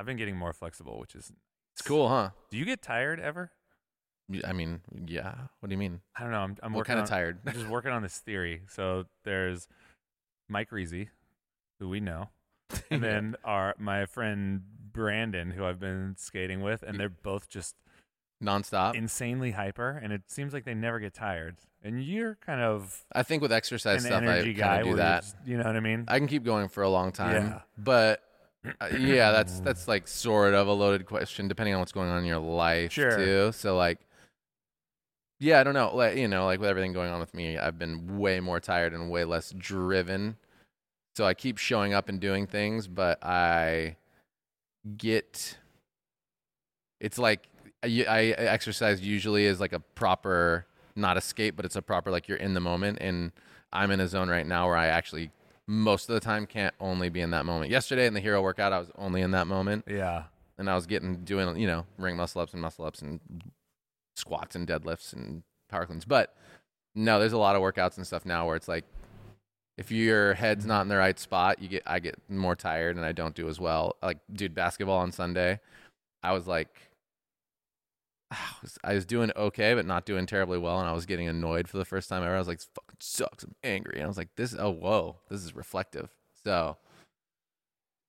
I've 0.00 0.06
been 0.06 0.16
getting 0.16 0.36
more 0.36 0.54
flexible, 0.54 0.98
which 0.98 1.14
is 1.14 1.30
It's 1.74 1.82
cool, 1.82 2.08
huh? 2.08 2.30
Do 2.50 2.56
you 2.56 2.64
get 2.64 2.80
tired 2.80 3.20
ever? 3.20 3.50
Y- 4.30 4.40
I 4.46 4.52
mean, 4.54 4.80
yeah. 5.06 5.34
What 5.60 5.68
do 5.68 5.74
you 5.74 5.78
mean? 5.78 6.00
I 6.16 6.22
don't 6.22 6.30
know. 6.32 6.38
I'm, 6.38 6.56
I'm 6.62 6.72
what 6.72 6.78
working 6.78 6.92
kind 6.92 6.98
on, 7.00 7.04
of 7.04 7.10
tired? 7.10 7.38
I'm 7.46 7.52
just 7.52 7.66
working 7.68 7.90
on 7.90 8.02
this 8.02 8.16
theory. 8.18 8.62
So 8.68 9.04
there's 9.24 9.68
Mike 10.48 10.70
Reezy, 10.70 11.08
who 11.78 11.88
we 11.90 12.00
know, 12.00 12.30
and 12.90 13.02
then 13.02 13.36
our 13.44 13.74
my 13.78 14.06
friend 14.06 14.62
Brandon, 14.92 15.50
who 15.50 15.64
I've 15.66 15.78
been 15.80 16.14
skating 16.16 16.62
with, 16.62 16.82
and 16.82 16.98
they're 16.98 17.08
both 17.10 17.48
just 17.50 17.76
Nonstop. 18.42 18.94
insanely 18.94 19.50
hyper, 19.50 20.00
and 20.02 20.12
it 20.14 20.22
seems 20.28 20.54
like 20.54 20.64
they 20.64 20.74
never 20.74 20.98
get 20.98 21.12
tired. 21.12 21.56
And 21.82 22.02
you're 22.02 22.36
kind 22.36 22.60
of 22.60 23.04
I 23.12 23.22
think 23.22 23.42
with 23.42 23.52
exercise 23.52 24.04
an 24.04 24.10
stuff, 24.12 24.22
I 24.22 24.26
energy 24.26 24.54
kind 24.54 24.56
guy, 24.56 24.76
of 24.78 24.82
do 24.84 24.88
you're 24.88 24.96
that. 24.98 25.22
just- 25.22 25.36
you 25.44 25.58
know 25.58 25.64
what 25.64 25.76
I 25.76 25.80
mean? 25.80 26.04
I 26.08 26.18
can 26.18 26.26
keep 26.28 26.44
going 26.44 26.68
for 26.68 26.82
a 26.82 26.88
long 26.88 27.12
time. 27.12 27.46
Yeah. 27.48 27.60
But 27.76 28.22
uh, 28.80 28.88
yeah, 28.98 29.32
that's 29.32 29.60
that's 29.60 29.88
like 29.88 30.06
sort 30.06 30.54
of 30.54 30.68
a 30.68 30.72
loaded 30.72 31.06
question, 31.06 31.48
depending 31.48 31.74
on 31.74 31.80
what's 31.80 31.92
going 31.92 32.10
on 32.10 32.18
in 32.18 32.24
your 32.24 32.38
life 32.38 32.92
Sure. 32.92 33.16
too. 33.16 33.52
So 33.52 33.76
like, 33.76 33.98
yeah, 35.38 35.60
I 35.60 35.64
don't 35.64 35.74
know. 35.74 35.94
Like 35.94 36.16
you 36.16 36.28
know, 36.28 36.44
like 36.44 36.60
with 36.60 36.68
everything 36.68 36.92
going 36.92 37.10
on 37.10 37.20
with 37.20 37.32
me, 37.34 37.56
I've 37.58 37.78
been 37.78 38.18
way 38.18 38.40
more 38.40 38.60
tired 38.60 38.92
and 38.92 39.10
way 39.10 39.24
less 39.24 39.52
driven. 39.56 40.36
So 41.16 41.24
I 41.26 41.34
keep 41.34 41.58
showing 41.58 41.92
up 41.94 42.08
and 42.08 42.20
doing 42.20 42.46
things, 42.46 42.86
but 42.86 43.24
I 43.24 43.96
get. 44.96 45.56
It's 47.00 47.18
like 47.18 47.48
I, 47.82 48.04
I 48.06 48.20
exercise 48.36 49.00
usually 49.00 49.46
is 49.46 49.58
like 49.58 49.72
a 49.72 49.80
proper 49.80 50.66
not 50.96 51.16
escape, 51.16 51.56
but 51.56 51.64
it's 51.64 51.76
a 51.76 51.82
proper 51.82 52.10
like 52.10 52.28
you're 52.28 52.36
in 52.36 52.52
the 52.52 52.60
moment, 52.60 52.98
and 53.00 53.32
I'm 53.72 53.90
in 53.90 54.00
a 54.00 54.08
zone 54.08 54.28
right 54.28 54.46
now 54.46 54.66
where 54.66 54.76
I 54.76 54.86
actually 54.88 55.30
most 55.70 56.08
of 56.08 56.14
the 56.14 56.20
time 56.20 56.46
can't 56.46 56.74
only 56.80 57.10
be 57.10 57.20
in 57.20 57.30
that 57.30 57.46
moment. 57.46 57.70
Yesterday 57.70 58.06
in 58.06 58.12
the 58.12 58.18
hero 58.18 58.42
workout, 58.42 58.72
I 58.72 58.80
was 58.80 58.90
only 58.98 59.22
in 59.22 59.30
that 59.30 59.46
moment, 59.46 59.84
yeah. 59.86 60.24
and 60.58 60.68
I 60.68 60.74
was 60.74 60.86
getting 60.86 61.24
doing 61.24 61.56
you 61.56 61.68
know 61.68 61.86
ring 61.96 62.16
muscle 62.16 62.40
ups 62.40 62.52
and 62.52 62.60
muscle 62.60 62.84
ups 62.84 63.00
and 63.02 63.20
squats 64.16 64.56
and 64.56 64.66
deadlifts 64.66 65.12
and 65.12 65.44
power 65.68 65.86
cleans. 65.86 66.04
But 66.04 66.34
no, 66.96 67.20
there's 67.20 67.32
a 67.32 67.38
lot 67.38 67.54
of 67.54 67.62
workouts 67.62 67.96
and 67.96 68.04
stuff 68.06 68.26
now 68.26 68.48
where 68.48 68.56
it's 68.56 68.66
like 68.66 68.84
if 69.78 69.92
your 69.92 70.34
head's 70.34 70.66
not 70.66 70.82
in 70.82 70.88
the 70.88 70.96
right 70.96 71.18
spot, 71.20 71.62
you 71.62 71.68
get 71.68 71.84
I 71.86 72.00
get 72.00 72.16
more 72.28 72.56
tired 72.56 72.96
and 72.96 73.06
I 73.06 73.12
don't 73.12 73.36
do 73.36 73.48
as 73.48 73.60
well. 73.60 73.94
Like 74.02 74.18
dude, 74.32 74.56
basketball 74.56 74.98
on 74.98 75.12
Sunday, 75.12 75.60
I 76.22 76.32
was 76.32 76.48
like. 76.48 76.68
I 78.30 78.36
was, 78.62 78.78
I 78.84 78.94
was 78.94 79.04
doing 79.06 79.30
okay, 79.36 79.74
but 79.74 79.86
not 79.86 80.04
doing 80.06 80.26
terribly 80.26 80.58
well, 80.58 80.78
and 80.80 80.88
I 80.88 80.92
was 80.92 81.06
getting 81.06 81.28
annoyed 81.28 81.68
for 81.68 81.78
the 81.78 81.84
first 81.84 82.08
time 82.08 82.22
ever. 82.22 82.34
I 82.34 82.38
was 82.38 82.48
like, 82.48 82.58
"This 82.58 82.68
"Fucking 82.74 82.96
sucks!" 83.00 83.44
I'm 83.44 83.54
angry, 83.64 83.94
and 83.96 84.04
I 84.04 84.08
was 84.08 84.16
like, 84.16 84.34
"This, 84.36 84.54
oh 84.58 84.70
whoa, 84.70 85.16
this 85.28 85.42
is 85.44 85.54
reflective." 85.54 86.10
So, 86.44 86.76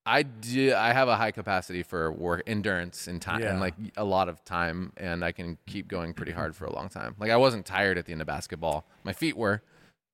I 0.05 0.23
do. 0.23 0.73
I 0.73 0.94
have 0.94 1.08
a 1.08 1.16
high 1.16 1.31
capacity 1.31 1.83
for 1.83 2.11
work 2.11 2.44
endurance 2.47 3.08
and 3.08 3.22
time, 3.22 3.41
Yeah. 3.41 3.52
and 3.52 3.59
like 3.59 3.75
a 3.97 4.03
lot 4.03 4.30
of 4.30 4.44
time, 4.44 4.94
and 4.97 5.23
I 5.23 5.31
can 5.31 5.58
keep 5.67 5.88
going 5.88 6.13
pretty 6.13 6.31
hard 6.31 6.56
for 6.56 6.66
a 6.66 6.73
long 6.73 6.89
time. 6.89 7.16
Like 7.19 7.31
I 7.31 7.38
wasn't 7.38 7.66
tired 7.66 7.97
at 7.97 8.06
the 8.06 8.11
end 8.11 8.22
of 8.22 8.28
basketball. 8.28 8.85
My 9.03 9.13
feet 9.13 9.38
were, 9.38 9.61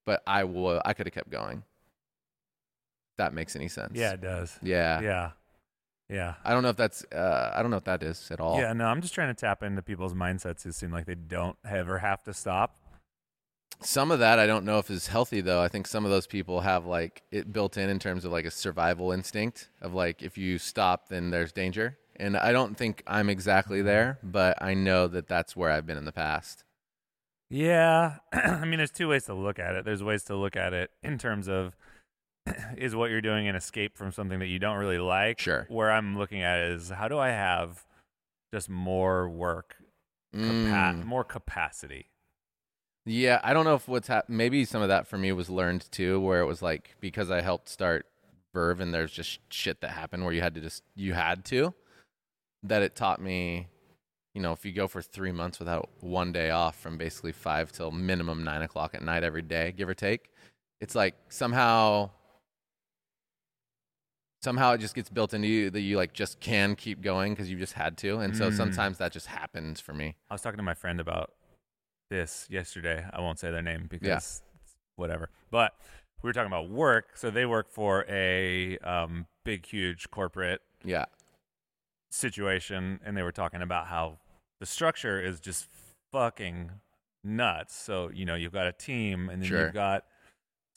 but 0.04 0.22
I 0.26 0.44
wa 0.44 0.80
I 0.84 0.92
could 0.94 1.06
have 1.06 1.14
kept 1.14 1.30
going. 1.30 1.64
That 3.18 3.34
makes 3.34 3.56
any 3.56 3.68
sense? 3.68 3.92
Yeah, 3.94 4.12
it 4.12 4.20
does. 4.20 4.58
Yeah. 4.62 5.00
Yeah. 5.00 5.30
Yeah. 6.08 6.34
I 6.44 6.52
don't 6.52 6.62
know 6.62 6.70
if 6.70 6.76
that's. 6.76 7.04
Uh, 7.12 7.52
I 7.54 7.62
don't 7.62 7.70
know 7.70 7.76
if 7.76 7.84
that 7.84 8.02
is 8.02 8.30
at 8.30 8.40
all. 8.40 8.58
Yeah, 8.58 8.72
no, 8.72 8.86
I'm 8.86 9.02
just 9.02 9.14
trying 9.14 9.34
to 9.34 9.38
tap 9.38 9.62
into 9.62 9.82
people's 9.82 10.14
mindsets 10.14 10.62
who 10.62 10.72
seem 10.72 10.90
like 10.90 11.06
they 11.06 11.14
don't 11.14 11.56
ever 11.68 11.98
have 11.98 12.22
to 12.24 12.32
stop. 12.32 12.76
Some 13.80 14.10
of 14.10 14.18
that 14.18 14.40
I 14.40 14.46
don't 14.46 14.64
know 14.64 14.78
if 14.78 14.90
is 14.90 15.06
healthy 15.06 15.40
though. 15.40 15.62
I 15.62 15.68
think 15.68 15.86
some 15.86 16.04
of 16.04 16.10
those 16.10 16.26
people 16.26 16.62
have 16.62 16.84
like 16.84 17.22
it 17.30 17.52
built 17.52 17.76
in 17.76 17.88
in 17.88 17.98
terms 18.00 18.24
of 18.24 18.32
like 18.32 18.44
a 18.44 18.50
survival 18.50 19.12
instinct 19.12 19.68
of 19.80 19.94
like 19.94 20.20
if 20.20 20.36
you 20.36 20.58
stop 20.58 21.08
then 21.08 21.30
there's 21.30 21.52
danger. 21.52 21.96
And 22.16 22.36
I 22.36 22.50
don't 22.50 22.76
think 22.76 23.04
I'm 23.06 23.28
exactly 23.28 23.80
there, 23.80 24.18
but 24.24 24.60
I 24.60 24.74
know 24.74 25.06
that 25.06 25.28
that's 25.28 25.54
where 25.54 25.70
I've 25.70 25.86
been 25.86 25.96
in 25.96 26.04
the 26.04 26.12
past. 26.12 26.64
Yeah. 27.48 28.16
I 28.32 28.64
mean, 28.64 28.78
there's 28.78 28.90
two 28.90 29.08
ways 29.08 29.26
to 29.26 29.34
look 29.34 29.60
at 29.60 29.76
it. 29.76 29.84
There's 29.84 30.02
ways 30.02 30.24
to 30.24 30.34
look 30.36 30.56
at 30.56 30.72
it 30.72 30.90
in 31.02 31.16
terms 31.16 31.48
of 31.48 31.76
is 32.76 32.94
what 32.94 33.10
you're 33.10 33.20
doing 33.20 33.48
an 33.48 33.54
escape 33.56 33.96
from 33.96 34.12
something 34.12 34.38
that 34.38 34.46
you 34.46 34.58
don't 34.58 34.76
really 34.78 34.98
like? 34.98 35.40
Sure. 35.40 35.66
Where 35.68 35.90
I'm 35.90 36.16
looking 36.18 36.42
at 36.42 36.58
is 36.60 36.90
how 36.90 37.08
do 37.08 37.18
I 37.18 37.28
have 37.28 37.84
just 38.52 38.68
more 38.68 39.28
work, 39.28 39.76
capa- 40.32 40.42
Mm. 40.96 41.04
more 41.04 41.24
capacity? 41.24 42.06
Yeah, 43.06 43.40
I 43.42 43.52
don't 43.54 43.64
know 43.64 43.74
if 43.74 43.88
what's 43.88 44.08
hap- 44.08 44.28
maybe 44.28 44.64
some 44.64 44.82
of 44.82 44.88
that 44.88 45.06
for 45.06 45.16
me 45.16 45.32
was 45.32 45.48
learned 45.48 45.90
too, 45.90 46.20
where 46.20 46.40
it 46.40 46.46
was 46.46 46.60
like 46.60 46.96
because 47.00 47.30
I 47.30 47.40
helped 47.40 47.68
start 47.68 48.06
Verve 48.54 48.80
and 48.80 48.92
there's 48.92 49.12
just 49.12 49.40
shit 49.52 49.80
that 49.80 49.90
happened 49.90 50.24
where 50.24 50.32
you 50.34 50.40
had 50.40 50.54
to 50.54 50.60
just 50.60 50.82
you 50.94 51.14
had 51.14 51.44
to 51.46 51.74
that 52.64 52.82
it 52.82 52.96
taught 52.96 53.20
me, 53.20 53.68
you 54.34 54.42
know, 54.42 54.52
if 54.52 54.64
you 54.64 54.72
go 54.72 54.88
for 54.88 55.00
three 55.00 55.32
months 55.32 55.58
without 55.58 55.88
one 56.00 56.32
day 56.32 56.50
off 56.50 56.78
from 56.78 56.98
basically 56.98 57.32
five 57.32 57.70
till 57.72 57.90
minimum 57.90 58.42
nine 58.44 58.62
o'clock 58.62 58.94
at 58.94 59.02
night 59.02 59.22
every 59.22 59.42
day, 59.42 59.72
give 59.72 59.88
or 59.88 59.94
take, 59.94 60.30
it's 60.80 60.94
like 60.94 61.14
somehow 61.28 62.10
somehow 64.42 64.72
it 64.72 64.78
just 64.78 64.94
gets 64.94 65.10
built 65.10 65.34
into 65.34 65.48
you 65.48 65.70
that 65.70 65.80
you 65.80 65.96
like 65.96 66.12
just 66.12 66.40
can 66.40 66.76
keep 66.76 67.00
going 67.00 67.32
because 67.32 67.50
you 67.50 67.58
just 67.58 67.74
had 67.74 67.96
to, 67.98 68.18
and 68.18 68.36
so 68.36 68.50
Mm. 68.50 68.52
sometimes 68.52 68.98
that 68.98 69.12
just 69.12 69.26
happens 69.26 69.80
for 69.80 69.92
me. 69.92 70.14
I 70.30 70.34
was 70.34 70.42
talking 70.42 70.58
to 70.58 70.62
my 70.62 70.74
friend 70.74 71.00
about 71.00 71.32
this 72.10 72.46
yesterday. 72.50 73.06
I 73.12 73.20
won't 73.20 73.38
say 73.38 73.50
their 73.50 73.62
name 73.62 73.86
because 73.88 74.08
it's 74.08 74.76
whatever. 74.96 75.30
But 75.50 75.74
we 76.22 76.28
were 76.28 76.32
talking 76.32 76.46
about 76.48 76.68
work. 76.70 77.16
So 77.16 77.30
they 77.30 77.46
work 77.46 77.70
for 77.70 78.04
a 78.08 78.78
um, 78.78 79.26
big, 79.44 79.66
huge 79.66 80.10
corporate 80.10 80.60
Yeah, 80.84 81.04
situation, 82.10 83.00
and 83.04 83.16
they 83.16 83.22
were 83.22 83.32
talking 83.32 83.62
about 83.62 83.86
how 83.86 84.18
the 84.60 84.66
structure 84.66 85.20
is 85.20 85.40
just 85.40 85.66
fucking 86.12 86.70
nuts. 87.24 87.74
So 87.74 88.10
you 88.12 88.24
know, 88.24 88.34
you've 88.34 88.52
got 88.52 88.66
a 88.66 88.72
team, 88.72 89.28
and 89.28 89.42
then 89.42 89.48
Sure. 89.48 89.64
you've 89.66 89.74
got 89.74 90.04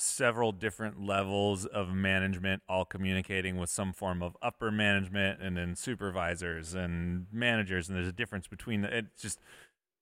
several 0.02 0.52
different 0.52 1.00
levels 1.00 1.66
of 1.66 1.90
management 1.94 2.64
all 2.68 2.84
communicating 2.84 3.58
with 3.58 3.70
some 3.70 3.94
form 3.94 4.24
of 4.24 4.36
upper 4.42 4.72
management 4.72 5.42
and 5.42 5.56
then 5.56 5.76
supervisors 5.76 6.74
and 6.74 7.28
managers 7.32 7.88
and 7.88 7.96
there's 7.96 8.08
a 8.08 8.14
difference 8.14 8.48
between 8.48 8.82
the 8.82 8.98
it's 8.98 9.22
just 9.22 9.40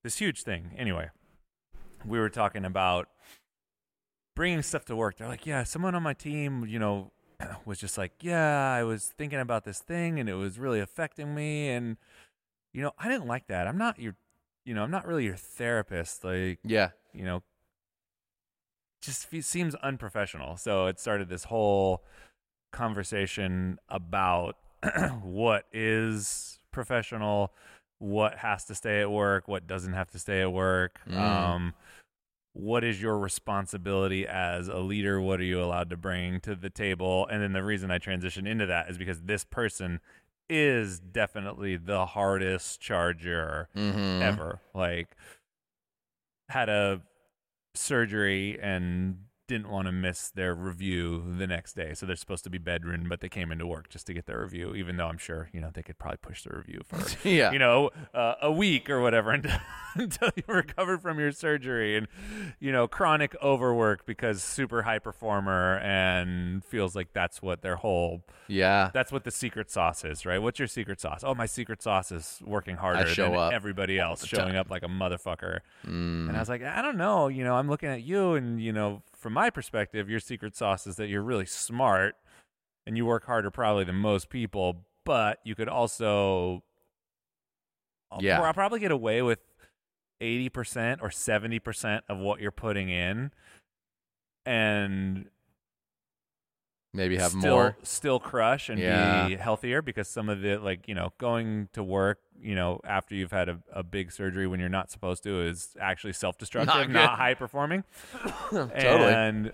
this 0.02 0.18
huge 0.18 0.42
thing. 0.42 0.70
Anyway 0.76 1.10
we 2.06 2.18
were 2.18 2.30
talking 2.30 2.64
about 2.64 3.08
bringing 4.34 4.62
stuff 4.62 4.86
to 4.86 4.96
work. 4.96 5.18
They're 5.18 5.28
like 5.28 5.46
yeah 5.46 5.64
someone 5.64 5.94
on 5.94 6.02
my 6.02 6.14
team 6.14 6.64
you 6.66 6.78
know 6.78 7.12
was 7.66 7.78
just 7.78 7.98
like 7.98 8.12
yeah 8.20 8.72
i 8.72 8.82
was 8.82 9.12
thinking 9.16 9.40
about 9.40 9.64
this 9.64 9.80
thing 9.80 10.18
and 10.18 10.28
it 10.28 10.34
was 10.34 10.58
really 10.58 10.80
affecting 10.80 11.34
me. 11.34 11.68
And 11.68 11.98
you 12.72 12.80
know 12.80 12.92
i 12.98 13.06
didn't 13.06 13.26
like 13.26 13.48
that. 13.48 13.66
I'm 13.66 13.78
not 13.78 13.98
your 13.98 14.16
you 14.64 14.74
know 14.74 14.82
i'm 14.82 14.90
not 14.90 15.06
really 15.06 15.24
your 15.24 15.36
therapist. 15.36 16.24
Like 16.24 16.60
yeah, 16.64 16.90
you 17.12 17.24
know, 17.24 17.42
just 19.00 19.28
seems 19.44 19.74
unprofessional. 19.76 20.56
So 20.56 20.86
it 20.86 21.00
started 21.00 21.28
this 21.28 21.44
whole 21.44 22.04
conversation 22.72 23.78
about 23.88 24.56
what 25.22 25.66
is 25.72 26.58
professional, 26.72 27.52
what 27.98 28.38
has 28.38 28.64
to 28.66 28.74
stay 28.74 29.00
at 29.00 29.10
work, 29.10 29.48
what 29.48 29.66
doesn't 29.66 29.92
have 29.92 30.10
to 30.10 30.18
stay 30.18 30.42
at 30.42 30.52
work. 30.52 31.00
Mm. 31.08 31.16
Um, 31.18 31.74
what 32.52 32.82
is 32.82 33.00
your 33.00 33.18
responsibility 33.18 34.26
as 34.26 34.68
a 34.68 34.78
leader? 34.78 35.20
What 35.20 35.40
are 35.40 35.44
you 35.44 35.62
allowed 35.62 35.90
to 35.90 35.96
bring 35.96 36.40
to 36.40 36.54
the 36.54 36.70
table? 36.70 37.26
And 37.28 37.42
then 37.42 37.52
the 37.52 37.62
reason 37.62 37.90
I 37.90 37.98
transitioned 37.98 38.48
into 38.48 38.66
that 38.66 38.90
is 38.90 38.98
because 38.98 39.22
this 39.22 39.44
person 39.44 40.00
is 40.48 40.98
definitely 40.98 41.76
the 41.76 42.06
hardest 42.06 42.80
charger 42.80 43.68
mm-hmm. 43.76 44.22
ever. 44.22 44.60
Like 44.74 45.16
had 46.48 46.68
a 46.68 47.02
surgery 47.74 48.58
and 48.60 49.18
didn't 49.50 49.68
want 49.68 49.86
to 49.86 49.92
miss 49.92 50.30
their 50.30 50.54
review 50.54 51.24
the 51.36 51.46
next 51.46 51.74
day. 51.74 51.92
So 51.92 52.06
they're 52.06 52.14
supposed 52.14 52.44
to 52.44 52.50
be 52.50 52.58
bedridden, 52.58 53.08
but 53.08 53.20
they 53.20 53.28
came 53.28 53.50
into 53.50 53.66
work 53.66 53.88
just 53.88 54.06
to 54.06 54.14
get 54.14 54.26
their 54.26 54.40
review, 54.40 54.76
even 54.76 54.96
though 54.96 55.08
I'm 55.08 55.18
sure, 55.18 55.50
you 55.52 55.60
know, 55.60 55.70
they 55.74 55.82
could 55.82 55.98
probably 55.98 56.18
push 56.22 56.44
the 56.44 56.56
review 56.56 56.82
for, 56.86 57.04
yeah. 57.28 57.50
you 57.50 57.58
know, 57.58 57.90
uh, 58.14 58.34
a 58.40 58.52
week 58.52 58.88
or 58.88 59.00
whatever 59.00 59.32
until, 59.32 59.58
until 59.96 60.30
you 60.36 60.44
recover 60.46 60.98
from 60.98 61.18
your 61.18 61.32
surgery 61.32 61.96
and, 61.96 62.06
you 62.60 62.70
know, 62.70 62.86
chronic 62.86 63.34
overwork 63.42 64.06
because 64.06 64.40
super 64.40 64.82
high 64.82 65.00
performer 65.00 65.78
and 65.78 66.64
feels 66.64 66.94
like 66.94 67.12
that's 67.12 67.42
what 67.42 67.60
their 67.60 67.76
whole 67.76 68.22
yeah. 68.46 68.90
that's 68.94 69.10
what 69.10 69.24
the 69.24 69.30
secret 69.32 69.68
sauce 69.68 70.04
is, 70.04 70.24
right? 70.24 70.38
What's 70.38 70.60
your 70.60 70.68
secret 70.68 71.00
sauce? 71.00 71.22
Oh, 71.24 71.34
my 71.34 71.46
secret 71.46 71.82
sauce 71.82 72.12
is 72.12 72.40
working 72.44 72.76
harder 72.76 73.06
show 73.06 73.30
than 73.30 73.34
up 73.34 73.52
everybody 73.52 73.98
else, 73.98 74.24
showing 74.24 74.52
time. 74.52 74.56
up 74.56 74.70
like 74.70 74.84
a 74.84 74.88
motherfucker. 74.88 75.58
Mm. 75.84 76.28
And 76.28 76.36
I 76.36 76.38
was 76.38 76.48
like, 76.48 76.62
I 76.62 76.82
don't 76.82 76.96
know. 76.96 77.26
You 77.28 77.42
know, 77.42 77.56
I'm 77.56 77.68
looking 77.68 77.88
at 77.88 78.02
you, 78.02 78.34
and 78.34 78.60
you 78.60 78.72
know, 78.72 79.02
from 79.20 79.34
my 79.34 79.50
perspective, 79.50 80.08
your 80.08 80.18
secret 80.20 80.56
sauce 80.56 80.86
is 80.86 80.96
that 80.96 81.08
you're 81.08 81.22
really 81.22 81.46
smart 81.46 82.16
and 82.86 82.96
you 82.96 83.04
work 83.06 83.24
harder 83.26 83.50
probably 83.50 83.84
than 83.84 83.96
most 83.96 84.30
people, 84.30 84.86
but 85.04 85.38
you 85.44 85.54
could 85.54 85.68
also, 85.68 86.64
I'll 88.10 88.22
Yeah. 88.22 88.40
pro- 88.40 88.52
probably 88.52 88.80
get 88.80 88.90
away 88.90 89.20
with 89.22 89.40
eighty 90.22 90.48
percent 90.48 91.00
or 91.02 91.10
seventy 91.10 91.58
percent 91.58 92.04
of 92.08 92.18
what 92.18 92.40
you're 92.40 92.50
putting 92.50 92.88
in, 92.88 93.30
and 94.46 95.30
maybe 96.92 97.16
have 97.16 97.30
still, 97.32 97.40
more. 97.56 97.76
still 97.82 98.18
crush 98.20 98.68
and 98.68 98.78
Yeah. 98.78 99.28
be 99.28 99.36
healthier 99.36 99.82
because 99.82 100.08
some 100.08 100.28
of 100.28 100.40
the 100.40 100.56
like 100.58 100.88
you 100.88 100.94
know 100.94 101.12
going 101.18 101.68
to 101.74 101.82
work 101.82 102.20
you 102.42 102.54
know 102.54 102.80
after 102.84 103.14
you've 103.14 103.32
had 103.32 103.48
a, 103.48 103.58
a 103.72 103.82
big 103.82 104.10
surgery 104.12 104.46
when 104.46 104.60
you're 104.60 104.68
not 104.68 104.90
supposed 104.90 105.22
to 105.22 105.42
is 105.42 105.76
actually 105.80 106.12
self-destructive 106.12 106.74
Not 106.74 106.90
not, 106.90 107.18
high 107.18 107.34
performing 107.34 107.84
Totally. 108.50 109.12
and 109.12 109.52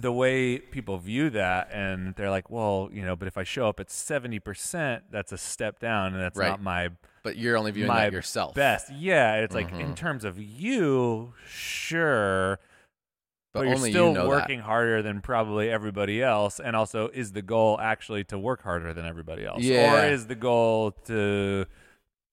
the 0.00 0.12
way 0.12 0.58
people 0.58 0.96
view 0.98 1.28
that 1.30 1.68
and 1.72 2.14
they're 2.16 2.30
like 2.30 2.48
well 2.50 2.88
you 2.92 3.04
know 3.04 3.14
but 3.16 3.28
if 3.28 3.36
i 3.36 3.42
show 3.44 3.68
up 3.68 3.80
at 3.80 3.88
70% 3.88 5.02
that's 5.10 5.30
a 5.32 5.36
step 5.38 5.78
down 5.78 6.14
and 6.14 6.22
that's 6.22 6.38
Right. 6.38 6.48
not 6.48 6.62
my 6.62 6.88
But 7.22 7.36
you're 7.36 7.56
only 7.58 7.70
viewing 7.72 7.88
my 7.88 8.04
that 8.04 8.12
yourself. 8.12 8.54
best 8.54 8.90
yeah 8.94 9.36
it's 9.36 9.54
like 9.54 9.70
Mhm. 9.70 9.80
in 9.80 9.94
terms 9.94 10.24
of 10.24 10.38
you 10.40 11.34
sure 11.46 12.58
But, 13.52 13.60
but, 13.60 13.68
you're 13.68 13.76
still 13.78 14.08
you 14.08 14.12
know 14.14 14.28
working 14.28 14.60
harder 14.60 15.02
than 15.02 15.20
probably 15.20 15.70
everybody 15.70 16.22
else. 16.22 16.60
And 16.60 16.76
also, 16.76 17.08
is 17.08 17.32
the 17.32 17.40
goal 17.42 17.80
actually 17.80 18.22
to 18.24 18.38
work 18.38 18.62
harder 18.62 18.92
than 18.92 19.06
everybody 19.06 19.44
else? 19.46 19.62
Yeah. 19.62 20.04
Or 20.04 20.08
is 20.12 20.26
the 20.26 20.34
goal 20.34 20.92
to 21.06 21.64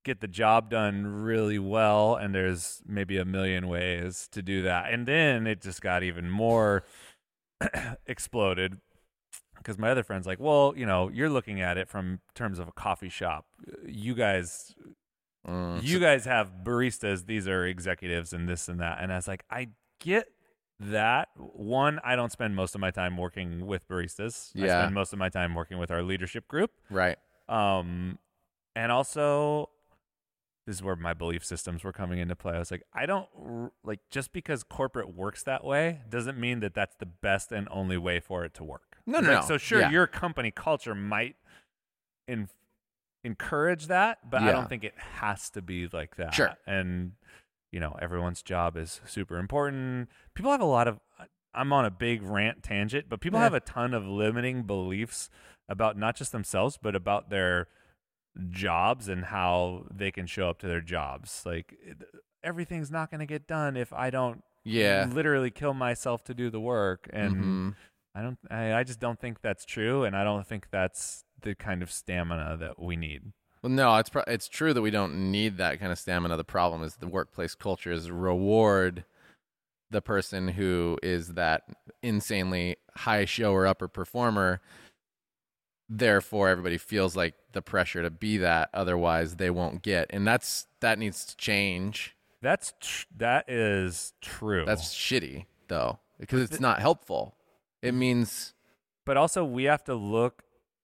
get 0.06 0.22
the 0.22 0.28
job 0.30 0.69
done 0.69 1.06
really 1.06 1.60
well? 1.60 2.16
And 2.16 2.34
there's 2.34 2.81
maybe 2.88 3.18
a 3.18 3.25
million 3.25 3.68
ways 3.68 4.30
to 4.31 4.42
do 4.42 4.62
that. 4.62 4.94
And 4.94 5.06
then 5.06 5.46
it 5.48 5.62
just 5.62 5.81
got 5.81 6.02
even 6.04 6.30
more 6.30 6.86
exploded. 8.06 8.80
Because 9.57 9.78
my 9.80 9.90
other 9.90 10.04
friend's 10.04 10.28
like, 10.28 10.40
well, 10.40 10.74
you 10.78 10.86
know, 10.86 11.10
you're 11.10 11.30
looking 11.30 11.60
at 11.60 11.78
it 11.78 11.90
from 11.90 12.19
terms 12.36 12.60
of 12.60 12.68
a 12.68 12.72
coffee 12.72 13.10
shop. 13.10 13.46
You 13.86 14.13
guys. 14.16 14.74
Mm, 15.48 15.84
you 15.84 16.00
guys 16.00 16.25
have 16.25 16.51
baristas 16.63 17.28
these 17.28 17.48
are 17.48 17.68
executives 17.68 18.34
and 18.34 18.50
this 18.50 18.68
and 18.68 18.80
that 18.80 18.98
and 19.00 19.13
i 19.13 19.16
was 19.16 19.28
like 19.28 19.44
i 19.51 19.68
get 20.01 20.25
that 20.80 21.28
one 21.36 22.00
i 22.04 22.16
don't 22.16 22.31
spend 22.31 22.56
most 22.56 22.74
of 22.74 22.81
my 22.81 22.90
time 22.90 23.16
working 23.16 23.68
with 23.68 23.88
baristas 23.88 24.50
i 24.56 24.66
Yeah. 24.66 24.81
spend 24.81 24.96
most 24.96 25.13
of 25.13 25.19
my 25.19 25.30
time 25.30 25.54
working 25.54 25.78
with 25.78 25.92
our 25.92 26.01
leadership 26.01 26.48
group 26.48 26.72
right. 26.90 27.19
um 27.48 28.18
and 28.75 28.92
also 28.92 29.69
this 30.65 30.77
is 30.77 30.83
where 30.83 30.95
my 30.95 31.13
belief 31.13 31.45
systems 31.45 31.83
were 31.83 31.91
coming 31.94 32.19
into 32.19 32.35
play 32.35 32.53
i 32.56 32.59
was 32.59 32.71
like 32.71 32.83
i 32.94 33.06
don't 33.06 33.27
like 33.83 34.00
just 34.09 34.33
because 34.33 34.63
corporate 34.63 35.13
works 35.15 35.44
that 35.44 35.63
way 35.63 36.01
doesn't 36.09 36.38
mean 36.39 36.59
that 36.59 36.73
that's 36.73 36.95
the 36.95 37.06
best 37.06 37.51
and 37.51 37.67
only 37.71 37.97
way 37.97 38.19
for 38.19 38.44
it 38.45 38.53
to 38.53 38.63
work 38.63 38.97
No, 39.06 39.19
no, 39.19 39.29
like, 39.31 39.41
no. 39.41 39.47
so 39.47 39.57
sure 39.57 39.79
Yeah. 39.81 39.91
your 39.91 40.07
company 40.07 40.51
culture 40.51 40.95
might 40.95 41.35
in, 42.27 42.50
encourage 43.23 43.88
that 43.88 44.29
but 44.29 44.44
i 44.44 44.51
don't 44.51 44.69
think 44.69 44.83
it 44.83 44.94
has 44.97 45.50
to 45.51 45.62
be 45.62 45.88
like 45.91 46.15
that 46.17 46.33
Sure. 46.33 46.53
and 46.67 47.13
you 47.71 47.79
know 47.79 47.97
everyone's 48.01 48.41
job 48.44 48.77
is 48.77 49.01
super 49.06 49.38
important 49.39 50.09
people 50.35 50.51
have 50.51 50.62
a 50.62 50.65
lot 50.65 50.88
of 50.88 51.00
i'm 51.53 51.73
on 51.73 51.85
a 51.85 51.91
big 51.91 52.21
rant 52.21 52.62
tangent 52.63 53.07
but 53.09 53.19
people 53.21 53.39
Yeah. 53.39 53.44
have 53.45 53.53
a 53.56 53.59
ton 53.59 53.94
of 53.94 54.06
limiting 54.06 54.63
beliefs 54.63 55.29
about 55.67 55.97
not 55.97 56.15
just 56.15 56.31
themselves 56.31 56.77
but 56.79 56.95
about 56.95 57.29
their 57.31 57.67
jobs 58.50 59.08
and 59.08 59.26
how 59.26 59.86
they 59.94 60.12
can 60.12 60.26
show 60.28 60.50
up 60.50 60.60
to 60.60 60.68
their 60.68 60.82
jobs 60.82 61.42
like 61.46 61.74
everything's 62.44 62.92
not 62.92 63.10
going 63.10 63.20
to 63.20 63.26
get 63.26 63.48
done 63.48 63.78
if 63.78 63.94
i 63.94 64.10
don't 64.10 64.44
Yeah. 64.64 65.08
literally 65.12 65.52
kill 65.52 65.74
myself 65.74 66.24
to 66.26 66.34
do 66.34 66.50
the 66.50 66.60
work 66.60 67.10
and 67.14 67.36
Mhm. 67.36 67.76
i 68.14 68.22
don't 68.22 68.38
I, 68.52 68.74
I 68.74 68.84
just 68.84 69.00
don't 69.00 69.20
think 69.20 69.42
that's 69.42 69.66
true 69.66 70.04
and 70.04 70.16
i 70.18 70.24
don't 70.24 70.46
think 70.46 70.68
that's 70.70 71.24
the 71.42 71.56
kind 71.56 71.82
of 71.82 71.92
stamina 71.92 72.58
that 72.58 72.78
we 72.82 72.96
need 72.96 73.32
Well, 73.62 73.72
no, 73.72 73.96
it's 73.98 74.10
pro- 74.10 74.24
it's 74.28 74.48
true 74.50 74.74
that 74.74 74.82
we 74.82 74.92
don't 74.92 75.32
need 75.32 75.58
that 75.58 75.80
kind 75.80 75.92
of 75.92 75.98
stamina. 75.98 76.38
The 76.38 76.44
problem 76.44 76.84
is 76.84 76.98
the 76.98 77.08
workplace 77.08 77.56
culture 77.56 77.92
is 77.92 78.12
reward 78.12 79.06
the 79.92 80.02
person 80.02 80.50
who 80.50 80.98
is 81.02 81.30
that 81.34 81.64
insanely 82.04 82.78
high 82.96 83.26
shower 83.26 83.66
upper 83.66 83.88
performer. 83.88 84.62
Therefore, 85.88 86.50
everybody 86.50 86.78
feels 86.78 87.16
like 87.16 87.36
the 87.52 87.62
pressure 87.62 88.02
to 88.02 88.10
be 88.10 88.38
that. 88.38 88.70
Otherwise, 88.74 89.36
they 89.36 89.50
won't 89.50 89.82
get, 89.84 90.08
and 90.10 90.26
that's 90.28 90.68
that 90.82 90.98
needs 90.98 91.26
to 91.26 91.38
change. 91.38 92.16
that's 92.42 92.74
tr- 92.80 93.06
that 93.18 93.50
is 93.50 94.14
true 94.22 94.66
That's 94.66 94.94
shitty, 94.94 95.46
though, 95.68 96.00
because 96.20 96.42
it's 96.42 96.60
not 96.60 96.80
helpful. 96.80 97.36
It 97.82 97.94
means 97.94 98.54
but 99.06 99.18
also 99.18 99.46
we 99.46 99.66
have 99.66 99.84
to 99.84 99.94
look 99.94 100.42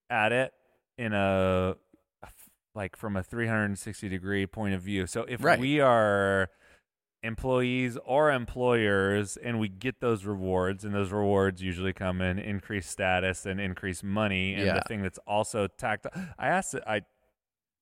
at 0.10 0.32
it 0.32 0.54
in 0.98 1.14
a 1.14 1.76
like 2.76 2.96
from 2.96 3.18
a 3.18 3.24
360 3.24 4.08
degree 4.08 4.46
point 4.46 4.74
of 4.76 4.82
view 4.82 5.06
so 5.08 5.26
if 5.28 5.44
Right. 5.44 5.60
we 5.60 5.80
are 5.82 6.50
employees 7.24 7.98
or 8.04 8.32
employers 8.32 9.38
and 9.38 9.60
we 9.60 9.70
get 9.70 10.00
those 10.02 10.26
rewards 10.26 10.84
and 10.84 10.94
those 10.94 11.12
rewards 11.12 11.62
usually 11.62 11.94
come 11.94 12.20
in 12.20 12.40
increased 12.40 12.90
status 12.90 13.46
and 13.46 13.60
increased 13.62 14.04
money 14.04 14.56
and 14.56 14.66
Yeah. 14.66 14.74
the 14.74 14.82
thing 14.88 15.04
that's 15.04 15.20
also 15.28 15.68
tacked 15.68 16.08
i 16.40 16.48
asked 16.48 16.76
i 16.88 17.02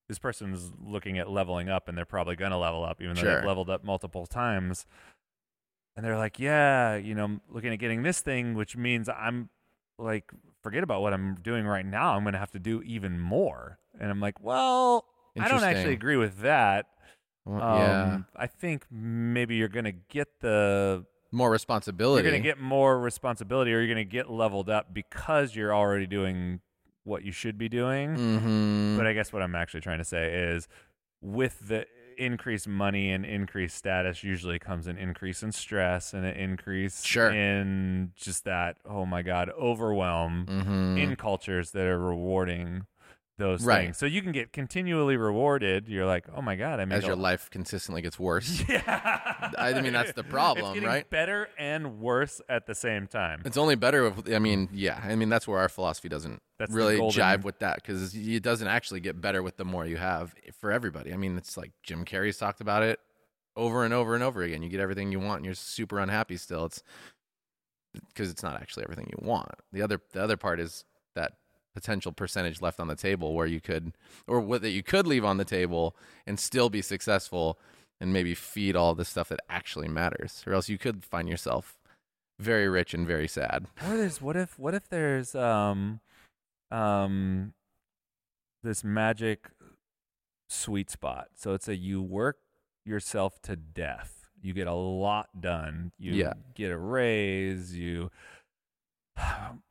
this 0.08 0.18
person's 0.18 0.72
looking 0.84 1.18
at 1.18 1.30
leveling 1.30 1.68
up 1.70 1.88
and 1.88 1.96
they're 1.96 2.04
probably 2.04 2.36
going 2.36 2.50
to 2.50 2.56
level 2.58 2.84
up 2.84 3.00
even 3.00 3.14
though 3.14 3.22
Sure. 3.22 3.36
they've 3.36 3.46
leveled 3.46 3.70
up 3.70 3.82
multiple 3.82 4.26
times 4.26 4.84
and 5.96 6.04
they're 6.04 6.18
like 6.18 6.38
yeah 6.38 6.96
you 6.96 7.14
know 7.14 7.24
I'm 7.24 7.40
looking 7.48 7.72
at 7.72 7.78
getting 7.78 8.02
this 8.02 8.20
thing 8.20 8.54
which 8.54 8.76
means 8.76 9.08
i'm 9.08 9.48
like 9.98 10.30
forget 10.62 10.82
about 10.82 11.00
what 11.00 11.14
i'm 11.14 11.36
doing 11.36 11.64
right 11.66 11.86
now 11.86 12.14
i'm 12.14 12.24
going 12.24 12.34
to 12.34 12.38
have 12.38 12.50
to 12.52 12.58
do 12.58 12.82
even 12.82 13.18
more 13.18 13.78
and 13.98 14.10
i'm 14.10 14.20
like 14.20 14.38
well 14.42 15.06
i 15.38 15.48
don't 15.48 15.64
actually 15.64 15.94
agree 15.94 16.16
with 16.16 16.40
that 16.40 16.86
well, 17.44 17.62
um, 17.62 17.78
yeah, 17.78 18.18
I 18.36 18.46
think 18.46 18.84
maybe 18.90 19.56
you're 19.56 19.68
going 19.68 19.84
to 19.86 19.92
get 19.92 20.40
the 20.40 21.04
more 21.32 21.50
responsibility. 21.50 22.22
you're 22.24 22.32
going 22.32 22.42
to 22.42 22.48
get 22.48 22.58
more 22.60 22.98
responsibility, 22.98 23.72
or 23.72 23.78
you're 23.78 23.92
going 23.94 24.06
to 24.06 24.10
get 24.10 24.30
leveled 24.30 24.68
up 24.68 24.92
because 24.92 25.54
you're 25.54 25.74
already 25.74 26.06
doing 26.06 26.60
what 27.04 27.24
you 27.24 27.32
should 27.32 27.56
be 27.56 27.68
doing. 27.68 28.16
Mhm. 28.16 28.96
But 28.98 29.06
I 29.06 29.12
guess 29.14 29.32
what 29.32 29.42
I'm 29.42 29.54
actually 29.54 29.80
trying 29.80 29.98
to 29.98 30.04
say 30.04 30.32
is, 30.34 30.68
with 31.22 31.68
the 31.68 31.86
increased 32.18 32.68
money 32.68 33.10
and 33.10 33.24
increased 33.24 33.76
status, 33.76 34.22
usually 34.22 34.58
comes 34.58 34.86
an 34.86 34.98
increase 34.98 35.42
in 35.42 35.52
stress 35.52 36.12
and 36.12 36.26
an 36.26 36.36
increase 36.36 37.02
Sure. 37.02 37.30
in 37.30 38.12
just 38.14 38.44
that 38.44 38.76
oh 38.84 39.06
my 39.06 39.22
god 39.22 39.48
overwhelm 39.58 40.44
Mhm. 40.46 40.98
in 41.02 41.16
cultures 41.16 41.70
that 41.70 41.86
are 41.86 41.98
rewarding 41.98 42.84
those 43.40 43.64
Right. 43.64 43.86
things. 43.86 43.98
So 43.98 44.06
you 44.06 44.22
can 44.22 44.30
get 44.30 44.52
continually 44.52 45.16
rewarded. 45.16 45.88
You're 45.88 46.06
like, 46.06 46.26
oh 46.34 46.40
my 46.40 46.54
god, 46.54 46.78
I 46.78 46.84
made 46.84 46.98
as 46.98 47.04
your 47.06 47.16
life 47.16 47.50
consistently 47.50 48.02
gets 48.02 48.18
worse. 48.18 48.62
Yeah. 48.68 49.50
I 49.58 49.80
mean, 49.80 49.92
that's 49.92 50.12
the 50.12 50.22
problem, 50.22 50.84
right? 50.84 51.08
Better 51.10 51.48
and 51.58 51.98
worse 52.00 52.40
at 52.48 52.66
the 52.66 52.74
same 52.74 53.06
time. 53.08 53.42
It's 53.44 53.56
only 53.56 53.74
better 53.74 54.06
if 54.06 54.32
I 54.32 54.38
mean, 54.38 54.68
yeah. 54.72 55.00
I 55.02 55.16
mean, 55.16 55.28
that's 55.28 55.48
where 55.48 55.58
our 55.58 55.68
philosophy 55.68 56.08
doesn't 56.08 56.40
That's 56.58 56.70
really 56.72 56.96
golden- 56.98 57.20
jive 57.20 57.42
with 57.42 57.58
that 57.58 57.76
because 57.76 58.14
it 58.14 58.42
doesn't 58.44 58.68
actually 58.68 59.00
get 59.00 59.20
better 59.20 59.42
with 59.42 59.56
the 59.56 59.64
more 59.64 59.84
you 59.86 59.96
have 59.96 60.34
for 60.60 60.70
everybody. 60.70 61.12
I 61.12 61.16
mean, 61.16 61.36
it's 61.36 61.56
like 61.56 61.72
Jim 61.82 62.04
Carrey's 62.04 62.36
talked 62.38 62.60
about 62.60 62.82
it 62.84 63.00
over 63.56 63.84
and 63.84 63.92
over 63.92 64.14
and 64.14 64.22
over 64.22 64.42
again. 64.42 64.62
You 64.62 64.68
get 64.68 64.80
everything 64.80 65.10
you 65.10 65.18
want, 65.20 65.38
and 65.38 65.44
you're 65.46 65.54
super 65.54 65.98
unhappy 65.98 66.36
still. 66.36 66.66
It's 66.66 66.82
because 68.08 68.30
it's 68.30 68.42
not 68.42 68.60
actually 68.60 68.84
everything 68.84 69.08
you 69.10 69.18
want. 69.26 69.48
The 69.72 69.82
other 69.82 70.00
the 70.12 70.22
other 70.22 70.36
part 70.36 70.60
is 70.60 70.84
that 71.16 71.32
potential 71.74 72.12
percentage 72.12 72.60
left 72.60 72.80
on 72.80 72.88
the 72.88 72.96
table 72.96 73.34
where 73.34 73.46
you 73.46 73.60
could 73.60 73.92
or 74.26 74.40
what 74.40 74.60
that 74.62 74.70
you 74.70 74.82
could 74.82 75.06
leave 75.06 75.24
on 75.24 75.36
the 75.36 75.44
table 75.44 75.94
and 76.26 76.38
still 76.40 76.68
be 76.68 76.82
successful 76.82 77.58
and 78.00 78.12
maybe 78.12 78.34
feed 78.34 78.74
all 78.74 78.94
the 78.94 79.04
stuff 79.04 79.28
that 79.28 79.40
actually 79.48 79.88
matters 79.88 80.42
or 80.46 80.52
else 80.52 80.68
you 80.68 80.78
could 80.78 81.04
find 81.04 81.28
yourself 81.28 81.78
very 82.38 82.68
rich 82.68 82.92
and 82.94 83.06
very 83.06 83.28
sad 83.28 83.66
Or 83.86 83.96
there's 83.96 84.20
what 84.20 84.36
if 84.36 84.58
what 84.58 84.74
if 84.74 84.88
there's 84.88 85.34
um 85.34 86.00
um 86.70 87.52
this 88.62 88.82
magic 88.84 89.50
sweet 90.48 90.90
spot. 90.90 91.28
So 91.36 91.54
it's 91.54 91.68
a 91.68 91.76
you 91.76 92.02
work 92.02 92.38
yourself 92.84 93.40
to 93.42 93.54
death. 93.56 94.28
You 94.42 94.52
get 94.52 94.66
a 94.66 94.74
lot 94.74 95.40
done. 95.40 95.92
You 95.98 96.14
Yeah. 96.14 96.32
get 96.54 96.70
a 96.70 96.76
raise, 96.78 97.76
you 97.76 98.10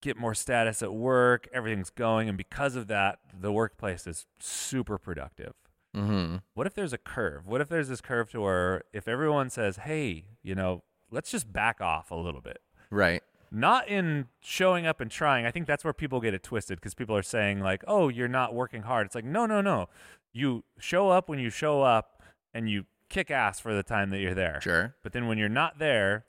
get 0.00 0.16
more 0.16 0.34
status 0.34 0.82
at 0.82 0.92
work, 0.92 1.48
everything's 1.52 1.90
going 1.90 2.28
and 2.28 2.38
because 2.38 2.76
of 2.76 2.86
that 2.88 3.18
the 3.38 3.52
workplace 3.52 4.06
is 4.06 4.26
super 4.38 4.98
productive. 4.98 5.54
mm-hmm. 5.94 6.36
What 6.54 6.66
if 6.66 6.74
there's 6.74 6.92
a 6.92 6.98
curve? 6.98 7.46
What 7.46 7.60
if 7.60 7.68
there's 7.68 7.88
this 7.88 8.00
curve 8.00 8.30
to 8.30 8.40
where 8.40 8.82
if 8.92 9.08
everyone 9.08 9.50
says, 9.50 9.76
"Hey, 9.78 10.26
you 10.42 10.54
know, 10.54 10.82
let's 11.10 11.30
just 11.30 11.52
back 11.52 11.80
off 11.80 12.10
a 12.10 12.14
little 12.16 12.40
bit." 12.40 12.60
right 12.90 13.22
Not 13.50 13.88
in 13.88 14.26
showing 14.40 14.86
up 14.86 15.00
and 15.00 15.10
trying. 15.10 15.46
I 15.46 15.50
think 15.50 15.66
that's 15.66 15.82
where 15.84 15.94
people 15.94 16.20
get 16.20 16.34
it 16.34 16.42
twisted 16.42 16.78
because 16.78 16.94
people 16.94 17.16
are 17.16 17.22
saying 17.22 17.60
like, 17.60 17.82
"Oh, 17.86 18.08
you're 18.08 18.28
not 18.28 18.54
working 18.54 18.82
hard." 18.82 19.06
It's 19.06 19.14
like, 19.14 19.24
"No, 19.24 19.46
no, 19.46 19.60
no. 19.60 19.88
You 20.32 20.64
show 20.78 21.10
up 21.10 21.28
when 21.28 21.38
you 21.38 21.50
show 21.50 21.82
up 21.82 22.22
and 22.52 22.68
you 22.68 22.84
kick 23.08 23.30
ass 23.30 23.58
for 23.58 23.74
the 23.74 23.82
time 23.82 24.10
that 24.10 24.18
you're 24.20 24.34
there." 24.34 24.60
sure 24.60 24.94
But 25.02 25.12
then 25.12 25.26
when 25.28 25.38
you're 25.38 25.48
not 25.48 25.78
there, 25.78 26.26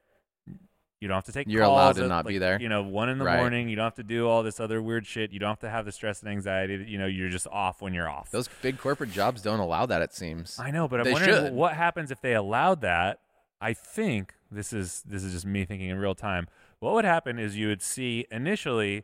you 1.02 1.08
don't 1.08 1.16
have 1.16 1.24
to 1.26 1.32
take 1.32 1.48
You're 1.48 1.64
allowed 1.64 1.96
to 1.96 2.04
at, 2.04 2.10
not 2.10 2.26
like, 2.26 2.34
be 2.34 2.38
there. 2.40 2.60
You 2.62 2.68
know, 2.70 2.84
one 2.84 3.08
in 3.10 3.18
the 3.20 3.26
Right. 3.26 3.38
morning. 3.38 3.70
You 3.70 3.76
don't 3.78 3.86
have 3.86 3.96
to 3.96 4.04
do 4.04 4.28
all 4.28 4.44
this 4.44 4.60
other 4.60 4.82
weird 4.82 5.06
shit. 5.06 5.32
You 5.32 5.40
don't 5.40 5.50
have 5.50 5.60
to 5.60 5.70
have 5.70 5.86
the 5.86 5.92
stress 5.92 6.22
and 6.22 6.30
anxiety. 6.30 6.76
That, 6.78 6.88
you 6.88 6.98
know, 6.98 7.06
you're 7.06 7.30
just 7.30 7.48
off 7.48 7.82
when 7.82 7.94
you're 7.94 8.10
off. 8.10 8.32
those 8.32 8.50
big 8.62 8.78
corporate 8.78 9.12
jobs 9.12 9.42
don't 9.42 9.60
allow 9.62 9.86
that 9.86 10.02
it 10.02 10.14
seems 10.14 10.60
I 10.60 10.72
know, 10.72 10.88
but 10.88 11.00
I'm 11.02 11.12
wondering 11.12 11.36
should. 11.46 11.54
what 11.54 11.74
happens 11.76 12.12
if 12.12 12.22
they 12.22 12.34
allowed 12.36 12.82
that. 12.82 13.20
I 13.62 13.74
think 13.74 14.34
this 14.52 14.72
is 14.74 15.04
this 15.06 15.24
is 15.24 15.34
just 15.34 15.46
me 15.46 15.64
thinking 15.66 15.90
in 15.90 15.98
real 15.98 16.16
time. 16.16 16.48
what 16.80 16.94
would 16.94 17.06
happen 17.06 17.38
is 17.40 17.58
you 17.58 17.68
would 17.68 17.82
see 17.82 18.26
initially 18.32 19.04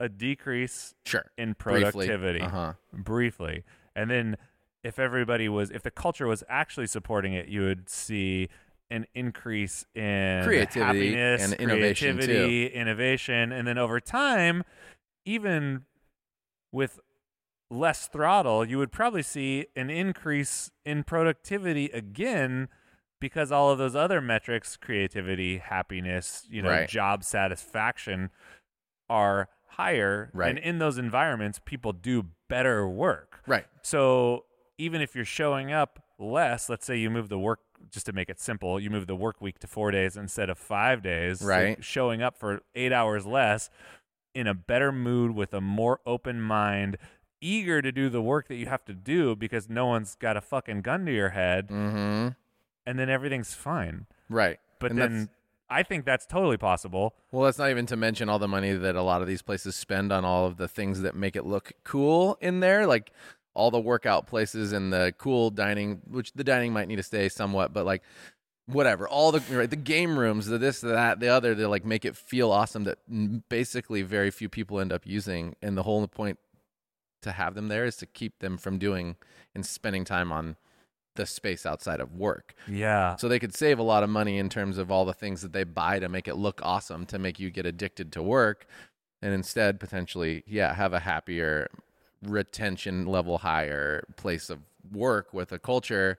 a 0.00 0.08
decrease 0.10 0.94
Sure. 1.06 1.30
in 1.38 1.54
Briefly. 1.58 2.06
productivity 2.06 2.40
Uh-huh. 2.42 2.72
briefly. 2.92 3.64
And 3.96 4.10
then 4.10 4.36
if 4.82 4.98
everybody 4.98 5.48
was 5.48 5.70
if 5.70 5.82
the 5.82 5.90
culture 5.90 6.26
was 6.26 6.42
actually 6.48 6.86
supporting 6.86 7.32
it, 7.32 7.48
you 7.48 7.62
would 7.62 7.88
see 7.88 8.48
an 8.90 9.06
increase 9.14 9.86
in 9.94 10.42
Creativity 10.44 11.14
happiness, 11.14 11.42
and 11.42 11.60
innovation, 11.60 12.18
too. 12.18 12.70
innovation, 12.72 13.52
and 13.52 13.66
then 13.66 13.78
over 13.78 14.00
time, 14.00 14.62
even 15.24 15.84
with 16.72 17.00
less 17.70 18.06
throttle, 18.08 18.64
you 18.64 18.78
would 18.78 18.92
probably 18.92 19.22
see 19.22 19.66
an 19.74 19.90
increase 19.90 20.70
in 20.84 21.02
productivity 21.02 21.86
again 21.86 22.68
because 23.20 23.50
all 23.50 23.70
of 23.70 23.78
those 23.78 23.96
other 23.96 24.20
metrics, 24.20 24.76
creativity, 24.76 25.58
happiness, 25.58 26.46
you 26.50 26.60
know, 26.60 26.68
Right. 26.68 26.88
job 26.88 27.24
satisfaction 27.24 28.30
are 29.08 29.48
higher. 29.68 30.30
Right. 30.34 30.50
And 30.50 30.58
in 30.58 30.78
those 30.78 30.98
environments, 30.98 31.58
people 31.64 31.92
do 31.92 32.26
better 32.48 32.86
work. 32.86 33.40
Right. 33.46 33.66
So 33.82 34.44
even 34.78 35.00
if 35.00 35.14
you're 35.14 35.24
showing 35.24 35.72
up 35.72 36.04
less, 36.18 36.68
let's 36.68 36.84
say 36.84 36.96
you 36.98 37.08
move 37.10 37.28
the 37.28 37.38
work 37.38 37.60
just 37.90 38.06
to 38.06 38.12
make 38.12 38.28
it 38.28 38.40
simple, 38.40 38.78
you 38.80 38.90
move 38.90 39.06
the 39.06 39.16
work 39.16 39.40
week 39.40 39.58
to 39.60 39.66
four 39.66 39.90
days 39.90 40.16
instead 40.16 40.50
of 40.50 40.58
five 40.58 41.02
days. 41.02 41.40
so 41.40 41.46
Right. 41.46 41.82
showing 41.84 42.22
up 42.22 42.36
for 42.36 42.60
eight 42.74 42.92
hours 42.92 43.26
less 43.26 43.70
in 44.34 44.46
a 44.46 44.54
better 44.54 44.90
mood 44.92 45.32
with 45.32 45.54
a 45.54 45.60
more 45.60 46.00
open 46.06 46.40
mind, 46.40 46.96
eager 47.40 47.80
to 47.82 47.92
do 47.92 48.08
the 48.08 48.22
work 48.22 48.48
that 48.48 48.56
you 48.56 48.66
have 48.66 48.84
to 48.86 48.94
do 48.94 49.36
because 49.36 49.68
no 49.68 49.86
one's 49.86 50.14
got 50.16 50.36
a 50.36 50.40
fucking 50.40 50.80
gun 50.82 51.04
to 51.06 51.12
your 51.12 51.30
head, 51.30 51.68
Mm-hmm. 51.68 52.28
and 52.86 52.98
then 52.98 53.08
everything's 53.08 53.54
fine. 53.54 54.06
Right. 54.28 54.58
But 54.80 54.90
And 54.90 55.00
then 55.00 55.28
I 55.70 55.82
think 55.82 56.04
that's 56.04 56.26
totally 56.26 56.56
possible. 56.56 57.14
Well, 57.32 57.44
that's 57.44 57.58
not 57.58 57.70
even 57.70 57.86
to 57.86 57.96
mention 57.96 58.28
all 58.28 58.38
the 58.38 58.48
money 58.48 58.72
that 58.72 58.96
a 58.96 59.02
lot 59.02 59.22
of 59.22 59.28
these 59.28 59.40
places 59.42 59.74
spend 59.76 60.12
on 60.12 60.24
all 60.24 60.46
of 60.46 60.56
the 60.56 60.68
things 60.68 61.00
that 61.02 61.14
make 61.14 61.36
it 61.36 61.46
look 61.46 61.72
cool 61.84 62.36
in 62.40 62.60
there, 62.60 62.86
like 62.86 63.12
all 63.54 63.70
the 63.70 63.80
workout 63.80 64.26
places 64.26 64.72
and 64.72 64.92
the 64.92 65.14
cool 65.16 65.50
dining, 65.50 66.00
which 66.08 66.32
the 66.32 66.44
dining 66.44 66.72
might 66.72 66.88
need 66.88 66.96
to 66.96 67.02
stay 67.02 67.28
somewhat, 67.28 67.72
but 67.72 67.84
like 67.86 68.02
whatever, 68.66 69.08
all 69.08 69.30
the 69.30 69.42
right, 69.54 69.70
the 69.70 69.76
game 69.76 70.18
rooms, 70.18 70.46
the 70.46 70.58
this, 70.58 70.80
the 70.80 70.88
that, 70.88 71.20
the 71.20 71.28
other, 71.28 71.54
to 71.54 71.68
like 71.68 71.84
make 71.84 72.04
it 72.04 72.16
feel 72.16 72.50
awesome 72.50 72.84
that 72.84 72.98
basically 73.48 74.02
very 74.02 74.30
few 74.30 74.48
people 74.48 74.80
end 74.80 74.92
up 74.92 75.06
using, 75.06 75.54
and 75.62 75.76
the 75.76 75.82
whole 75.82 76.06
point 76.06 76.38
to 77.22 77.32
have 77.32 77.54
them 77.54 77.68
there 77.68 77.84
is 77.84 77.96
to 77.96 78.06
keep 78.06 78.40
them 78.40 78.58
from 78.58 78.78
doing 78.78 79.16
and 79.54 79.64
spending 79.64 80.04
time 80.04 80.30
on 80.30 80.56
the 81.16 81.26
space 81.26 81.64
outside 81.64 82.00
of 82.00 82.14
work. 82.14 82.54
Yeah. 82.68 83.16
So 83.16 83.28
they 83.28 83.38
could 83.38 83.54
save 83.54 83.78
a 83.78 83.84
lot 83.84 84.02
of 84.02 84.10
money 84.10 84.38
in 84.38 84.48
terms 84.48 84.78
of 84.78 84.90
all 84.90 85.04
the 85.04 85.12
things 85.12 85.42
that 85.42 85.52
they 85.52 85.64
buy 85.64 86.00
to 86.00 86.08
make 86.08 86.26
it 86.26 86.34
look 86.34 86.60
awesome, 86.62 87.06
to 87.06 87.18
make 87.18 87.38
you 87.38 87.50
get 87.50 87.66
addicted 87.66 88.12
to 88.12 88.22
work, 88.22 88.66
and 89.22 89.32
instead 89.32 89.78
potentially, 89.78 90.42
yeah, 90.46 90.74
have 90.74 90.92
a 90.92 91.00
happier, 91.00 91.70
retention 92.26 93.06
level 93.06 93.38
higher 93.38 94.04
place 94.16 94.50
of 94.50 94.60
work 94.92 95.32
with 95.32 95.52
a 95.52 95.58
culture 95.58 96.18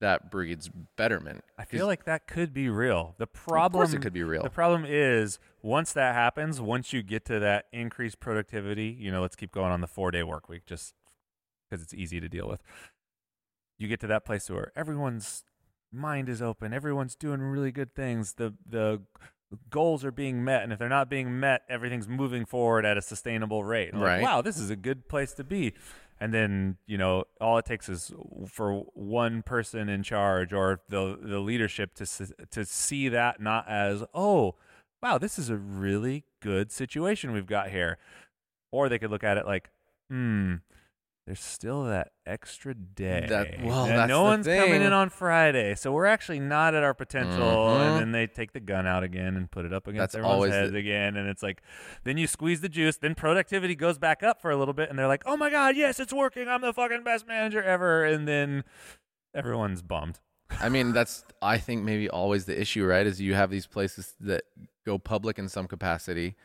that 0.00 0.30
breeds 0.30 0.68
betterment. 0.96 1.44
I 1.58 1.64
feel 1.64 1.86
like 1.86 2.04
that 2.04 2.26
could 2.26 2.52
be 2.52 2.68
real. 2.68 3.14
The 3.18 3.26
problem 3.26 3.82
of 3.82 3.88
course, 3.88 3.94
it 3.94 4.02
could 4.02 4.12
be 4.12 4.22
real. 4.22 4.42
The 4.42 4.50
problem 4.50 4.84
is 4.86 5.38
once 5.62 5.92
that 5.94 6.14
happens, 6.14 6.60
once 6.60 6.92
you 6.92 7.02
get 7.02 7.24
to 7.26 7.38
that 7.40 7.66
increased 7.72 8.20
productivity, 8.20 8.96
you 8.98 9.10
know, 9.10 9.22
let's 9.22 9.36
keep 9.36 9.52
going 9.52 9.72
on 9.72 9.80
the 9.80 9.86
four 9.86 10.10
day 10.10 10.22
work 10.22 10.48
week 10.48 10.66
just 10.66 10.94
because 11.70 11.82
it's 11.82 11.94
easy 11.94 12.20
to 12.20 12.28
deal 12.28 12.48
with. 12.48 12.62
You 13.78 13.88
get 13.88 14.00
to 14.00 14.06
that 14.08 14.24
place 14.24 14.50
where 14.50 14.72
everyone's 14.76 15.44
mind 15.90 16.28
is 16.28 16.42
open, 16.42 16.72
everyone's 16.72 17.14
doing 17.14 17.40
really 17.40 17.72
good 17.72 17.94
things, 17.94 18.34
the 18.34 18.54
the 18.68 19.00
goals 19.70 20.04
are 20.04 20.10
being 20.12 20.44
met, 20.44 20.62
and 20.62 20.72
if 20.72 20.78
they're 20.78 20.88
not 20.88 21.08
being 21.08 21.38
met, 21.40 21.62
everything's 21.68 22.08
moving 22.08 22.44
forward 22.44 22.84
at 22.84 22.96
a 22.96 23.02
sustainable 23.02 23.64
rate. 23.64 23.92
And 23.92 24.00
like, 24.00 24.08
Right. 24.08 24.22
wow, 24.22 24.42
this 24.42 24.58
is 24.58 24.70
a 24.70 24.76
good 24.76 25.08
place 25.08 25.32
to 25.34 25.44
be. 25.44 25.74
And 26.20 26.32
then 26.32 26.76
you 26.86 26.96
know, 26.96 27.24
all 27.40 27.58
it 27.58 27.64
takes 27.64 27.88
is 27.88 28.12
for 28.46 28.84
one 28.94 29.42
person 29.42 29.88
in 29.88 30.02
charge 30.02 30.52
or 30.52 30.80
the 30.88 31.18
the 31.20 31.40
leadership 31.40 31.94
to 31.94 32.06
to 32.50 32.64
see 32.64 33.08
that 33.08 33.40
not 33.40 33.68
as 33.68 34.04
oh, 34.14 34.54
wow, 35.02 35.18
this 35.18 35.38
is 35.38 35.50
a 35.50 35.56
really 35.56 36.24
good 36.40 36.70
situation 36.70 37.32
we've 37.32 37.46
got 37.46 37.70
here, 37.70 37.98
or 38.70 38.88
they 38.88 38.98
could 38.98 39.10
look 39.10 39.24
at 39.24 39.36
it 39.36 39.44
like, 39.46 39.70
hmm. 40.08 40.56
There's 41.26 41.40
still 41.40 41.84
that 41.84 42.12
extra 42.26 42.74
day. 42.74 43.24
That- 43.26 43.62
well, 43.62 43.86
and 43.86 44.08
no 44.08 44.24
one's 44.24 44.46
coming 44.46 44.82
in 44.82 44.92
on 44.92 45.08
Friday, 45.08 45.74
so 45.74 45.90
we're 45.90 46.04
actually 46.04 46.38
not 46.38 46.74
at 46.74 46.82
our 46.82 46.92
potential. 46.92 47.38
Mhm. 47.40 47.80
And 47.80 48.00
then 48.00 48.12
they 48.12 48.26
take 48.26 48.52
the 48.52 48.60
gun 48.60 48.86
out 48.86 49.02
again 49.02 49.34
and 49.34 49.50
put 49.50 49.64
it 49.64 49.72
up 49.72 49.86
against 49.86 50.12
That's 50.12 50.14
everyone's 50.16 50.52
heads 50.52 50.72
the- 50.72 50.78
again, 50.78 51.16
and 51.16 51.26
it's 51.26 51.42
like, 51.42 51.62
then 52.04 52.18
you 52.18 52.26
squeeze 52.26 52.60
the 52.60 52.68
juice, 52.68 52.98
then 52.98 53.14
productivity 53.14 53.74
goes 53.74 53.96
back 53.96 54.22
up 54.22 54.42
for 54.42 54.50
a 54.50 54.56
little 54.56 54.74
bit, 54.74 54.90
and 54.90 54.98
they're 54.98 55.08
like, 55.08 55.22
oh 55.24 55.34
my 55.36 55.48
god, 55.48 55.76
yes, 55.78 55.98
it's 55.98 56.12
working, 56.12 56.46
I'm 56.46 56.60
the 56.60 56.74
fucking 56.74 57.04
best 57.04 57.26
manager 57.26 57.62
ever, 57.62 58.04
and 58.04 58.28
then 58.28 58.62
everyone's 59.34 59.80
bummed. 59.80 60.20
I 60.60 60.68
mean, 60.68 60.92
that's 60.92 61.24
I 61.40 61.56
think 61.56 61.84
maybe 61.84 62.08
always 62.08 62.44
the 62.44 62.60
issue, 62.60 62.84
right? 62.84 63.06
Is 63.06 63.18
you 63.20 63.32
have 63.32 63.50
these 63.50 63.66
places 63.66 64.14
that 64.20 64.42
go 64.84 64.98
public 64.98 65.38
in 65.38 65.48
some 65.48 65.66
capacity, 65.68 66.36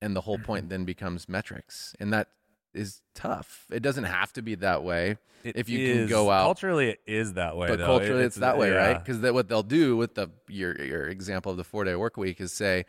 and 0.00 0.14
the 0.14 0.20
whole 0.22 0.36
Mm-hmm. 0.36 0.44
point 0.46 0.68
then 0.68 0.84
becomes 0.84 1.28
metrics, 1.28 1.96
and 1.98 2.12
that 2.12 2.28
is 2.74 3.02
tough. 3.14 3.66
It 3.70 3.80
doesn't 3.82 4.04
have 4.04 4.32
to 4.34 4.42
be 4.42 4.54
that 4.56 4.82
way. 4.82 5.18
It 5.44 5.56
If 5.56 5.68
you 5.68 5.92
can 5.94 6.06
go 6.08 6.30
out- 6.30 6.44
culturally, 6.44 6.90
it 6.90 7.00
is 7.06 7.32
that 7.34 7.56
way. 7.56 7.66
but 7.68 7.78
though. 7.80 7.86
culturally 7.86 8.22
It- 8.22 8.26
it's, 8.26 8.36
that 8.36 8.56
way 8.58 8.70
right 8.70 8.92
yeah. 8.92 8.98
because 8.98 9.18
what 9.32 9.48
they'll 9.48 9.64
do 9.64 9.96
with 9.96 10.14
the 10.14 10.28
your 10.48 10.80
your 10.80 11.08
example 11.08 11.50
of 11.50 11.58
the 11.58 11.64
four 11.64 11.82
day 11.84 11.96
work 11.96 12.16
week 12.16 12.40
is 12.40 12.52
say 12.52 12.84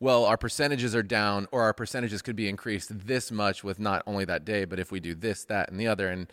well 0.00 0.26
our 0.26 0.36
percentages 0.36 0.94
are 0.94 1.02
down 1.02 1.48
or 1.50 1.62
our 1.62 1.72
percentages 1.72 2.20
could 2.20 2.36
be 2.36 2.46
increased 2.48 3.06
this 3.06 3.32
much 3.32 3.64
with 3.64 3.78
not 3.80 4.02
only 4.06 4.26
that 4.26 4.44
day 4.44 4.66
but 4.66 4.78
if 4.78 4.92
we 4.92 5.00
do 5.00 5.14
this 5.14 5.44
that 5.46 5.70
and 5.70 5.80
the 5.80 5.86
other 5.86 6.08
and 6.10 6.30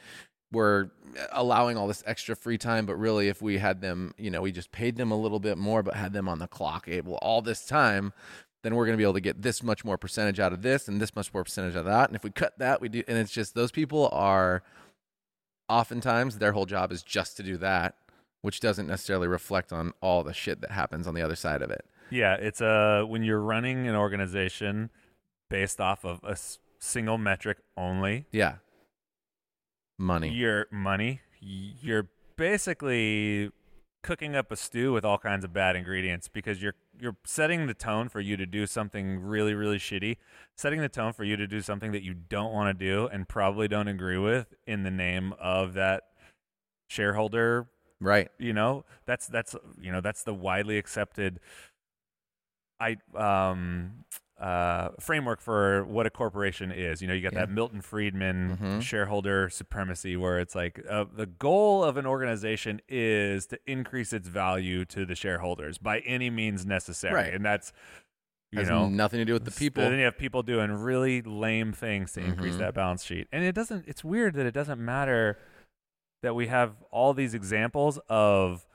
we're 0.52 0.90
allowing 1.32 1.78
all 1.78 1.88
this 1.88 2.04
extra 2.06 2.36
free 2.36 2.58
time 2.58 2.86
but 2.86 2.96
really 2.98 3.30
if 3.30 3.42
we 3.42 3.58
had 3.58 3.80
them 3.80 4.14
you 4.18 4.30
know 4.30 4.42
we 4.42 4.52
just 4.52 4.74
paid 4.74 4.98
them 4.98 5.10
a 5.10 5.18
little 5.18 5.40
bit 5.40 5.58
more 5.58 5.82
but 5.82 5.94
had 5.94 6.12
them 6.12 6.28
on 6.28 6.40
the 6.40 6.48
clock 6.48 6.90
able 6.90 7.16
all 7.22 7.42
this 7.42 7.66
time 7.66 8.12
then 8.64 8.76
we're 8.76 8.86
going 8.86 8.94
to 8.94 8.98
be 8.98 9.04
able 9.04 9.14
to 9.14 9.22
get 9.22 9.42
this 9.42 9.64
much 9.64 9.84
more 9.84 9.98
percentage 9.98 10.40
out 10.40 10.54
of 10.54 10.62
this 10.62 10.88
and 10.88 11.02
this 11.02 11.16
much 11.16 11.34
more 11.34 11.44
percentage 11.44 11.76
out 11.76 11.80
of 11.80 11.86
that 11.86 12.10
and 12.10 12.16
if 12.16 12.24
we 12.24 12.30
cut 12.30 12.58
that 12.60 12.80
we 12.82 12.90
do 12.90 13.04
and 13.08 13.18
it's 13.18 13.32
just 13.32 13.56
those 13.56 13.72
people 13.72 14.10
are 14.12 14.62
oftentimes 15.70 16.38
their 16.38 16.52
whole 16.52 16.66
job 16.66 16.92
is 16.92 17.02
just 17.04 17.38
to 17.38 17.44
do 17.44 17.58
that, 17.58 17.96
which 18.42 18.60
doesn't 18.60 18.88
necessarily 18.88 19.28
reflect 19.28 19.72
on 19.72 19.94
all 20.02 20.24
the 20.24 20.34
shit 20.34 20.60
that 20.62 20.72
happens 20.72 21.08
on 21.08 21.14
the 21.14 21.22
other 21.22 21.36
side 21.36 21.62
of 21.62 21.70
it. 21.72 21.86
Yeah, 22.10 22.36
it's 22.36 22.60
a 22.62 23.06
when 23.08 23.24
you're 23.24 23.40
running 23.40 23.88
an 23.88 23.96
organization 23.96 24.90
based 25.50 25.80
off 25.80 26.04
of 26.04 26.20
a 26.26 26.32
s- 26.32 26.60
single 26.80 27.18
metric 27.18 27.60
only, 27.78 28.26
Yeah. 28.32 28.56
Money. 29.98 30.30
your 30.30 30.68
money, 30.72 31.22
you're 31.40 32.10
basically 32.36 33.52
cooking 34.04 34.36
up 34.36 34.52
a 34.52 34.56
stew 34.56 34.92
with 34.94 35.06
all 35.06 35.18
kinds 35.18 35.46
of 35.46 35.54
bad 35.54 35.76
ingredients 35.76 36.28
because 36.28 36.62
you're 36.62 36.76
you're 37.00 37.16
setting 37.26 37.68
the 37.68 37.74
tone 37.74 38.10
for 38.10 38.20
you 38.20 38.36
to 38.38 38.46
do 38.46 38.66
something 38.66 39.20
really 39.20 39.54
really 39.54 39.78
shitty, 39.78 40.18
setting 40.56 40.82
the 40.82 40.90
tone 40.90 41.14
for 41.14 41.24
you 41.24 41.36
to 41.38 41.48
do 41.48 41.62
something 41.62 41.92
that 41.92 42.04
you 42.04 42.14
don't 42.14 42.52
want 42.52 42.78
to 42.78 42.86
do 42.86 43.08
and 43.08 43.28
probably 43.28 43.68
don't 43.68 43.88
agree 43.88 44.18
with 44.18 44.54
in 44.66 44.84
the 44.84 44.92
name 44.92 45.34
of 45.40 45.74
that 45.74 46.04
shareholder 46.88 47.68
Right. 48.00 48.30
you 48.40 48.52
know 48.52 48.84
that's 49.06 49.28
that's 49.28 49.56
you 49.80 49.92
know 49.92 50.02
that's 50.02 50.24
the 50.24 50.34
widely 50.34 50.78
accepted 50.80 51.40
i 52.80 52.98
um 53.16 54.04
uh 54.42 54.90
framework 55.00 55.40
for 55.40 55.86
what 55.86 56.06
a 56.08 56.10
corporation 56.10 56.72
is 56.72 57.00
you 57.02 57.08
know 57.08 57.14
you 57.14 57.22
got 57.22 57.34
Yeah. 57.34 57.42
that 57.46 57.50
milton 57.52 57.80
friedman 57.82 58.58
Mhm. 58.58 58.82
shareholder 58.82 59.50
supremacy 59.50 60.18
where 60.18 60.40
it's 60.40 60.56
like 60.56 60.84
uh, 60.90 61.06
the 61.16 61.28
goal 61.28 61.84
of 61.84 61.96
an 61.98 62.08
organization 62.08 62.82
is 62.90 63.46
to 63.48 63.60
increase 63.68 64.12
its 64.14 64.28
value 64.28 64.84
to 64.86 65.06
the 65.06 65.16
shareholders 65.16 65.78
by 65.78 66.00
any 66.00 66.30
means 66.32 66.66
necessary 66.66 67.14
Right. 67.14 67.34
and 67.34 67.46
that's 67.46 67.72
you 68.52 68.60
Has 68.60 68.68
know 68.70 68.90
nothing 68.90 69.20
to 69.20 69.26
do 69.26 69.34
with 69.34 69.46
the 69.46 69.52
people. 69.52 69.84
then 69.84 69.98
you 70.00 70.04
have 70.06 70.18
people 70.18 70.44
doing 70.44 70.72
really 70.72 71.22
lame 71.22 71.72
things 71.72 72.12
to 72.14 72.20
increase 72.22 72.56
Mhm. 72.56 72.60
that 72.60 72.74
balance 72.74 73.04
sheet. 73.06 73.28
And 73.32 73.46
it 73.46 73.54
doesn't 73.56 73.88
it's 73.88 74.04
weird 74.04 74.34
that 74.34 74.46
it 74.46 74.54
doesn't 74.54 74.84
matter 74.84 75.38
that 76.24 76.34
we 76.36 76.48
have 76.48 76.82
all 76.92 77.14
these 77.14 77.34
examples 77.34 77.98
of 78.10 78.66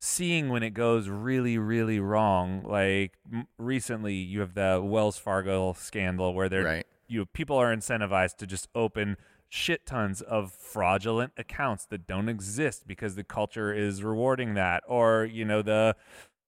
seeing 0.00 0.48
when 0.48 0.62
it 0.62 0.70
goes 0.70 1.08
really 1.08 1.58
really 1.58 1.98
wrong. 2.00 2.62
Like 2.64 3.14
m- 3.32 3.46
recently 3.58 4.14
you 4.14 4.40
have 4.40 4.54
the 4.54 4.80
Wells 4.84 5.18
Fargo 5.18 5.72
scandal 5.74 6.34
where 6.34 6.48
they're 6.48 6.64
Right. 6.64 6.86
you 7.08 7.26
people 7.26 7.56
are 7.56 7.74
incentivized 7.74 8.36
to 8.38 8.46
just 8.46 8.68
open 8.74 9.16
shit 9.48 9.86
tons 9.86 10.20
of 10.22 10.52
fraudulent 10.52 11.32
accounts 11.38 11.86
that 11.86 12.06
don't 12.06 12.28
exist 12.28 12.86
because 12.86 13.14
the 13.14 13.24
culture 13.24 13.72
is 13.72 14.02
rewarding 14.02 14.54
that 14.54 14.82
or 14.88 15.24
you 15.24 15.44
know 15.44 15.62
the 15.62 15.94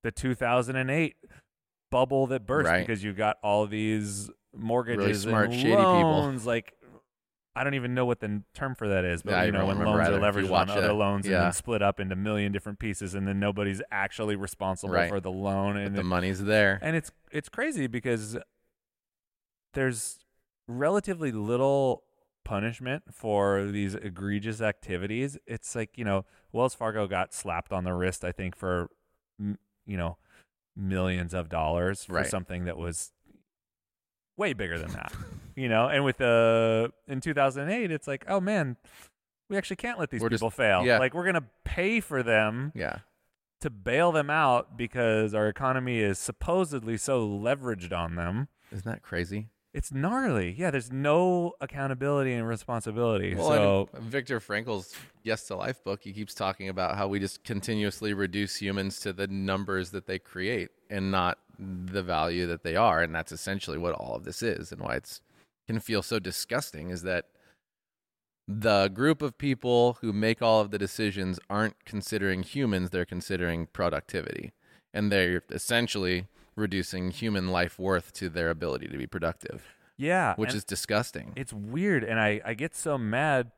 the 0.02 0.10
2008 0.10 1.16
bubble 1.90 2.26
that 2.26 2.46
burst 2.46 2.68
Right. 2.68 2.86
because 2.86 3.02
you 3.02 3.12
got 3.12 3.38
all 3.42 3.66
these 3.66 4.30
mortgages 4.54 5.22
smart, 5.22 5.46
and 5.50 5.54
shady 5.54 5.76
people. 5.76 5.82
loans 6.02 6.44
like 6.46 6.74
I 7.56 7.64
don't 7.64 7.74
even 7.74 7.92
know 7.94 8.06
what 8.06 8.20
the 8.20 8.42
term 8.54 8.74
for 8.76 8.88
that 8.88 9.04
is, 9.04 9.22
but 9.22 9.32
Yeah, 9.32 9.42
you 9.44 9.52
know 9.52 9.66
when 9.66 9.78
loans 9.78 9.98
are 9.98 10.02
either. 10.02 10.16
You 10.40 10.46
leveraged 10.48 10.52
on 10.52 10.70
other 10.70 10.90
it, 10.90 10.92
loans 10.92 11.26
and 11.26 11.32
yeah. 11.32 11.42
then 11.42 11.52
split 11.52 11.82
up 11.82 11.98
into 11.98 12.12
a 12.12 12.16
million 12.16 12.52
different 12.52 12.78
pieces, 12.78 13.14
and 13.14 13.26
then 13.26 13.40
nobody's 13.40 13.82
actually 13.90 14.36
responsible 14.36 14.94
Right. 14.94 15.08
for 15.08 15.18
the 15.20 15.30
loan, 15.32 15.76
and 15.76 15.96
the 15.96 16.00
it- 16.00 16.04
money's 16.04 16.44
there. 16.44 16.78
and 16.82 16.94
it's 16.94 17.10
it's 17.32 17.48
crazy 17.48 17.86
because 17.88 18.36
there's 19.74 20.18
relatively 20.66 21.32
little 21.32 22.04
punishment 22.44 23.02
for 23.12 23.64
these 23.66 23.94
egregious 23.94 24.60
activities. 24.60 25.36
It's 25.46 25.74
like, 25.74 25.98
you 25.98 26.04
know, 26.04 26.24
Wells 26.52 26.74
Fargo 26.74 27.06
got 27.06 27.34
slapped 27.34 27.72
on 27.72 27.84
the 27.84 27.92
wrist, 27.92 28.24
I 28.24 28.32
think, 28.32 28.56
for, 28.56 28.88
you 29.38 29.96
know, 29.96 30.16
millions 30.76 31.34
of 31.34 31.48
dollars 31.48 32.04
for 32.04 32.14
Right. 32.14 32.26
something 32.26 32.64
that 32.64 32.76
was 32.78 33.12
way 34.36 34.52
bigger 34.52 34.78
than 34.78 34.92
that, 34.92 35.12
you 35.58 35.68
know? 35.68 35.88
And 35.88 36.04
with 36.04 36.18
the, 36.18 36.92
in 37.06 37.20
2008, 37.20 37.90
it's 37.90 38.06
like, 38.06 38.24
oh 38.28 38.40
man, 38.40 38.76
we 39.50 39.56
actually 39.56 39.76
can't 39.76 39.98
let 39.98 40.10
these 40.10 40.20
We're 40.20 40.28
just- 40.28 40.40
people 40.40 40.50
fail. 40.50 40.84
yeah. 40.84 40.98
Like, 40.98 41.14
we're 41.14 41.24
going 41.24 41.34
to 41.34 41.44
pay 41.64 42.00
for 42.00 42.22
them 42.22 42.72
Yeah. 42.74 42.98
to 43.60 43.70
bail 43.70 44.12
them 44.12 44.30
out 44.30 44.76
because 44.76 45.34
our 45.34 45.48
economy 45.48 45.98
is 46.00 46.18
supposedly 46.18 46.96
so 46.96 47.26
leveraged 47.28 47.92
on 47.92 48.14
them. 48.14 48.48
Isn't 48.70 48.84
that 48.86 49.02
crazy? 49.02 49.48
It's 49.74 49.92
gnarly. 49.92 50.54
Yeah, 50.58 50.70
there's 50.70 50.90
no 50.90 51.52
accountability 51.60 52.32
and 52.32 52.48
responsibility. 52.48 53.34
Well, 53.34 53.48
so 53.48 53.88
and 53.94 54.04
Viktor 54.04 54.40
Frankl's 54.40 54.94
Yes 55.22 55.46
to 55.48 55.56
Life 55.56 55.84
book, 55.84 56.00
he 56.02 56.12
keeps 56.12 56.34
talking 56.34 56.68
about 56.70 56.96
how 56.96 57.06
we 57.06 57.18
just 57.20 57.44
continuously 57.44 58.14
reduce 58.14 58.56
humans 58.56 58.98
to 59.00 59.12
the 59.12 59.26
numbers 59.26 59.90
that 59.90 60.06
they 60.06 60.18
create 60.18 60.70
and 60.90 61.10
not 61.10 61.38
the 61.58 62.02
value 62.02 62.46
that 62.46 62.62
they 62.62 62.76
are. 62.76 63.02
And 63.02 63.14
that's 63.14 63.30
essentially 63.30 63.76
what 63.78 63.94
all 63.94 64.14
of 64.16 64.24
this 64.24 64.42
is 64.42 64.72
and 64.72 64.80
why 64.80 64.94
it's 64.96 65.20
can 65.68 65.80
feel 65.80 66.02
so 66.02 66.18
disgusting 66.18 66.88
is 66.88 67.02
that 67.02 67.26
the 68.48 68.88
group 68.88 69.20
of 69.20 69.36
people 69.36 69.98
who 70.00 70.14
make 70.14 70.40
all 70.40 70.62
of 70.62 70.70
the 70.70 70.78
decisions 70.78 71.38
aren't 71.50 71.84
considering 71.84 72.42
humans, 72.42 72.88
they're 72.88 73.04
considering 73.04 73.66
productivity. 73.66 74.52
And 74.94 75.12
they're 75.12 75.42
essentially 75.50 76.26
reducing 76.56 77.10
human 77.10 77.48
life 77.48 77.78
worth 77.78 78.14
to 78.14 78.30
their 78.30 78.48
ability 78.48 78.88
to 78.88 78.96
be 78.96 79.06
productive, 79.06 79.62
yeah, 79.98 80.34
which 80.36 80.54
is 80.54 80.64
disgusting. 80.64 81.34
it's 81.36 81.52
weird, 81.52 82.02
and 82.02 82.18
I 82.18 82.40
I 82.44 82.54
get 82.54 82.74
so 82.74 82.96
mad 82.96 83.52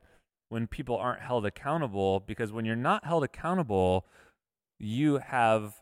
when 0.48 0.66
people 0.66 0.96
aren't 0.96 1.20
held 1.20 1.46
accountable 1.46 2.18
because 2.18 2.50
when 2.52 2.64
you're 2.64 2.74
not 2.74 3.04
held 3.04 3.22
accountable, 3.22 4.04
you 4.80 5.18
have 5.18 5.76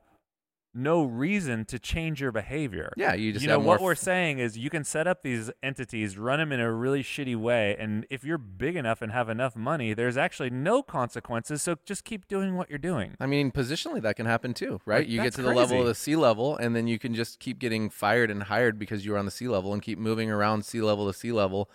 no 0.74 1.02
reason 1.02 1.64
to 1.66 1.78
change 1.78 2.20
your 2.20 2.32
behavior. 2.32 2.92
yeah, 2.96 3.14
you 3.14 3.32
just 3.32 3.42
you 3.42 3.48
know 3.48 3.58
what 3.58 3.80
more 3.80 3.88
we're 3.88 3.94
saying 3.94 4.38
is 4.38 4.56
you 4.56 4.70
can 4.70 4.84
set 4.84 5.06
up 5.06 5.22
these 5.22 5.50
entities, 5.62 6.18
run 6.18 6.38
them 6.38 6.52
in 6.52 6.60
a 6.60 6.72
really 6.72 7.02
shitty 7.02 7.36
way, 7.36 7.76
and 7.78 8.06
if 8.10 8.24
you're 8.24 8.38
big 8.38 8.76
enough 8.76 9.02
and 9.02 9.12
have 9.12 9.28
enough 9.28 9.56
money, 9.56 9.94
there's 9.94 10.16
actually 10.16 10.50
no 10.50 10.82
consequences. 10.82 11.62
So 11.62 11.76
just 11.84 12.04
keep 12.04 12.28
doing 12.28 12.56
what 12.56 12.68
you're 12.68 12.78
doing. 12.78 13.16
I 13.20 13.26
mean, 13.26 13.50
positionally, 13.50 14.02
that 14.02 14.16
can 14.16 14.26
happen 14.26 14.54
too, 14.54 14.80
right? 14.84 15.00
Like, 15.00 15.08
you 15.08 15.22
get 15.22 15.34
to 15.34 15.42
the 15.42 15.52
level 15.52 15.80
of 15.80 15.86
the 15.86 15.94
C 15.94 16.16
level, 16.16 16.56
and 16.56 16.76
then 16.76 16.86
you 16.86 16.98
can 16.98 17.14
just 17.14 17.40
keep 17.40 17.58
getting 17.58 17.90
fired 17.90 18.30
and 18.30 18.44
hired 18.44 18.78
because 18.78 19.04
you're 19.04 19.18
on 19.18 19.24
the 19.24 19.30
C 19.30 19.48
level 19.48 19.72
and 19.72 19.82
keep 19.82 19.98
moving 19.98 20.30
around 20.30 20.64
C 20.64 20.80
level 20.80 21.06
to 21.06 21.12
C 21.12 21.32
level, 21.32 21.70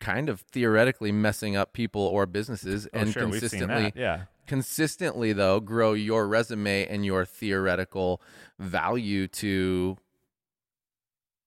kind 0.00 0.28
of 0.28 0.40
theoretically 0.42 1.10
messing 1.12 1.56
up 1.56 1.72
people 1.72 2.02
or 2.02 2.26
businesses 2.26 2.86
Oh, 2.94 2.98
and 3.00 3.12
sure, 3.12 3.22
consistently. 3.22 3.92
Yeah. 3.96 4.22
consistently, 4.46 5.32
though, 5.32 5.60
grow 5.60 5.92
your 5.92 6.26
resume 6.28 6.86
and 6.86 7.04
your 7.04 7.24
theoretical 7.24 8.20
value 8.58 9.26
to 9.28 9.96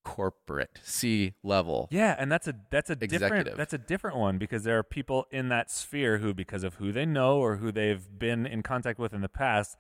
corporate 0.04 0.80
C 0.84 1.34
level. 1.44 1.88
Yeah, 1.92 2.16
and 2.18 2.32
that's 2.32 2.48
a 2.48 2.56
that's 2.72 2.90
a 2.90 2.96
different 2.96 3.56
that's 3.56 3.74
a 3.74 3.78
different 3.78 4.18
one 4.18 4.38
because 4.40 4.64
there 4.64 4.78
are 4.80 4.84
people 4.84 5.28
in 5.32 5.50
that 5.50 5.70
sphere 5.70 6.18
who, 6.18 6.34
because 6.34 6.64
of 6.64 6.76
who 6.76 6.92
they 6.92 7.06
know 7.06 7.38
or 7.40 7.58
who 7.58 7.72
they've 7.72 8.08
been 8.18 8.46
in 8.48 8.64
contact 8.64 8.98
with 9.00 9.14
in 9.14 9.22
the 9.22 9.30
past, 9.30 9.78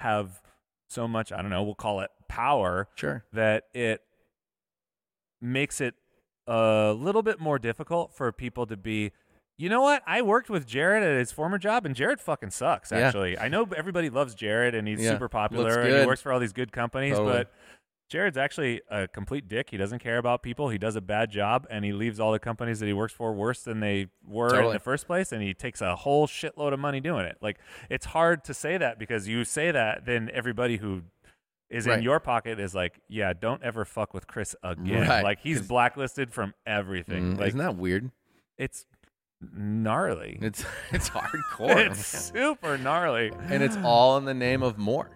have 0.00 0.42
so 0.88 1.06
much 1.06 1.30
I 1.32 1.40
don't 1.40 1.50
know, 1.50 1.62
we'll 1.62 1.74
call 1.76 2.00
it 2.00 2.10
power 2.28 2.88
Sure. 2.96 3.24
that 3.32 3.64
it 3.72 4.02
makes 5.40 5.80
it 5.80 5.94
a 6.46 6.94
little 6.96 7.22
bit 7.22 7.40
more 7.40 7.58
difficult 7.58 8.14
for 8.14 8.30
people 8.32 8.66
to 8.66 8.76
be. 8.76 9.12
You 9.58 9.68
know 9.68 9.82
what? 9.82 10.02
I 10.06 10.22
worked 10.22 10.48
with 10.48 10.66
Jared 10.66 11.02
at 11.02 11.18
his 11.18 11.32
former 11.32 11.58
job, 11.58 11.84
and 11.84 11.94
Jared 11.94 12.18
fucking 12.20 12.50
sucks. 12.50 12.90
Yeah. 12.90 12.98
Actually, 12.98 13.38
I 13.38 13.48
know 13.48 13.68
everybody 13.76 14.08
loves 14.08 14.34
Jared, 14.34 14.74
and 14.74 14.88
he's 14.88 15.02
Yeah. 15.02 15.10
super 15.10 15.28
popular, 15.28 15.80
and 15.80 16.00
he 16.00 16.06
works 16.06 16.22
for 16.22 16.32
all 16.32 16.40
these 16.40 16.54
good 16.54 16.72
companies. 16.72 17.16
Totally. 17.16 17.32
But 17.32 17.52
Jared's 18.08 18.38
actually 18.38 18.80
a 18.88 19.06
complete 19.06 19.46
dick. 19.48 19.70
He 19.70 19.76
doesn't 19.76 19.98
care 20.00 20.18
about 20.18 20.42
people. 20.42 20.70
He 20.70 20.78
does 20.78 20.96
a 20.96 21.00
bad 21.00 21.30
job, 21.30 21.66
and 21.70 21.84
he 21.84 21.92
leaves 21.92 22.18
all 22.18 22.32
the 22.32 22.38
companies 22.40 22.80
that 22.80 22.86
he 22.86 22.92
works 22.92 23.12
for 23.12 23.32
worse 23.34 23.62
than 23.62 23.80
they 23.80 24.06
were 24.26 24.62
in 24.62 24.72
the 24.72 24.80
first 24.80 25.06
place. 25.06 25.30
And 25.30 25.42
he 25.42 25.52
takes 25.54 25.80
a 25.80 25.94
whole 25.94 26.26
shitload 26.26 26.72
of 26.72 26.80
money 26.80 27.00
doing 27.00 27.26
it. 27.26 27.36
Like 27.40 27.58
it's 27.90 28.06
hard 28.06 28.42
to 28.44 28.54
say 28.54 28.78
that 28.78 28.98
because 28.98 29.28
you 29.28 29.44
say 29.44 29.70
that, 29.70 30.06
then 30.06 30.30
everybody 30.32 30.78
who 30.78 31.02
is 31.70 31.86
in 31.86 32.02
your 32.02 32.20
pocket 32.20 32.58
is 32.58 32.74
like, 32.74 33.00
yeah, 33.08 33.32
don't 33.32 33.62
ever 33.62 33.84
fuck 33.84 34.12
with 34.12 34.26
Chris 34.26 34.56
again. 34.62 35.08
Right, 35.08 35.24
Like 35.24 35.40
he's 35.40 35.62
blacklisted 35.62 36.32
from 36.32 36.54
everything. 36.66 37.34
Mm, 37.34 37.38
like 37.38 37.48
isn't 37.48 37.58
that 37.60 37.76
weird? 37.76 38.10
it's 38.58 38.84
gnarly. 39.40 40.38
It's 40.42 40.64
it's 40.92 41.08
hardcore, 41.10 41.90
it's 41.90 42.06
super 42.06 42.76
gnarly. 42.76 43.32
and 43.48 43.62
it's 43.62 43.76
all 43.82 44.16
in 44.18 44.24
the 44.24 44.34
name 44.34 44.62
of 44.62 44.78
more. 44.78 45.10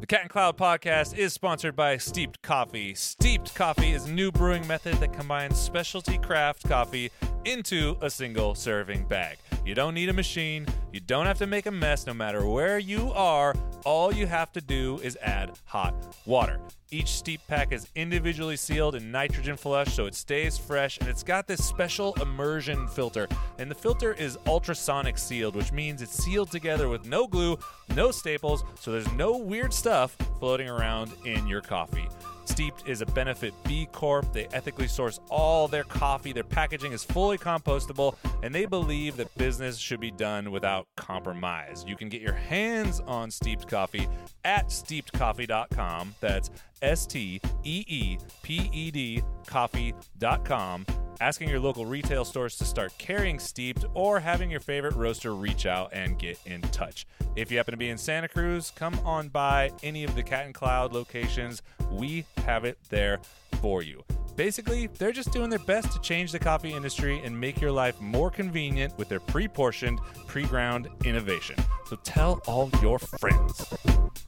The 0.00 0.06
Cat 0.06 0.22
and 0.22 0.30
Cloud 0.30 0.56
podcast 0.56 1.16
is 1.16 1.32
sponsored 1.32 1.74
by 1.76 1.96
Steeped 1.98 2.42
Coffee. 2.42 2.94
Steeped 2.94 3.54
Coffee 3.54 3.92
is 3.92 4.06
a 4.06 4.12
new 4.12 4.30
brewing 4.32 4.66
method 4.66 4.94
that 4.96 5.12
combines 5.12 5.58
specialty 5.58 6.18
craft 6.18 6.68
coffee 6.68 7.10
into 7.44 7.96
a 8.00 8.10
single 8.10 8.54
serving 8.54 9.04
bag. 9.06 9.38
You 9.68 9.74
don't 9.74 9.92
need 9.92 10.08
a 10.08 10.14
machine, 10.14 10.66
you 10.94 11.00
don't 11.00 11.26
have 11.26 11.36
to 11.40 11.46
make 11.46 11.66
a 11.66 11.70
mess 11.70 12.06
no 12.06 12.14
matter 12.14 12.46
where 12.46 12.78
you 12.78 13.12
are. 13.12 13.54
All 13.84 14.10
you 14.10 14.26
have 14.26 14.50
to 14.52 14.62
do 14.62 14.98
is 15.02 15.18
add 15.20 15.58
hot 15.66 15.94
water. 16.24 16.58
Each 16.90 17.08
steep 17.08 17.42
pack 17.48 17.70
is 17.70 17.86
individually 17.94 18.56
sealed 18.56 18.94
in 18.94 19.12
nitrogen 19.12 19.58
flush 19.58 19.92
so 19.92 20.06
it 20.06 20.14
stays 20.14 20.56
fresh 20.56 20.96
and 20.96 21.06
it's 21.06 21.22
got 21.22 21.46
this 21.46 21.62
special 21.62 22.14
immersion 22.14 22.88
filter. 22.88 23.28
And 23.58 23.70
the 23.70 23.74
filter 23.74 24.14
is 24.14 24.38
ultrasonic 24.46 25.18
sealed, 25.18 25.54
which 25.54 25.70
means 25.70 26.00
it's 26.00 26.16
sealed 26.16 26.50
together 26.50 26.88
with 26.88 27.04
no 27.04 27.26
glue, 27.26 27.58
no 27.94 28.10
staples, 28.10 28.64
so 28.80 28.90
there's 28.90 29.12
no 29.12 29.36
weird 29.36 29.74
stuff 29.74 30.16
floating 30.38 30.70
around 30.70 31.12
in 31.26 31.46
your 31.46 31.60
coffee. 31.60 32.08
Steeped 32.48 32.88
is 32.88 33.02
a 33.02 33.06
benefit 33.06 33.52
B 33.64 33.86
Corp. 33.92 34.32
They 34.32 34.46
ethically 34.46 34.88
source 34.88 35.20
all 35.28 35.68
their 35.68 35.84
coffee. 35.84 36.32
Their 36.32 36.42
packaging 36.42 36.92
is 36.92 37.04
fully 37.04 37.36
compostable, 37.36 38.16
and 38.42 38.54
they 38.54 38.64
believe 38.64 39.16
that 39.18 39.32
business 39.36 39.57
should 39.78 40.00
be 40.00 40.10
done 40.10 40.50
without 40.50 40.86
compromise. 40.96 41.84
You 41.86 41.96
can 41.96 42.08
get 42.08 42.20
your 42.20 42.32
hands 42.32 43.00
on 43.06 43.30
steeped 43.30 43.68
coffee 43.68 44.08
at 44.44 44.68
steepedcoffee.com. 44.68 46.14
That's 46.20 46.50
S 46.82 47.06
T 47.06 47.40
E 47.64 47.84
E 47.86 48.18
P 48.42 48.70
E 48.72 48.90
D 48.90 49.22
coffee.com. 49.46 50.86
Asking 51.20 51.48
your 51.48 51.58
local 51.58 51.84
retail 51.84 52.24
stores 52.24 52.56
to 52.58 52.64
start 52.64 52.96
carrying 52.96 53.40
steeped 53.40 53.84
or 53.94 54.20
having 54.20 54.50
your 54.50 54.60
favorite 54.60 54.94
roaster 54.94 55.34
reach 55.34 55.66
out 55.66 55.90
and 55.92 56.16
get 56.16 56.38
in 56.46 56.60
touch. 56.62 57.06
If 57.34 57.50
you 57.50 57.56
happen 57.56 57.72
to 57.72 57.78
be 57.78 57.88
in 57.88 57.98
Santa 57.98 58.28
Cruz, 58.28 58.72
come 58.76 58.98
on 59.04 59.28
by 59.28 59.72
any 59.82 60.04
of 60.04 60.14
the 60.14 60.22
Cat 60.22 60.46
and 60.46 60.54
Cloud 60.54 60.92
locations. 60.92 61.60
We 61.90 62.24
have 62.46 62.64
it 62.64 62.78
there 62.88 63.18
for 63.60 63.82
you. 63.82 64.04
Basically, 64.38 64.86
they're 64.98 65.10
just 65.10 65.32
doing 65.32 65.50
their 65.50 65.58
best 65.58 65.90
to 65.90 66.00
change 66.00 66.30
the 66.30 66.38
coffee 66.38 66.72
industry 66.72 67.20
and 67.24 67.38
make 67.38 67.60
your 67.60 67.72
life 67.72 68.00
more 68.00 68.30
convenient 68.30 68.96
with 68.96 69.08
their 69.08 69.18
pre 69.18 69.48
portioned, 69.48 69.98
pre 70.28 70.44
ground 70.44 70.88
innovation. 71.04 71.56
So 71.86 71.96
tell 72.04 72.40
all 72.46 72.70
your 72.80 73.00
friends. 73.00 73.74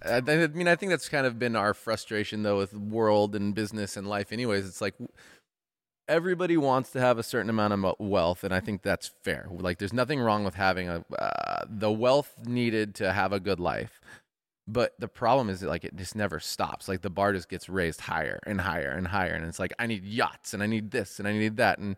I, 0.05 0.21
mean, 0.21 0.67
I 0.67 0.75
think 0.75 0.91
that's 0.91 1.09
kind 1.09 1.29
of 1.29 1.39
been 1.39 1.55
our 1.55 1.75
frustration 1.75 2.43
though 2.43 2.57
with 2.57 2.75
world 2.75 3.37
and 3.37 3.55
business 3.55 3.97
and 3.97 4.05
life. 4.05 4.33
Anyways, 4.33 4.67
it's 4.67 4.81
like 4.81 4.95
everybody 6.09 6.57
wants 6.57 6.91
to 6.91 7.01
have 7.01 7.17
a 7.17 7.23
certain 7.23 7.49
amount 7.49 7.73
of 7.73 7.95
wealth, 8.01 8.43
and 8.43 8.53
I 8.53 8.59
think 8.59 8.83
that's 8.83 9.13
fair. 9.23 9.47
Like, 9.49 9.79
there's 9.79 9.93
nothing 9.93 10.19
wrong 10.19 10.43
with 10.43 10.55
having 10.55 10.89
a 10.89 11.05
uh, 11.17 11.65
the 11.69 11.93
wealth 11.93 12.35
needed 12.47 12.97
to 12.97 13.13
have 13.13 13.33
a 13.33 13.39
good 13.39 13.61
life. 13.61 14.01
But 14.73 14.95
the 15.01 15.09
problem 15.09 15.49
is 15.51 15.61
that 15.61 15.69
like 15.69 15.85
it 15.85 15.97
just 15.97 16.15
never 16.15 16.39
stops. 16.39 16.87
Like 16.89 17.01
the 17.03 17.11
bar 17.11 17.33
just 17.33 17.49
gets 17.49 17.69
raised 17.69 18.01
higher 18.01 18.39
and 18.47 18.61
higher 18.61 18.91
and 18.91 19.07
higher, 19.09 19.33
and 19.33 19.45
it's 19.47 19.59
like 19.59 19.73
I 19.79 19.87
need 19.87 20.05
yachts 20.05 20.55
and 20.55 20.63
I 20.63 20.67
need 20.67 20.91
this 20.91 21.19
and 21.19 21.27
I 21.27 21.33
need 21.33 21.57
that, 21.57 21.79
and 21.79 21.97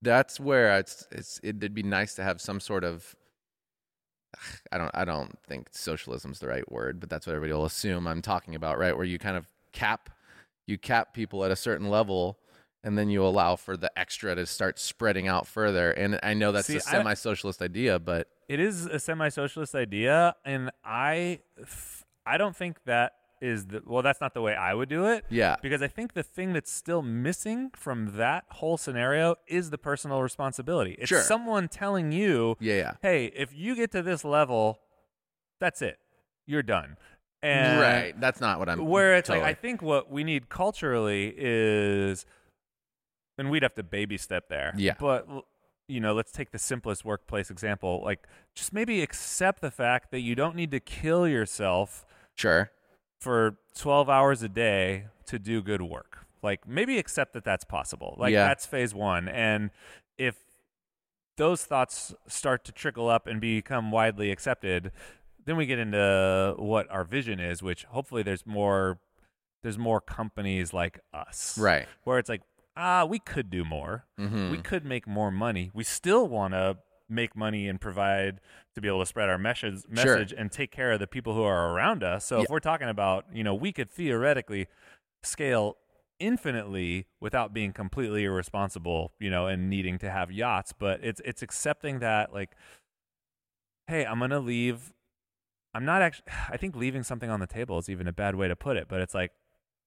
that's 0.00 0.40
where 0.40 0.78
it's 0.78 1.06
it's 1.10 1.38
it'd 1.42 1.74
be 1.74 1.82
nice 1.82 2.14
to 2.14 2.22
have 2.22 2.40
some 2.40 2.60
sort 2.60 2.84
of 2.84 3.14
I 4.72 4.78
don't 4.78 4.90
I 4.94 5.04
don't 5.04 5.38
think 5.46 5.68
socialism's 5.72 6.38
the 6.38 6.48
right 6.48 6.70
word, 6.72 6.98
but 6.98 7.10
that's 7.10 7.26
what 7.26 7.34
everybody 7.36 7.52
will 7.52 7.66
assume 7.66 8.06
I'm 8.06 8.22
talking 8.22 8.54
about, 8.54 8.78
right? 8.78 8.96
Where 8.96 9.04
you 9.04 9.18
kind 9.18 9.36
of 9.36 9.46
cap 9.72 10.08
you 10.66 10.78
cap 10.78 11.12
people 11.12 11.44
at 11.44 11.50
a 11.50 11.56
certain 11.56 11.90
level 11.90 12.38
and 12.84 12.96
then 12.96 13.10
you 13.10 13.24
allow 13.24 13.56
for 13.56 13.76
the 13.76 13.96
extra 13.98 14.34
to 14.34 14.46
start 14.46 14.78
spreading 14.78 15.28
out 15.28 15.46
further. 15.46 15.92
And 15.92 16.18
I 16.22 16.34
know 16.34 16.52
that's 16.52 16.66
See, 16.68 16.74
a 16.74 16.78
I- 16.78 16.80
semi-socialist 16.80 17.60
idea, 17.62 17.98
but 17.98 18.28
It 18.52 18.60
is 18.60 18.86
a 18.86 18.98
semi-socialist 18.98 19.74
idea, 19.74 20.34
and 20.44 20.70
I, 20.84 21.40
f- 21.60 22.04
I 22.26 22.36
don't 22.36 22.54
think 22.56 22.84
that 22.84 23.12
is 23.40 23.66
the 23.66 23.82
well. 23.86 24.02
That's 24.02 24.20
not 24.20 24.34
the 24.34 24.42
way 24.42 24.54
I 24.54 24.72
would 24.74 24.88
do 24.88 25.06
it. 25.06 25.24
yeah. 25.28 25.56
Because 25.62 25.82
I 25.82 25.88
think 25.88 26.12
the 26.12 26.22
thing 26.22 26.52
that's 26.52 26.70
still 26.70 27.02
missing 27.02 27.70
from 27.74 28.16
that 28.16 28.44
whole 28.50 28.76
scenario 28.76 29.36
is 29.48 29.70
the 29.70 29.78
personal 29.78 30.22
responsibility. 30.22 30.94
It's 30.98 31.08
Sure. 31.08 31.22
someone 31.22 31.66
telling 31.68 32.12
you, 32.12 32.56
Yeah, 32.60 32.74
yeah. 32.74 32.92
"Hey, 33.02 33.32
if 33.34 33.52
you 33.54 33.74
get 33.74 33.90
to 33.92 34.02
this 34.02 34.24
level, 34.24 34.78
that's 35.58 35.82
it. 35.82 35.98
You're 36.46 36.62
done." 36.62 36.96
And 37.42 37.80
right. 37.80 38.20
That's 38.20 38.40
not 38.40 38.60
what 38.60 38.68
I'm. 38.68 38.84
where 38.86 39.16
it's 39.16 39.28
like 39.28 39.38
totally. 39.38 39.50
I 39.50 39.54
think 39.54 39.82
what 39.82 40.08
we 40.10 40.22
need 40.22 40.48
culturally 40.48 41.34
is, 41.36 42.24
and 43.38 43.50
we'd 43.50 43.64
have 43.64 43.74
to 43.74 43.82
baby 43.82 44.18
step 44.18 44.48
there. 44.48 44.72
Yeah. 44.76 44.94
But 45.00 45.26
l- 45.28 45.46
you 45.88 46.00
know, 46.00 46.14
let's 46.14 46.32
take 46.32 46.50
the 46.50 46.58
simplest 46.58 47.04
workplace 47.04 47.50
example. 47.50 48.00
Like, 48.04 48.26
just 48.54 48.72
maybe 48.72 49.02
accept 49.02 49.60
the 49.60 49.70
fact 49.70 50.10
that 50.10 50.20
you 50.20 50.34
don't 50.34 50.56
need 50.56 50.70
to 50.70 50.80
kill 50.80 51.26
yourself 51.26 52.06
sure. 52.34 52.70
for 53.20 53.56
12 53.76 54.08
hours 54.08 54.42
a 54.42 54.48
day 54.48 55.06
to 55.26 55.38
do 55.38 55.62
good 55.62 55.82
work. 55.82 56.26
Like, 56.42 56.66
maybe 56.66 56.98
accept 56.98 57.32
that 57.34 57.44
that's 57.44 57.64
possible. 57.64 58.16
Like, 58.18 58.32
Yeah. 58.32 58.48
that's 58.48 58.66
phase 58.66 58.94
one. 58.94 59.28
And 59.28 59.70
if 60.18 60.36
those 61.36 61.64
thoughts 61.64 62.14
start 62.26 62.64
to 62.64 62.72
trickle 62.72 63.08
up 63.08 63.26
and 63.26 63.40
become 63.40 63.90
widely 63.90 64.30
accepted, 64.30 64.92
then 65.44 65.56
we 65.56 65.66
get 65.66 65.78
into 65.78 66.54
what 66.58 66.90
our 66.90 67.04
vision 67.04 67.40
is, 67.40 67.62
which 67.62 67.84
hopefully 67.84 68.22
there's 68.22 68.46
more 68.46 68.98
there's 69.62 69.78
more 69.78 70.00
companies 70.00 70.72
like 70.72 70.98
us. 71.14 71.56
Right. 71.56 71.86
Where 72.02 72.18
it's 72.18 72.28
like, 72.28 72.42
ah, 72.76 73.04
we 73.04 73.18
could 73.18 73.50
do 73.50 73.64
more. 73.64 74.06
Mm-hmm. 74.18 74.50
We 74.50 74.58
could 74.58 74.84
make 74.84 75.06
more 75.06 75.30
money. 75.30 75.70
We 75.74 75.84
still 75.84 76.26
want 76.28 76.54
to 76.54 76.78
make 77.08 77.36
money 77.36 77.68
and 77.68 77.80
provide 77.80 78.40
to 78.74 78.80
be 78.80 78.88
able 78.88 79.00
to 79.00 79.06
spread 79.06 79.28
our 79.28 79.36
message 79.38 79.82
Sure. 79.94 80.24
and 80.36 80.50
take 80.50 80.70
care 80.70 80.92
of 80.92 81.00
the 81.00 81.06
people 81.06 81.34
who 81.34 81.42
are 81.42 81.74
around 81.74 82.02
us. 82.02 82.24
So 82.24 82.40
if 82.42 82.48
we're 82.48 82.60
talking 82.60 82.88
about, 82.88 83.26
you 83.32 83.44
know, 83.44 83.54
we 83.54 83.70
could 83.72 83.90
theoretically 83.90 84.66
scale 85.22 85.76
infinitely 86.18 87.06
without 87.20 87.52
being 87.52 87.72
completely 87.72 88.24
irresponsible, 88.24 89.12
you 89.20 89.28
know, 89.28 89.46
and 89.46 89.68
needing 89.68 89.98
to 89.98 90.10
have 90.10 90.30
yachts, 90.32 90.72
but 90.72 91.00
it's 91.04 91.20
it's 91.24 91.42
accepting 91.42 91.98
that 91.98 92.32
like 92.32 92.50
hey, 93.88 94.06
I'm 94.06 94.18
going 94.18 94.30
to 94.30 94.38
leave 94.38 94.92
I'm 95.74 95.84
not 95.84 96.00
actually 96.02 96.26
I 96.48 96.56
think 96.56 96.76
leaving 96.76 97.02
something 97.02 97.28
on 97.28 97.40
the 97.40 97.46
table 97.46 97.78
is 97.78 97.88
even 97.90 98.06
a 98.08 98.12
bad 98.12 98.36
way 98.36 98.48
to 98.48 98.56
put 98.56 98.76
it, 98.76 98.86
but 98.88 99.00
it's 99.00 99.14
like 99.14 99.32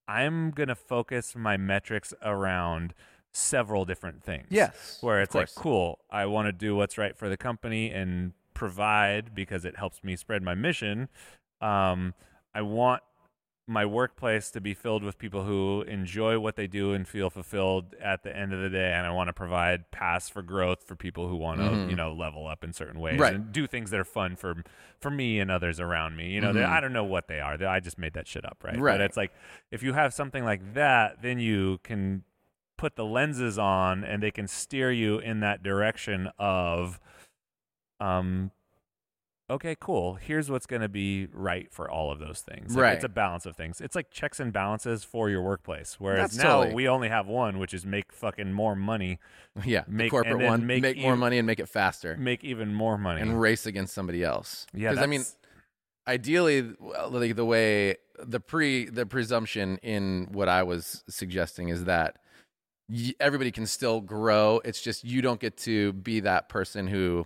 I'm 0.07 0.51
going 0.51 0.69
to 0.69 0.75
focus 0.75 1.35
my 1.35 1.57
metrics 1.57 2.13
around 2.21 2.93
several 3.31 3.85
different 3.85 4.23
things. 4.23 4.47
Yes. 4.49 4.97
Where 5.01 5.21
it's 5.21 5.35
like, 5.35 5.53
cool, 5.55 5.99
I 6.09 6.25
want 6.25 6.47
to 6.47 6.51
do 6.51 6.75
what's 6.75 6.97
right 6.97 7.17
for 7.17 7.29
the 7.29 7.37
company 7.37 7.91
and 7.91 8.33
provide 8.53 9.35
because 9.35 9.65
it 9.65 9.77
helps 9.77 10.03
me 10.03 10.15
spread 10.15 10.41
my 10.41 10.55
mission. 10.55 11.09
Um, 11.61 12.13
I 12.53 12.61
want 12.61 13.01
my 13.67 13.83
workplace 13.85 14.51
to 14.51 14.61
be 14.61 14.75
filled 14.75 15.03
with 15.03 15.17
people 15.17 15.43
who 15.43 15.81
enjoy 15.87 16.37
what 16.39 16.55
they 16.55 16.67
do 16.67 16.93
and 16.93 17.07
feel 17.07 17.31
fulfilled 17.31 17.95
at 17.99 18.21
the 18.21 18.35
end 18.35 18.53
of 18.53 18.61
the 18.61 18.69
day. 18.69 18.91
And 18.93 19.07
I 19.07 19.11
want 19.11 19.27
to 19.27 19.33
provide 19.33 19.89
paths 19.89 20.29
for 20.29 20.43
growth 20.43 20.83
for 20.83 20.95
people 20.95 21.27
who 21.27 21.35
want 21.35 21.59
to, 21.61 21.65
Mhm. 21.69 21.89
you 21.89 21.95
know, 21.95 22.13
level 22.13 22.45
up 22.45 22.63
in 22.63 22.73
certain 22.73 22.99
ways 22.99 23.19
Right. 23.19 23.33
and 23.33 23.51
do 23.51 23.65
things 23.65 23.89
that 23.89 23.99
are 23.99 24.03
fun 24.05 24.35
for 24.35 24.63
for 24.99 25.09
me 25.09 25.39
and 25.39 25.49
others 25.49 25.79
around 25.79 26.15
me. 26.15 26.29
You 26.29 26.41
know, 26.41 26.53
Mhm. 26.53 26.63
I 26.65 26.79
don't 26.79 26.93
know 26.93 27.03
what 27.03 27.27
they 27.27 27.39
are. 27.39 27.61
I 27.65 27.79
just 27.79 27.97
made 27.97 28.13
that 28.13 28.27
shit 28.27 28.45
up, 28.45 28.63
right? 28.63 28.77
Right. 28.79 28.93
But 28.93 29.01
it's 29.01 29.17
like 29.17 29.33
if 29.71 29.81
you 29.81 29.93
have 29.93 30.13
something 30.13 30.43
like 30.45 30.73
that, 30.75 31.21
then 31.23 31.39
you 31.39 31.79
can 31.79 32.23
put 32.77 32.95
the 32.95 33.05
lenses 33.05 33.57
on 33.57 34.03
and 34.03 34.21
they 34.21 34.31
can 34.31 34.47
steer 34.47 34.91
you 34.91 35.17
in 35.17 35.39
that 35.39 35.63
direction 35.63 36.29
of 36.37 36.99
um 37.99 38.51
okay 39.49 39.75
cool 39.79 40.15
here's 40.15 40.49
what's 40.49 40.65
going 40.65 40.81
to 40.81 40.89
be 40.89 41.27
right 41.31 41.71
for 41.71 41.89
all 41.89 42.11
of 42.11 42.19
those 42.19 42.41
things 42.41 42.75
Like, 42.75 42.81
Right. 42.83 42.93
it's 42.95 43.03
a 43.03 43.09
balance 43.09 43.45
of 43.45 43.55
things 43.55 43.79
it's 43.79 43.95
like 43.95 44.09
checks 44.09 44.39
and 44.39 44.51
balances 44.51 45.03
for 45.03 45.29
your 45.29 45.41
workplace 45.43 45.95
whereas 45.99 46.31
That's 46.31 46.37
now 46.43 46.57
totally- 46.61 46.73
we 46.75 46.87
only 46.87 47.09
have 47.09 47.27
one 47.27 47.59
which 47.59 47.73
is 47.73 47.85
make 47.85 48.11
fucking 48.11 48.51
more 48.51 48.75
money 48.75 49.19
Yeah. 49.63 49.83
the 49.87 49.91
make- 49.91 50.11
corporate 50.11 50.41
one. 50.41 50.65
make 50.65 50.81
Make, 50.81 50.97
more 50.97 51.15
money 51.15 51.37
and 51.37 51.45
make 51.45 51.59
it 51.59 51.69
faster. 51.69 52.17
make 52.17 52.43
even 52.43 52.73
more 52.73 52.97
money 52.97 53.21
and 53.21 53.39
race 53.39 53.65
against 53.67 53.93
somebody 53.93 54.23
else. 54.23 54.65
yeah 54.73 54.89
Because 54.89 55.03
I 55.03 55.07
mean, 55.07 55.23
ideally, 56.07 56.73
like 57.09 57.35
the 57.35 57.45
way 57.45 57.97
the 58.19 58.39
pre 58.39 58.85
the 58.85 59.05
presumption 59.05 59.77
in 59.83 60.27
what 60.31 60.47
I 60.49 60.63
was 60.63 61.03
suggesting 61.07 61.69
is 61.69 61.85
that 61.85 62.17
everybody 63.19 63.51
can 63.51 63.65
still 63.65 63.99
grow. 64.01 64.61
It's 64.63 64.81
just 64.81 65.03
you 65.03 65.21
don't 65.21 65.39
get 65.39 65.57
to 65.59 65.93
be 65.93 66.19
that 66.21 66.47
person 66.49 66.87
who 66.87 67.25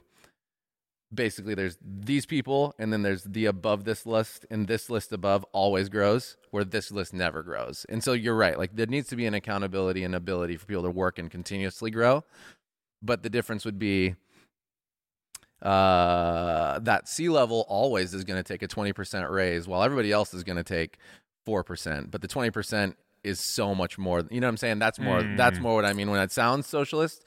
basically 1.13 1.55
there's 1.55 1.77
these 1.81 2.25
people 2.25 2.75
and 2.77 2.93
then 2.93 3.01
there's 3.01 3.23
the 3.23 3.45
above 3.45 3.83
this 3.83 4.05
list 4.05 4.45
and 4.51 4.67
this 4.67 4.89
list 4.89 5.11
above 5.11 5.43
always 5.53 5.89
grows 5.89 6.37
where 6.51 6.63
this 6.63 6.91
list 6.91 7.13
never 7.13 7.41
grows. 7.41 7.85
And 7.89 8.03
so 8.03 8.13
you're 8.13 8.35
right. 8.35 8.57
Like 8.57 8.75
there 8.75 8.85
needs 8.85 9.07
to 9.09 9.15
be 9.15 9.25
an 9.25 9.33
accountability 9.33 10.03
and 10.03 10.13
ability 10.13 10.55
for 10.57 10.65
people 10.67 10.83
to 10.83 10.91
work 10.91 11.17
and 11.17 11.31
continuously 11.31 11.89
grow. 11.89 12.23
But 13.01 13.23
the 13.23 13.29
difference 13.29 13.65
would 13.65 13.79
be 13.79 14.15
uh, 15.61 16.79
that 16.79 17.07
C 17.07 17.29
level 17.29 17.65
always 17.67 18.13
is 18.13 18.23
going 18.23 18.41
to 18.41 18.43
take 18.43 18.63
a 18.63 18.67
20% 18.67 19.29
raise 19.29 19.67
while 19.67 19.83
everybody 19.83 20.11
else 20.11 20.33
is 20.33 20.43
going 20.43 20.57
to 20.57 20.63
take 20.63 20.97
4%. 21.47 22.11
But 22.11 22.21
the 22.21 22.27
20% 22.27 22.95
is 23.23 23.39
so 23.39 23.75
much 23.75 23.97
more. 23.97 24.23
You 24.29 24.39
know 24.39 24.47
what 24.47 24.51
I'm 24.51 24.57
saying? 24.57 24.79
That's 24.79 24.99
more, 24.99 25.21
that's 25.35 25.59
Mm. 25.59 25.63
more 25.63 25.75
what 25.75 25.85
I 25.85 25.93
mean. 25.93 26.09
When 26.09 26.21
it 26.21 26.31
sounds 26.31 26.67
socialist, 26.67 27.25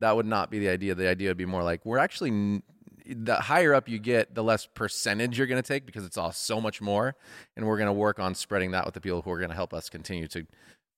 that 0.00 0.14
would 0.14 0.26
not 0.26 0.50
be 0.50 0.58
the 0.60 0.68
idea. 0.68 0.94
The 0.94 1.08
idea 1.08 1.30
would 1.30 1.36
be 1.36 1.46
more 1.46 1.62
like 1.64 1.84
we're 1.84 1.98
actually, 1.98 2.62
the 3.06 3.36
higher 3.36 3.74
up 3.74 3.88
you 3.88 3.98
get, 3.98 4.34
the 4.34 4.44
less 4.44 4.66
percentage 4.66 5.38
you're 5.38 5.46
going 5.46 5.62
to 5.62 5.66
take 5.66 5.86
because 5.86 6.04
it's 6.04 6.16
all 6.16 6.32
so 6.32 6.60
much 6.60 6.80
more. 6.80 7.14
And 7.56 7.66
we're 7.66 7.78
going 7.78 7.86
to 7.86 7.92
work 7.92 8.18
on 8.18 8.34
spreading 8.34 8.70
that 8.72 8.84
with 8.84 8.94
the 8.94 9.00
people 9.00 9.22
who 9.22 9.30
are 9.30 9.38
going 9.38 9.50
to 9.50 9.56
help 9.56 9.74
us 9.74 9.88
continue 9.88 10.28
to 10.28 10.46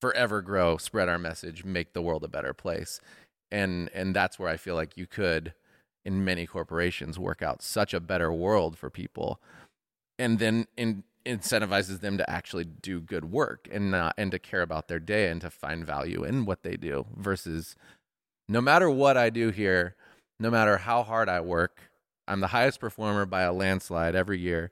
forever 0.01 0.43
grow, 0.43 0.77
spread 0.77 1.09
our 1.09 1.19
message, 1.19 1.65
make 1.65 1.93
the 1.93 2.03
world 2.03 2.25
a 2.25 2.29
better 2.29 2.53
place. 2.53 3.01
And, 3.51 3.91
and 3.95 4.15
that's 4.15 4.39
where 4.39 4.49
I 4.49 4.57
feel 4.57 4.75
like 4.75 4.97
you 4.97 5.07
could, 5.07 5.55
in 6.05 6.25
many 6.25 6.47
corporations 6.47 7.19
work 7.19 7.43
out 7.43 7.63
such 7.63 7.95
a 7.95 8.01
better 8.01 8.33
world 8.33 8.77
for 8.77 8.91
people 8.91 9.41
and 10.19 10.39
then 10.39 10.67
in, 10.77 11.05
incentivizes 11.27 12.01
them 12.01 12.19
to 12.19 12.31
actually 12.31 12.65
do 12.65 13.01
good 13.01 13.25
work 13.27 13.69
and 13.73 13.91
not 13.91 14.15
and 14.19 14.31
to 14.31 14.39
care 14.39 14.63
about 14.63 14.89
their 14.89 14.99
day 14.99 15.29
and 15.29 15.41
to 15.41 15.51
find 15.51 15.87
value 15.87 16.25
in 16.25 16.45
what 16.45 16.63
they 16.63 16.77
do 16.77 17.07
versus 17.17 17.75
no 18.49 18.61
matter 18.61 18.91
what 18.91 19.17
I 19.17 19.31
do 19.31 19.51
here 19.51 19.97
no 20.39 20.51
matter 20.51 20.79
how 20.79 21.03
hard 21.03 21.29
I 21.29 21.41
work 21.41 21.91
I'm 22.27 22.41
the 22.41 22.49
highest 22.49 22.81
performer 22.81 23.27
by 23.27 23.43
a 23.43 23.53
landslide 23.53 24.15
every 24.15 24.39
year 24.39 24.71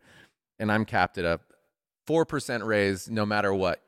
and 0.58 0.70
I'm 0.70 0.84
capped 0.84 1.18
at 1.18 1.24
a 1.24 1.40
4% 2.08 2.64
raise 2.66 3.08
no 3.10 3.24
matter 3.26 3.52
what. 3.52 3.80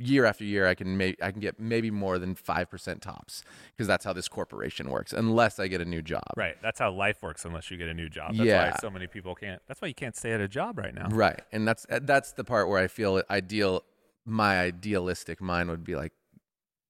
Year 0.00 0.26
after 0.26 0.44
year 0.44 0.64
I 0.68 0.76
can 0.76 0.96
may, 0.96 1.16
I 1.20 1.32
can 1.32 1.40
get 1.40 1.58
maybe 1.58 1.90
more 1.90 2.20
than 2.20 2.36
5% 2.36 3.00
tops 3.00 3.42
because 3.72 3.88
that's 3.88 4.04
how 4.04 4.12
this 4.12 4.28
corporation 4.28 4.90
works 4.90 5.12
unless 5.12 5.58
I 5.58 5.66
get 5.66 5.80
a 5.80 5.84
new 5.84 6.02
job. 6.02 6.22
Right. 6.36 6.56
That's 6.62 6.78
how 6.78 6.92
life 6.92 7.20
works 7.20 7.44
unless 7.44 7.68
you 7.68 7.76
get 7.76 7.88
a 7.88 7.94
new 7.94 8.08
job. 8.08 8.36
That's 8.36 8.46
Yeah. 8.46 8.70
why 8.70 8.76
so 8.78 8.90
many 8.90 9.08
people 9.08 9.34
can't 9.34 9.60
that's 9.66 9.82
why 9.82 9.88
you 9.88 9.94
can't 9.94 10.14
stay 10.14 10.30
at 10.30 10.40
a 10.40 10.46
job 10.46 10.78
right 10.78 10.94
now. 10.94 11.08
Right. 11.08 11.42
And 11.50 11.66
that's 11.66 11.84
that's 11.90 12.30
the 12.32 12.44
part 12.44 12.68
where 12.68 12.78
I 12.78 12.86
feel 12.86 13.20
ideal 13.28 13.82
my 14.24 14.60
idealistic 14.60 15.40
mind 15.40 15.68
would 15.68 15.82
be 15.82 15.96
like 15.96 16.12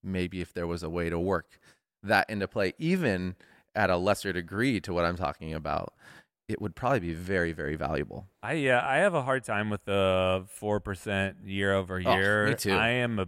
maybe 0.03 0.43
if 0.43 0.53
there 0.53 0.67
was 0.67 0.83
a 0.83 0.91
way 0.91 1.09
to 1.09 1.19
work 1.19 1.59
that 2.03 2.29
into 2.29 2.47
play 2.47 2.75
even 2.79 3.37
at 3.75 3.89
a 3.89 3.97
lesser 3.97 4.35
degree 4.35 4.81
to 4.81 4.93
what 4.93 5.07
I'm 5.07 5.17
talking 5.17 5.55
about, 5.55 5.95
it 6.49 6.61
would 6.63 6.75
probably 6.75 7.01
be 7.01 7.13
very 7.15 7.53
very 7.53 7.77
valuable. 7.77 8.27
I 8.43 8.55
yeah, 8.55 8.81
I 8.87 8.97
have 8.99 9.15
a 9.15 9.23
hard 9.23 9.45
time 9.45 9.69
with 9.71 9.85
the 9.85 10.45
four 10.49 10.81
percent 10.81 11.39
year 11.45 11.75
over 11.75 12.03
Oh, 12.05 12.15
year. 12.17 12.49
me 12.49 12.55
too. 12.55 12.73
I 12.73 12.89
am 12.89 13.19
a 13.19 13.27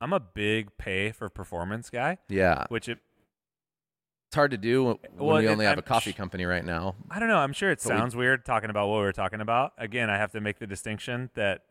I'm 0.00 0.12
a 0.12 0.20
big 0.20 0.76
pay 0.78 1.10
for 1.12 1.28
performance 1.28 1.88
guy, 1.90 2.18
Yeah. 2.28 2.64
which 2.68 2.88
it 2.88 2.98
It's 4.28 4.34
hard 4.34 4.50
to 4.50 4.58
do 4.58 4.84
when 4.84 4.98
Well, 5.16 5.38
we 5.38 5.48
only 5.48 5.64
have 5.64 5.74
I'm 5.74 5.78
a 5.78 5.82
coffee 5.82 6.12
company 6.12 6.44
right 6.44 6.64
now. 6.64 6.96
I 7.10 7.18
don't 7.18 7.28
know. 7.28 7.38
I'm 7.38 7.52
sure 7.52 7.70
it 7.70 7.80
But 7.82 7.92
we- 7.92 7.98
sounds 7.98 8.16
weird 8.16 8.44
talking 8.44 8.70
about 8.70 8.88
what 8.88 8.96
we 8.96 9.02
were 9.04 9.12
talking 9.12 9.40
about. 9.40 9.72
Again, 9.78 10.10
I 10.10 10.16
have 10.18 10.32
to 10.32 10.40
make 10.40 10.58
the 10.58 10.66
distinction 10.66 11.30
that 11.34 11.62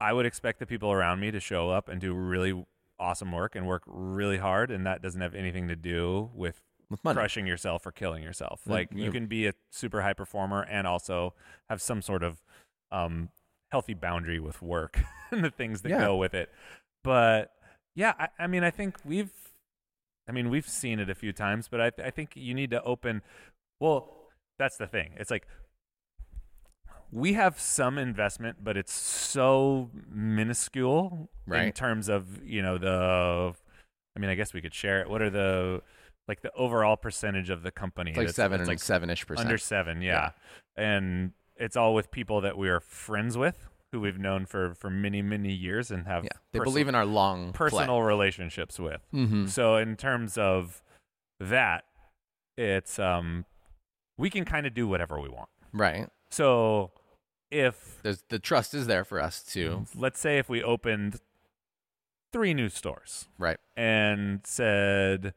I 0.00 0.12
would 0.12 0.24
expect 0.26 0.58
the 0.60 0.66
people 0.66 0.90
around 0.92 1.20
me 1.20 1.30
to 1.30 1.40
show 1.40 1.68
up 1.70 1.88
and 1.88 2.00
do 2.00 2.14
really 2.14 2.64
awesome 2.98 3.32
work 3.32 3.54
and 3.54 3.66
work 3.66 3.82
really 3.86 4.38
hard, 4.38 4.70
and 4.70 4.86
that 4.86 5.02
doesn't 5.02 5.20
have 5.20 5.34
anything 5.34 5.68
to 5.68 5.76
do 5.76 6.30
with 6.34 6.62
With 6.90 7.04
money. 7.04 7.14
crushing 7.14 7.46
yourself 7.46 7.86
or 7.86 7.92
killing 7.92 8.22
yourself. 8.22 8.62
Like 8.66 8.88
yeah. 8.92 9.04
you 9.04 9.12
can 9.12 9.26
be 9.26 9.46
a 9.46 9.54
super 9.70 10.02
high 10.02 10.12
performer 10.12 10.62
and 10.68 10.86
also 10.86 11.34
have 11.68 11.80
some 11.80 12.02
sort 12.02 12.22
of 12.22 12.42
um, 12.90 13.28
healthy 13.70 13.94
boundary 13.94 14.40
with 14.40 14.60
work 14.60 15.00
and 15.30 15.44
the 15.44 15.50
things 15.50 15.82
that 15.82 15.90
Yeah. 15.90 16.00
go 16.00 16.16
with 16.16 16.34
it. 16.34 16.50
But 17.04 17.52
yeah, 17.94 18.14
I, 18.18 18.28
I 18.40 18.46
mean, 18.46 18.64
I 18.64 18.70
think 18.70 18.96
we've, 19.04 19.30
I 20.28 20.32
mean, 20.32 20.50
we've 20.50 20.68
seen 20.68 20.98
it 20.98 21.08
a 21.08 21.14
few 21.14 21.32
times, 21.32 21.68
but 21.68 21.80
I, 21.80 21.92
I 22.04 22.10
think 22.10 22.32
you 22.34 22.54
need 22.54 22.70
to 22.70 22.82
open. 22.82 23.22
Well, 23.78 24.16
that's 24.58 24.76
the 24.76 24.86
thing. 24.86 25.12
It's 25.16 25.30
like 25.30 25.46
we 27.12 27.32
have 27.32 27.58
some 27.58 27.98
investment, 27.98 28.58
but 28.62 28.76
it's 28.76 28.92
so 28.92 29.90
minuscule 30.08 31.28
in 31.66 31.72
terms 31.72 32.08
of 32.08 32.42
you 32.44 32.62
know 32.62 32.78
the. 32.78 33.54
I 34.16 34.18
mean, 34.20 34.30
I 34.30 34.34
guess 34.34 34.52
we 34.52 34.60
could 34.60 34.74
share 34.74 35.00
it. 35.00 35.08
What 35.08 35.22
are 35.22 35.30
the 35.30 35.82
like 36.30 36.42
the 36.42 36.52
overall 36.54 36.96
percentage 36.96 37.50
of 37.50 37.62
the 37.62 37.72
company? 37.72 38.10
It's 38.10 38.18
like 38.18 38.28
seven 38.30 38.60
it's 38.60 38.68
like 38.68 38.78
seven 38.78 39.10
ish 39.10 39.26
percent. 39.26 39.46
under 39.46 39.58
seven, 39.58 40.00
yeah. 40.00 40.30
and 40.76 41.32
it's 41.56 41.76
all 41.76 41.92
with 41.92 42.12
people 42.12 42.40
that 42.42 42.56
we 42.56 42.68
are 42.68 42.78
friends 42.78 43.36
with, 43.36 43.68
who 43.90 44.00
we've 44.00 44.18
known 44.18 44.46
for 44.46 44.74
for 44.74 44.90
many 44.90 45.22
many 45.22 45.52
years 45.52 45.90
and 45.90 46.06
have 46.06 46.24
yeah. 46.24 46.30
They 46.52 46.60
believe 46.60 46.86
in 46.86 46.94
our 46.94 47.04
long 47.04 47.52
personal 47.52 48.02
relationships 48.02 48.78
with. 48.78 49.02
Mm-hmm. 49.12 49.46
So 49.46 49.76
in 49.76 49.96
terms 49.96 50.38
of 50.38 50.82
that, 51.40 51.84
it's 52.56 53.00
um 53.00 53.44
we 54.16 54.30
can 54.30 54.44
kind 54.44 54.66
of 54.66 54.74
do 54.74 54.86
whatever 54.86 55.20
we 55.20 55.28
want. 55.28 55.48
Right. 55.72 56.08
So 56.30 56.92
if 57.50 57.98
There's 58.04 58.22
the 58.28 58.38
trust 58.38 58.72
is 58.72 58.86
there 58.86 59.04
for 59.04 59.20
us 59.20 59.42
to 59.54 59.84
let's 59.96 60.20
say 60.20 60.38
if 60.38 60.48
we 60.48 60.62
opened 60.62 61.18
three 62.32 62.54
new 62.54 62.68
stores 62.68 63.26
right. 63.38 63.58
and 63.76 64.40
said 64.44 65.34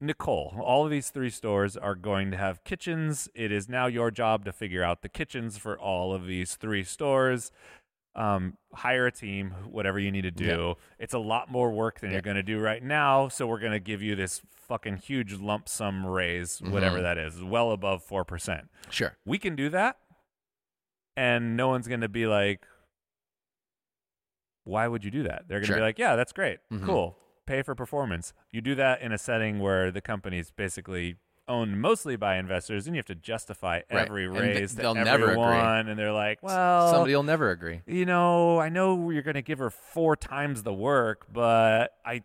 Nicole, 0.00 0.54
all 0.62 0.84
of 0.84 0.90
these 0.90 1.10
three 1.10 1.28
stores 1.30 1.76
are 1.76 1.94
going 1.94 2.30
to 2.30 2.36
have 2.36 2.64
kitchens. 2.64 3.28
It 3.34 3.52
is 3.52 3.68
now 3.68 3.86
your 3.86 4.10
job 4.10 4.44
to 4.46 4.52
figure 4.52 4.82
out 4.82 5.02
the 5.02 5.08
kitchens 5.10 5.58
for 5.58 5.78
all 5.78 6.14
of 6.14 6.26
these 6.26 6.56
three 6.56 6.84
stores. 6.84 7.52
Um, 8.14 8.56
hire 8.74 9.06
a 9.06 9.12
team, 9.12 9.50
whatever 9.70 9.98
you 9.98 10.10
need 10.10 10.22
to 10.22 10.30
do. 10.30 10.74
It's 10.98 11.14
a 11.14 11.18
lot 11.18 11.50
more 11.50 11.70
work 11.70 12.00
than 12.00 12.10
Yeah. 12.10 12.14
you're 12.16 12.22
going 12.22 12.36
to 12.36 12.42
do 12.42 12.58
right 12.58 12.82
now. 12.82 13.28
So 13.28 13.46
we're 13.46 13.60
going 13.60 13.72
to 13.72 13.78
give 13.80 14.02
you 14.02 14.16
this 14.16 14.40
fucking 14.66 14.96
huge 14.96 15.34
lump 15.34 15.68
sum 15.68 16.04
raise, 16.06 16.60
whatever 16.60 16.98
Mhm. 16.98 17.02
that 17.02 17.18
is, 17.18 17.42
well 17.42 17.70
above 17.70 18.02
4%. 18.02 18.68
Sure. 18.90 19.16
We 19.24 19.38
can 19.38 19.54
do 19.54 19.68
that. 19.68 19.98
And 21.16 21.56
no 21.56 21.68
one's 21.68 21.86
going 21.88 22.00
to 22.00 22.08
be 22.08 22.26
like, 22.26 22.66
why 24.64 24.88
would 24.88 25.04
you 25.04 25.10
do 25.10 25.22
that? 25.24 25.44
They're 25.48 25.58
going 25.58 25.62
to 25.62 25.66
Sure. 25.68 25.76
be 25.76 25.82
like, 25.82 25.98
yeah, 25.98 26.16
that's 26.16 26.32
great. 26.32 26.58
Mhm. 26.72 26.86
Cool. 26.86 27.16
Pay 27.50 27.62
for 27.62 27.74
performance. 27.74 28.32
You 28.52 28.60
do 28.60 28.74
that 28.76 29.02
in 29.02 29.10
a 29.12 29.18
setting 29.18 29.58
where 29.58 29.90
the 29.90 30.00
company's 30.00 30.50
basically 30.52 31.16
owned 31.48 31.80
mostly 31.80 32.14
by 32.14 32.36
investors 32.36 32.86
and 32.86 32.94
you 32.94 33.00
have 33.00 33.06
to 33.06 33.14
justify 33.16 33.80
Right. 33.90 34.06
every 34.06 34.26
And 34.26 34.38
raise 34.38 34.70
to 34.70 34.82
they'll 34.82 34.94
never 34.94 35.32
agree. 35.32 35.42
everyone. 35.42 35.88
And 35.88 35.98
they're 35.98 36.12
like, 36.12 36.40
well, 36.44 36.92
Somebody 36.92 37.16
will 37.16 37.24
never 37.24 37.50
agree. 37.50 37.80
you 37.88 38.06
know, 38.06 38.60
I 38.60 38.68
know 38.68 39.10
you're 39.10 39.22
going 39.24 39.34
to 39.34 39.42
give 39.42 39.58
her 39.58 39.70
four 39.70 40.14
times 40.14 40.62
the 40.62 40.72
work, 40.72 41.26
but 41.32 41.92
I. 42.04 42.22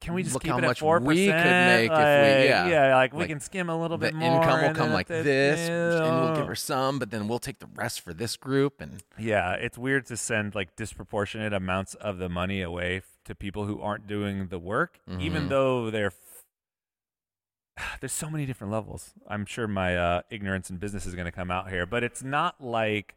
Can 0.00 0.12
we 0.12 0.24
just 0.24 0.34
Look 0.34 0.42
keep 0.42 0.50
how 0.50 0.58
it 0.58 0.64
at 0.64 0.66
much 0.66 0.80
four 0.80 0.98
we 0.98 1.26
could 1.28 1.34
make 1.36 1.84
if 1.90 1.96
we- 1.96 2.48
yeah. 2.48 2.66
yeah, 2.66 2.96
like 2.96 3.14
we 3.14 3.26
can 3.26 3.38
skim 3.38 3.70
a 3.70 3.80
little 3.80 3.96
bit 3.96 4.12
more. 4.12 4.42
income 4.42 4.60
will 4.60 4.74
come 4.74 4.92
like 4.92 5.06
the- 5.06 5.22
this, 5.22 5.60
and 5.70 6.20
we'll 6.20 6.34
give 6.34 6.48
her 6.48 6.56
some, 6.56 6.98
but 6.98 7.10
then 7.12 7.28
we'll 7.28 7.38
take 7.38 7.60
the 7.60 7.68
rest 7.76 8.00
for 8.00 8.12
this 8.12 8.36
group. 8.36 8.80
And 8.80 9.04
Yeah, 9.16 9.52
it's 9.52 9.78
weird 9.78 10.04
to 10.06 10.16
send 10.16 10.56
like 10.56 10.74
disproportionate 10.74 11.52
amounts 11.52 11.94
of 11.94 12.18
the 12.18 12.28
money 12.28 12.60
away 12.60 13.02
to 13.28 13.34
people 13.34 13.64
who 13.66 13.80
aren't 13.80 14.06
doing 14.06 14.48
the 14.48 14.58
work, 14.58 14.98
even 15.18 15.44
Mhm. 15.44 15.48
though 15.48 15.90
they're. 15.90 16.06
F- 16.08 16.44
There's 18.00 18.12
so 18.12 18.28
many 18.28 18.44
different 18.46 18.72
levels. 18.72 19.14
I'm 19.28 19.46
sure 19.46 19.68
my 19.68 19.96
uh, 19.96 20.22
ignorance 20.30 20.68
in 20.70 20.78
business 20.78 21.06
is 21.06 21.14
going 21.14 21.26
to 21.26 21.32
come 21.32 21.50
out 21.50 21.70
here, 21.70 21.86
but 21.86 22.02
it's 22.02 22.22
not 22.22 22.60
like, 22.60 23.14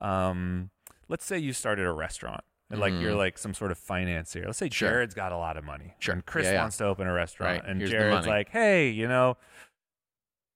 um, 0.00 0.70
let's 1.08 1.24
say 1.24 1.38
you 1.38 1.52
started 1.52 1.86
a 1.86 1.92
restaurant. 1.92 2.42
And 2.70 2.80
like 2.80 2.94
you're 2.94 3.12
Mhm. 3.12 3.18
like 3.18 3.36
some 3.36 3.52
sort 3.52 3.70
of 3.70 3.76
financier. 3.76 4.44
Let's 4.46 4.56
say 4.56 4.70
Sure. 4.70 4.88
Jared's 4.88 5.12
got 5.14 5.30
a 5.32 5.36
lot 5.36 5.58
of 5.58 5.64
money. 5.64 5.94
Sure. 5.98 6.14
And 6.14 6.24
Chris 6.24 6.46
Yeah, 6.46 6.52
yeah. 6.52 6.60
wants 6.62 6.78
to 6.78 6.86
open 6.86 7.06
a 7.06 7.12
restaurant. 7.12 7.60
Right. 7.60 7.70
And 7.70 7.80
Here's 7.80 7.90
Jared's 7.90 8.26
like, 8.26 8.48
hey, 8.48 8.88
you 8.88 9.06
know, 9.06 9.36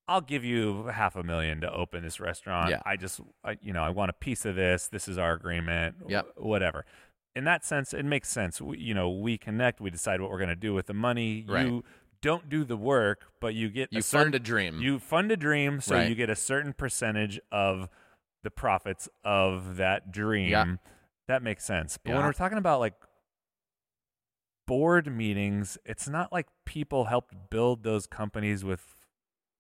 I'll 0.09 0.23
give 0.23 0.43
you 0.43 0.87
half 0.87 1.15
a 1.17 1.23
million 1.23 1.61
to 1.61 1.71
open 1.71 2.03
this 2.03 2.19
restaurant. 2.19 2.71
Yeah. 2.71 2.81
I 2.87 2.97
just, 2.97 3.21
I, 3.45 3.59
you 3.61 3.75
know, 3.75 3.83
I 3.83 3.91
want 3.91 4.09
a 4.09 4.15
piece 4.15 4.47
of 4.47 4.55
this. 4.55 4.89
This 4.89 5.09
is 5.09 5.19
our 5.19 5.35
agreement. 5.35 5.97
Yep. 6.09 6.27
wh- 6.37 6.43
Whatever. 6.43 6.87
In 7.37 7.45
that 7.45 7.65
sense, 7.65 7.93
it 7.93 8.05
makes 8.05 8.29
sense. 8.31 8.61
We, 8.61 8.79
you 8.79 8.95
know, 8.95 9.11
we 9.11 9.37
connect. 9.37 9.81
We 9.81 9.91
decide 9.91 10.21
what 10.21 10.31
we're 10.31 10.39
going 10.39 10.49
to 10.49 10.57
do 10.57 10.73
with 10.75 10.87
the 10.87 10.95
money. 10.95 11.45
Right. 11.47 11.67
You 11.67 11.85
don't 12.23 12.49
do 12.49 12.65
the 12.65 12.79
work, 12.79 13.27
but 13.41 13.55
you 13.55 13.69
get 13.69 13.93
you 13.93 13.99
a 14.01 14.03
fund 14.03 14.35
a 14.35 14.39
dream. 14.39 14.81
you 14.81 14.99
fund 14.99 15.31
a 15.31 15.37
dream, 15.37 15.81
so 15.83 15.95
Right. 15.97 16.09
you 16.09 16.15
get 16.15 16.31
a 16.31 16.35
certain 16.35 16.73
percentage 16.73 17.39
of 17.53 17.89
the 18.43 18.51
profits 18.51 19.09
of 19.23 19.77
that 19.77 20.11
dream. 20.11 20.81
That 21.29 21.43
makes 21.43 21.65
sense. 21.65 21.99
But 22.03 22.15
when 22.15 22.25
we're 22.25 22.33
talking 22.33 22.59
about 22.59 22.81
like 22.81 22.95
board 24.67 25.15
meetings, 25.15 25.79
it's 25.85 26.09
not 26.09 26.33
like 26.33 26.47
people 26.65 27.05
helped 27.05 27.35
build 27.51 27.83
those 27.83 28.07
companies 28.07 28.65
with 28.65 28.96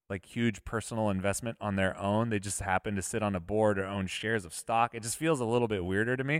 like 0.08 0.24
huge 0.26 0.64
personal 0.64 1.10
investment 1.10 1.56
on 1.60 1.76
their 1.76 1.98
own. 1.98 2.30
They 2.30 2.38
just 2.38 2.60
happen 2.60 2.94
to 2.96 3.02
sit 3.02 3.22
on 3.22 3.34
a 3.34 3.40
board 3.40 3.78
or 3.78 3.86
own 3.86 4.06
shares 4.06 4.44
of 4.44 4.54
stock. 4.54 4.94
It 4.94 5.02
just 5.02 5.16
feels 5.16 5.40
a 5.40 5.44
little 5.44 5.66
bit 5.68 5.84
weirder 5.84 6.16
to 6.16 6.22
me. 6.24 6.36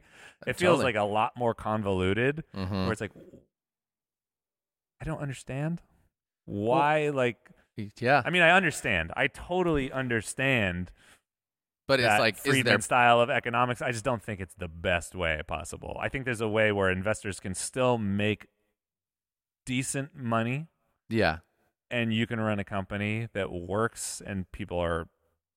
It 0.47 0.55
feels 0.57 0.77
Totally. 0.79 0.85
like 0.85 0.95
a 0.95 1.03
lot 1.05 1.37
more 1.37 1.53
convoluted 1.55 2.45
Mhm. 2.55 2.85
where 2.85 2.93
it's 2.93 3.01
like 3.01 3.13
I 5.01 5.05
don't 5.05 5.21
understand 5.21 5.83
why 6.45 7.09
like 7.11 7.39
yeah, 8.01 8.23
I 8.25 8.31
mean 8.31 8.43
I 8.43 8.51
understand. 8.51 9.13
I 9.17 9.27
totally 9.27 9.91
understand 9.93 10.91
but 11.89 12.01
it's 12.01 12.19
like, 12.19 12.35
is 12.35 12.41
Friedman 12.41 12.65
there 12.65 12.81
style 12.81 13.21
of 13.21 13.31
economics. 13.31 13.81
I 13.81 13.93
just 13.93 14.05
don't 14.05 14.21
think 14.23 14.41
it's 14.41 14.55
the 14.55 14.67
best 14.67 15.15
way 15.15 15.41
possible. 15.47 15.97
I 16.01 16.09
think 16.09 16.25
there's 16.25 16.41
a 16.41 16.49
way 16.49 16.73
where 16.73 16.91
investors 16.91 17.39
can 17.39 17.55
still 17.55 17.97
make 17.97 18.49
decent 19.67 20.15
money 20.17 20.67
yeah, 21.09 21.39
and 21.91 22.13
you 22.13 22.27
can 22.27 22.41
run 22.41 22.59
a 22.59 22.65
company 22.65 23.29
that 23.33 23.53
works 23.53 24.23
and 24.25 24.51
people 24.53 24.79
are 24.79 25.09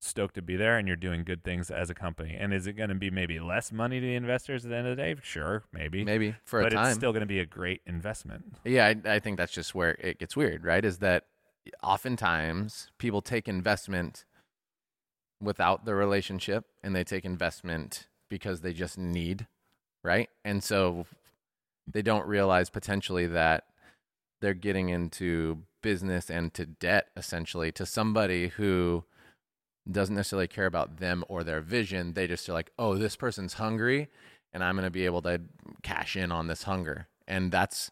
stoked 0.02 0.36
to 0.36 0.42
be 0.42 0.56
there 0.56 0.78
and 0.78 0.88
you're 0.88 0.98
doing 0.98 1.24
good 1.24 1.44
things 1.44 1.70
as 1.70 1.90
a 1.90 1.94
company. 1.94 2.36
And 2.40 2.54
is 2.54 2.68
it 2.68 2.74
going 2.74 2.90
to 2.90 2.96
be 2.96 3.10
maybe 3.12 3.40
less 3.40 3.72
money 3.72 4.00
to 4.00 4.06
the 4.06 4.16
investors 4.16 4.64
at 4.66 4.72
the 4.72 4.78
end 4.78 4.88
of 4.88 4.96
the 4.96 5.02
day? 5.02 5.16
Sure, 5.22 5.64
maybe. 5.74 6.04
maybe 6.04 6.36
for 6.46 6.62
but 6.62 6.74
a 6.74 6.76
time. 6.76 6.84
But 6.84 6.90
it's 6.90 6.98
still 6.98 7.12
going 7.12 7.22
to 7.22 7.28
be 7.28 7.40
a 7.40 7.46
great 7.46 7.82
investment. 7.86 8.56
Yeah, 8.64 8.88
I, 8.88 9.16
I 9.16 9.20
think 9.20 9.38
that's 9.38 9.52
just 9.52 9.76
where 9.76 9.92
it 10.00 10.20
gets 10.20 10.36
weird, 10.36 10.64
right? 10.64 10.84
Is 10.84 11.00
that 11.00 11.26
oftentimes 11.84 12.90
people 12.98 13.22
take 13.22 13.48
investment 13.48 14.26
without 15.42 15.86
the 15.86 15.96
relationship 15.96 16.66
and 16.84 16.96
they 16.96 17.04
take 17.04 17.26
investment 17.26 18.08
because 18.30 18.62
they 18.62 18.74
just 18.74 18.98
need, 18.98 19.48
right? 20.04 20.30
And 20.46 20.64
so 20.64 21.06
they 21.92 22.02
don't 22.02 22.28
realize 22.28 22.70
potentially 22.70 23.28
that 23.28 23.66
they're 24.42 24.54
getting 24.54 24.90
into 24.90 25.64
business 25.82 26.30
and 26.30 26.54
to 26.54 26.66
debt 26.66 27.08
essentially 27.16 27.72
to 27.74 27.86
somebody 27.86 28.50
who 28.50 29.04
doesn't 29.90 30.16
necessarily 30.16 30.48
care 30.48 30.66
about 30.66 30.98
them 30.98 31.24
or 31.28 31.44
their 31.44 31.62
vision. 31.62 32.14
They 32.14 32.28
just 32.28 32.48
are 32.50 32.54
like, 32.54 32.72
oh, 32.78 32.96
this 32.96 33.16
person's 33.16 33.54
hungry 33.54 34.10
and 34.54 34.64
I'm 34.64 34.76
going 34.76 34.86
to 34.86 34.92
be 34.92 35.06
able 35.06 35.22
to 35.24 35.42
cash 35.84 36.16
in 36.16 36.32
on 36.32 36.48
this 36.48 36.64
hunger. 36.64 37.08
And 37.28 37.52
that's, 37.52 37.92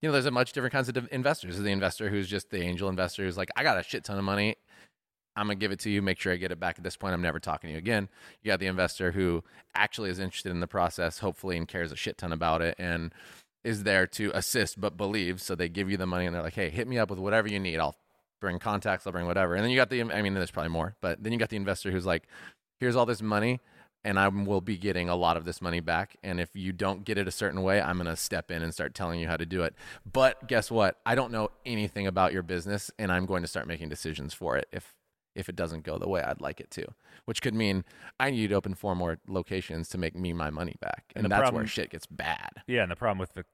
you 0.00 0.08
know, 0.08 0.12
there's 0.12 0.26
a 0.26 0.30
much 0.30 0.52
different 0.52 0.72
kinds 0.72 0.88
of 0.88 1.08
investors. 1.12 1.54
There's 1.54 1.64
the 1.64 1.72
investor 1.72 2.10
who's 2.10 2.28
just 2.28 2.50
the 2.50 2.62
angel 2.62 2.88
investor 2.88 3.24
who's 3.24 3.36
like, 3.36 3.50
I 3.56 3.62
got 3.62 3.78
a 3.78 3.82
shit 3.82 4.04
ton 4.04 4.18
of 4.18 4.24
money. 4.24 4.56
I'm 5.34 5.46
going 5.46 5.58
to 5.58 5.60
give 5.60 5.72
it 5.72 5.78
to 5.80 5.90
you. 5.90 6.02
Make 6.02 6.20
sure 6.20 6.32
I 6.32 6.36
get 6.36 6.52
it 6.52 6.60
back 6.60 6.76
at 6.76 6.84
this 6.84 6.96
point. 6.96 7.14
I'm 7.14 7.22
never 7.22 7.40
talking 7.40 7.68
to 7.68 7.72
you 7.72 7.78
again. 7.78 8.08
You 8.42 8.50
got 8.50 8.60
the 8.60 8.66
investor 8.66 9.12
who 9.12 9.42
actually 9.74 10.10
is 10.10 10.18
interested 10.18 10.50
in 10.50 10.60
the 10.60 10.66
process, 10.66 11.20
hopefully, 11.20 11.56
and 11.56 11.66
cares 11.66 11.90
a 11.90 11.96
shit 11.96 12.18
ton 12.18 12.32
about 12.32 12.60
it 12.60 12.74
and 12.78 13.14
is 13.64 13.84
there 13.84 14.06
to 14.06 14.30
assist 14.34 14.80
but 14.80 14.96
believes. 14.96 15.42
So 15.42 15.54
they 15.54 15.68
give 15.68 15.90
you 15.90 15.96
the 15.96 16.06
money 16.06 16.26
and 16.26 16.34
they're 16.34 16.42
like, 16.42 16.54
hey, 16.54 16.70
hit 16.70 16.88
me 16.88 16.98
up 16.98 17.10
with 17.10 17.18
whatever 17.18 17.48
you 17.48 17.58
need. 17.58 17.78
I'll 17.78 17.96
bring 18.40 18.58
contacts, 18.58 19.06
I'll 19.06 19.12
bring 19.12 19.26
whatever. 19.26 19.54
And 19.54 19.62
then 19.62 19.70
you 19.70 19.76
got 19.76 19.90
the, 19.90 20.02
I 20.02 20.22
mean, 20.22 20.34
there's 20.34 20.50
probably 20.50 20.70
more, 20.70 20.96
but 21.00 21.22
then 21.22 21.32
you 21.32 21.38
got 21.38 21.48
the 21.48 21.56
investor 21.56 21.90
who's 21.90 22.06
like, 22.06 22.24
here's 22.78 22.96
all 22.96 23.06
this 23.06 23.22
money 23.22 23.60
and 24.04 24.18
I 24.18 24.28
will 24.28 24.60
be 24.60 24.76
getting 24.76 25.08
a 25.08 25.14
lot 25.14 25.36
of 25.36 25.44
this 25.44 25.62
money 25.62 25.80
back. 25.80 26.16
And 26.24 26.40
if 26.40 26.56
you 26.56 26.72
don't 26.72 27.04
get 27.04 27.18
it 27.18 27.28
a 27.28 27.30
certain 27.30 27.62
way, 27.62 27.80
I'm 27.80 27.96
going 27.96 28.08
to 28.08 28.16
step 28.16 28.50
in 28.50 28.62
and 28.62 28.74
start 28.74 28.94
telling 28.94 29.20
you 29.20 29.28
how 29.28 29.36
to 29.36 29.46
do 29.46 29.62
it. 29.62 29.74
But 30.10 30.48
guess 30.48 30.70
what? 30.70 30.98
I 31.06 31.14
don't 31.14 31.30
know 31.30 31.50
anything 31.64 32.06
about 32.06 32.32
your 32.32 32.42
business 32.42 32.90
and 32.98 33.12
I'm 33.12 33.26
going 33.26 33.42
to 33.42 33.48
start 33.48 33.68
making 33.68 33.88
decisions 33.88 34.34
for 34.34 34.56
it 34.56 34.66
if 34.72 34.94
if 35.34 35.48
it 35.48 35.56
doesn't 35.56 35.84
go 35.84 35.98
the 35.98 36.08
way 36.08 36.22
I'd 36.22 36.40
like 36.40 36.60
it 36.60 36.70
to, 36.72 36.86
which 37.24 37.40
could 37.42 37.54
mean 37.54 37.84
I 38.20 38.30
need 38.30 38.48
to 38.48 38.54
open 38.54 38.74
four 38.74 38.94
more 38.94 39.18
locations 39.26 39.88
to 39.90 39.98
make 39.98 40.14
me 40.14 40.32
my 40.32 40.50
money 40.50 40.76
back. 40.80 41.04
And 41.16 41.24
And, 41.24 41.32
that's 41.32 41.40
problem- 41.40 41.62
where 41.62 41.66
shit 41.66 41.90
gets 41.90 42.06
bad. 42.06 42.50
Yeah, 42.66 42.82
and 42.82 42.90
the 42.90 42.96
problem 42.96 43.18
with 43.18 43.34
the 43.34 43.44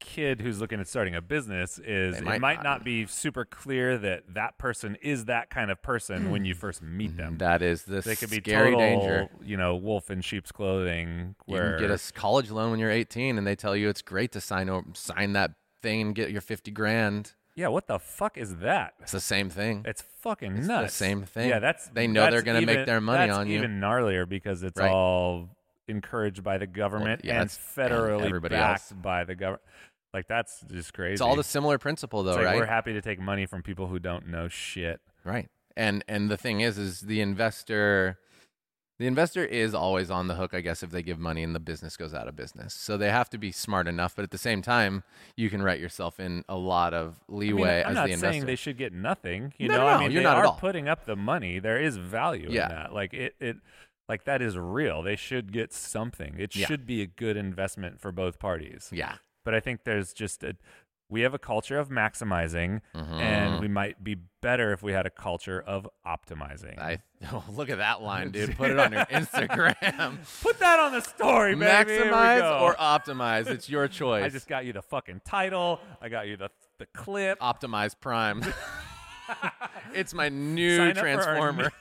kid 0.00 0.40
who's 0.40 0.58
looking 0.62 0.80
at 0.80 0.88
starting 0.88 1.14
a 1.14 1.20
business 1.20 1.78
is 1.78 2.14
They 2.14 2.20
it 2.20 2.24
might 2.24 2.40
might 2.40 2.54
not. 2.56 2.64
not 2.64 2.84
be 2.84 3.04
super 3.04 3.44
clear 3.44 3.98
that 3.98 4.32
that 4.32 4.56
person 4.56 4.96
is 5.02 5.26
that 5.26 5.50
kind 5.50 5.70
of 5.70 5.82
person 5.82 6.30
when 6.30 6.46
you 6.46 6.54
mm. 6.54 6.58
first 6.58 6.80
meet 6.80 7.18
them. 7.18 7.36
That 7.36 7.60
is 7.60 7.82
the 7.82 8.00
They 8.00 8.16
could 8.16 8.30
be 8.30 8.38
scary 8.38 8.72
total, 8.72 8.78
danger. 8.80 9.28
you 9.42 9.58
know, 9.58 9.76
wolf 9.76 10.10
in 10.10 10.22
sheep's 10.22 10.50
clothing. 10.52 11.34
You 11.46 11.52
Where 11.54 11.76
can 11.78 11.88
get 11.88 11.90
a 11.90 12.12
college 12.14 12.50
loan 12.50 12.70
when 12.70 12.80
you're 12.80 12.90
18, 12.90 13.36
and 13.36 13.46
they 13.46 13.54
tell 13.54 13.76
you 13.76 13.90
it's 13.90 14.00
great 14.00 14.32
to 14.32 14.40
sign 14.40 14.70
o- 14.70 14.84
sign 14.94 15.34
that 15.34 15.50
thing 15.82 16.00
and 16.00 16.14
get 16.14 16.30
your 16.30 16.40
50 16.40 16.70
grand. 16.70 17.34
Yeah, 17.60 17.68
what 17.68 17.86
the 17.86 17.98
fuck 17.98 18.36
is 18.38 18.56
that? 18.56 18.94
It's 19.00 19.12
the 19.12 19.20
same 19.20 19.50
thing. 19.50 19.82
It's 19.86 20.02
fucking 20.20 20.56
It's 20.56 20.66
the 20.66 20.72
nuts. 20.82 20.94
same 20.94 21.22
thing. 21.22 21.48
Yeah, 21.48 21.58
that's 21.58 21.88
They 21.88 22.06
know 22.06 22.22
that's 22.22 22.32
they're 22.32 22.42
gonna 22.42 22.66
make 22.66 22.86
their 22.86 23.00
money 23.00 23.30
on 23.30 23.46
you. 23.48 23.58
Even 23.58 23.80
gnarlier 23.80 24.28
because 24.28 24.62
it's 24.62 24.78
Right. 24.80 24.90
all 24.90 25.48
encouraged 25.88 26.42
by 26.42 26.56
the 26.58 26.66
government 26.66 27.22
yeah, 27.24 27.34
and 27.34 27.42
and 27.42 27.50
federally 27.50 28.24
everybody 28.26 28.54
backed 28.54 28.92
else. 28.92 29.00
by 29.00 29.24
the 29.24 29.34
government. 29.34 29.62
Like 30.14 30.26
that's 30.26 30.60
just 30.72 30.92
crazy. 30.94 31.12
It's 31.12 31.20
all 31.22 31.36
the 31.36 31.44
similar 31.44 31.78
principle, 31.78 32.22
though, 32.22 32.34
like 32.34 32.44
right? 32.44 32.56
We're 32.56 32.66
happy 32.66 32.92
to 32.94 33.00
take 33.02 33.20
money 33.20 33.46
from 33.46 33.62
people 33.62 33.86
who 33.86 33.98
don't 33.98 34.26
know 34.28 34.48
shit. 34.48 35.00
Right. 35.24 35.48
And 35.76 36.04
and 36.08 36.28
the 36.30 36.36
thing 36.36 36.60
is 36.62 36.78
is 36.78 37.00
the 37.02 37.20
investor 37.20 38.18
the 39.00 39.06
investor 39.06 39.42
is 39.42 39.74
always 39.74 40.10
on 40.10 40.28
the 40.28 40.34
hook, 40.34 40.52
I 40.52 40.60
guess, 40.60 40.82
if 40.82 40.90
they 40.90 41.02
give 41.02 41.18
money 41.18 41.42
and 41.42 41.54
the 41.54 41.58
business 41.58 41.96
goes 41.96 42.12
out 42.12 42.28
of 42.28 42.36
business. 42.36 42.74
So 42.74 42.98
they 42.98 43.10
have 43.10 43.30
to 43.30 43.38
be 43.38 43.50
smart 43.50 43.88
enough, 43.88 44.14
but 44.14 44.24
at 44.24 44.30
the 44.30 44.36
same 44.38 44.60
time, 44.60 45.04
you 45.36 45.48
can 45.48 45.62
write 45.62 45.80
yourself 45.80 46.20
in 46.20 46.44
a 46.50 46.56
lot 46.56 46.92
of 46.92 47.18
I 47.28 47.32
mean, 47.32 47.40
leeway 47.40 47.82
I'm 47.82 47.92
as 47.92 47.94
not 47.94 48.08
the 48.08 48.16
saying 48.18 48.44
they 48.44 48.56
should 48.56 48.76
get 48.76 48.92
nothing. 48.92 49.54
You 49.56 49.68
No, 49.68 49.78
know, 49.78 49.80
no, 49.80 49.86
I 49.88 49.98
mean, 50.00 50.10
you're 50.12 50.22
they 50.22 50.28
not 50.28 50.44
are 50.44 50.58
putting 50.60 50.86
up 50.86 51.06
the 51.06 51.16
money. 51.16 51.58
There 51.58 51.80
is 51.80 51.96
value 51.96 52.48
Yeah. 52.50 52.64
in 52.64 52.68
that. 52.68 52.92
Like 52.92 53.14
it, 53.14 53.34
it, 53.40 53.56
like 54.06 54.24
that 54.24 54.42
is 54.42 54.58
real. 54.58 55.02
They 55.02 55.16
should 55.16 55.50
get 55.50 55.72
something. 55.72 56.34
It 56.38 56.54
Yeah. 56.54 56.66
should 56.66 56.86
be 56.86 57.00
a 57.00 57.06
good 57.06 57.38
investment 57.38 58.00
for 58.00 58.12
both 58.12 58.38
parties. 58.38 58.90
yeah. 58.92 59.14
But 59.46 59.54
I 59.54 59.60
think 59.60 59.84
there's 59.84 60.12
just 60.12 60.44
a 60.44 60.56
we 61.10 61.22
have 61.22 61.34
a 61.34 61.38
culture 61.38 61.78
of 61.78 61.88
maximizing, 61.90 62.80
Mm-hmm. 62.94 63.14
and 63.14 63.60
we 63.60 63.68
might 63.68 64.02
be 64.02 64.16
better 64.40 64.72
if 64.72 64.82
we 64.82 64.92
had 64.92 65.04
a 65.04 65.10
culture 65.10 65.60
of 65.60 65.86
optimizing. 66.06 66.78
I 66.78 67.00
oh, 67.32 67.44
look 67.52 67.68
at 67.68 67.78
that 67.78 68.00
line, 68.00 68.30
dude. 68.30 68.56
Put 68.56 68.70
it 68.70 68.78
on 68.78 68.92
your 68.92 69.04
Instagram. 69.06 70.18
Put 70.42 70.58
that 70.60 70.78
on 70.78 70.92
the 70.92 71.00
story, 71.00 71.54
baby. 71.54 71.66
Maximize 71.92 72.60
or 72.62 72.74
optimize. 72.76 73.48
It's 73.48 73.68
your 73.68 73.88
choice. 74.00 74.24
I 74.24 74.28
just 74.30 74.48
got 74.48 74.64
you 74.64 74.72
the 74.72 74.82
fucking 74.82 75.20
title. 75.26 75.80
I 76.00 76.08
got 76.08 76.26
you 76.28 76.36
the 76.36 76.50
the 76.78 76.86
clip. 76.86 77.38
optimize 77.40 77.94
Prime. 78.00 78.42
it's 79.94 80.14
my 80.14 80.28
new 80.28 80.76
Sign 80.76 80.90
up 80.90 80.96
for 80.96 81.00
our 81.08 81.14
transformer. 81.22 81.72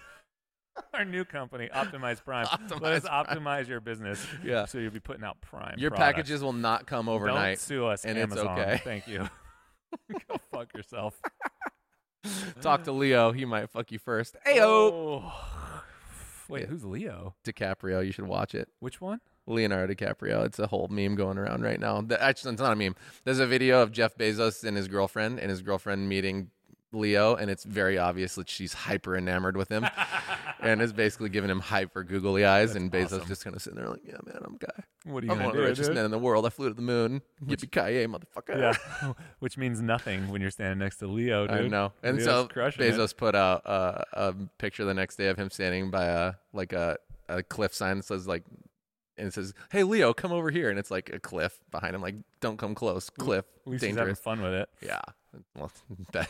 Our 0.93 1.05
new 1.05 1.23
company, 1.25 1.69
Optimize 1.73 2.23
Prime. 2.23 2.45
Optimize 2.47 2.81
Let 2.81 2.93
us 2.93 3.03
Prime. 3.03 3.25
optimize 3.25 3.67
your 3.67 3.79
business. 3.79 4.25
Yeah. 4.43 4.65
So 4.65 4.77
you'll 4.77 4.91
be 4.91 4.99
putting 4.99 5.23
out 5.23 5.39
Prime. 5.41 5.75
Your 5.77 5.91
products. 5.91 6.05
packages 6.05 6.43
will 6.43 6.53
not 6.53 6.85
come 6.87 7.05
Don't 7.07 7.15
overnight. 7.15 7.59
sue 7.59 7.85
us, 7.85 8.05
and 8.05 8.17
it's 8.17 8.31
Amazon. 8.31 8.59
okay. 8.59 8.81
Thank 8.83 9.07
you. 9.07 9.29
Go 10.29 10.35
fuck 10.51 10.73
yourself. 10.75 11.19
Talk 12.61 12.83
to 12.83 12.91
Leo. 12.91 13.31
He 13.31 13.45
might 13.45 13.69
fuck 13.69 13.91
you 13.91 13.99
first. 13.99 14.35
Ayo. 14.45 14.61
Oh. 14.65 15.33
Wait, 16.49 16.65
who's 16.67 16.83
Leo? 16.83 17.35
DiCaprio. 17.45 18.05
You 18.05 18.11
should 18.11 18.25
watch 18.27 18.55
it. 18.55 18.69
Which 18.79 18.99
one? 18.99 19.21
Leonardo 19.47 19.93
DiCaprio. 19.93 20.45
It's 20.45 20.59
a 20.59 20.67
whole 20.67 20.87
meme 20.89 21.15
going 21.15 21.37
around 21.37 21.63
right 21.63 21.79
now. 21.79 22.01
The- 22.01 22.21
Actually, 22.21 22.53
it's 22.53 22.61
not 22.61 22.73
a 22.73 22.75
meme. 22.75 22.95
There's 23.23 23.39
a 23.39 23.47
video 23.47 23.81
of 23.81 23.91
Jeff 23.91 24.15
Bezos 24.15 24.63
and 24.63 24.75
his 24.75 24.87
girlfriend, 24.87 25.39
and 25.39 25.49
his 25.49 25.61
girlfriend 25.61 26.09
meeting 26.09 26.49
Leo, 26.91 27.36
and 27.36 27.49
it's 27.52 27.63
very 27.63 27.97
obvious 27.97 28.36
that 28.36 28.49
she's 28.49 28.73
hyper 28.73 29.15
enamored 29.15 29.56
with 29.56 29.69
him, 29.69 29.86
and 30.60 30.82
is 30.82 30.93
basically 30.93 31.30
giving 31.30 31.49
him 31.49 31.60
hyper 31.60 32.04
googly 32.04 32.45
eyes. 32.45 32.75
and 32.75 32.91
Bezos 32.91 33.06
awesome. 33.06 33.28
just 33.28 33.43
kind 33.43 33.56
of 33.56 33.62
sitting 33.62 33.78
there 33.80 33.89
like, 33.89 34.02
"Yeah, 34.06 34.17
man, 34.25 34.41
I'm 34.43 34.56
a 34.56 34.58
guy. 34.58 34.84
What 35.06 35.23
are 35.23 35.28
you 35.28 35.32
I'm 35.32 35.38
one 35.39 35.47
gonna 35.47 35.49
of 35.49 35.56
the 35.56 35.69
richest 35.69 35.89
dude? 35.89 35.95
men 35.95 36.06
in 36.06 36.12
the 36.12 36.19
world. 36.19 36.45
I 36.45 36.49
flew 36.49 36.69
to 36.69 36.73
the 36.73 36.82
moon. 36.82 37.21
Yippee 37.45 37.71
ki 37.71 37.93
yay, 37.93 38.08
motherfucker!" 38.08 38.58
Yeah, 38.58 39.13
which 39.39 39.58
means 39.58 39.82
nothing 39.82 40.30
when 40.30 40.41
you're 40.41 40.52
standing 40.52 40.80
next 40.80 40.97
to 40.97 41.08
Leo, 41.08 41.47
dude. 41.47 41.56
I 41.58 41.67
know. 41.67 41.93
And 42.04 42.17
Leo's 42.17 42.25
so 42.25 42.47
crushing 42.47 42.84
it. 42.86 42.93
Bezos 42.93 43.15
put 43.15 43.36
out 43.36 43.65
uh, 43.67 44.04
a 44.13 44.34
picture 44.58 44.86
the 44.86 44.93
next 44.93 45.15
day 45.17 45.28
of 45.28 45.38
him 45.38 45.49
standing 45.49 45.91
by 45.91 46.06
a 46.06 46.34
like 46.54 46.73
a, 46.73 46.97
a 47.28 47.43
cliff 47.43 47.73
sign 47.73 47.97
that 47.97 48.06
says 48.06 48.28
like 48.28 48.43
and 49.17 49.28
it 49.28 49.34
says, 49.34 49.54
"Hey 49.71 49.84
Leo, 49.84 50.13
come 50.13 50.32
over 50.32 50.49
here." 50.49 50.69
And 50.69 50.80
it's 50.80 50.89
like 50.89 51.12
a 51.13 51.19
cliff 51.19 51.60
behind 51.71 51.93
him 51.93 52.02
like, 52.02 52.15
"Don't 52.39 52.58
come 52.58 52.73
close. 52.73 53.10
Cliff. 53.10 53.45
At 53.65 53.71
least 53.71 53.84
he's 53.84 53.89
having 53.91 54.06
Dangerous." 54.06 54.19
fun 54.19 54.41
with 54.41 54.54
it. 54.54 54.69
Yeah. 54.82 55.02
Well, 55.56 55.71
that, 56.13 56.28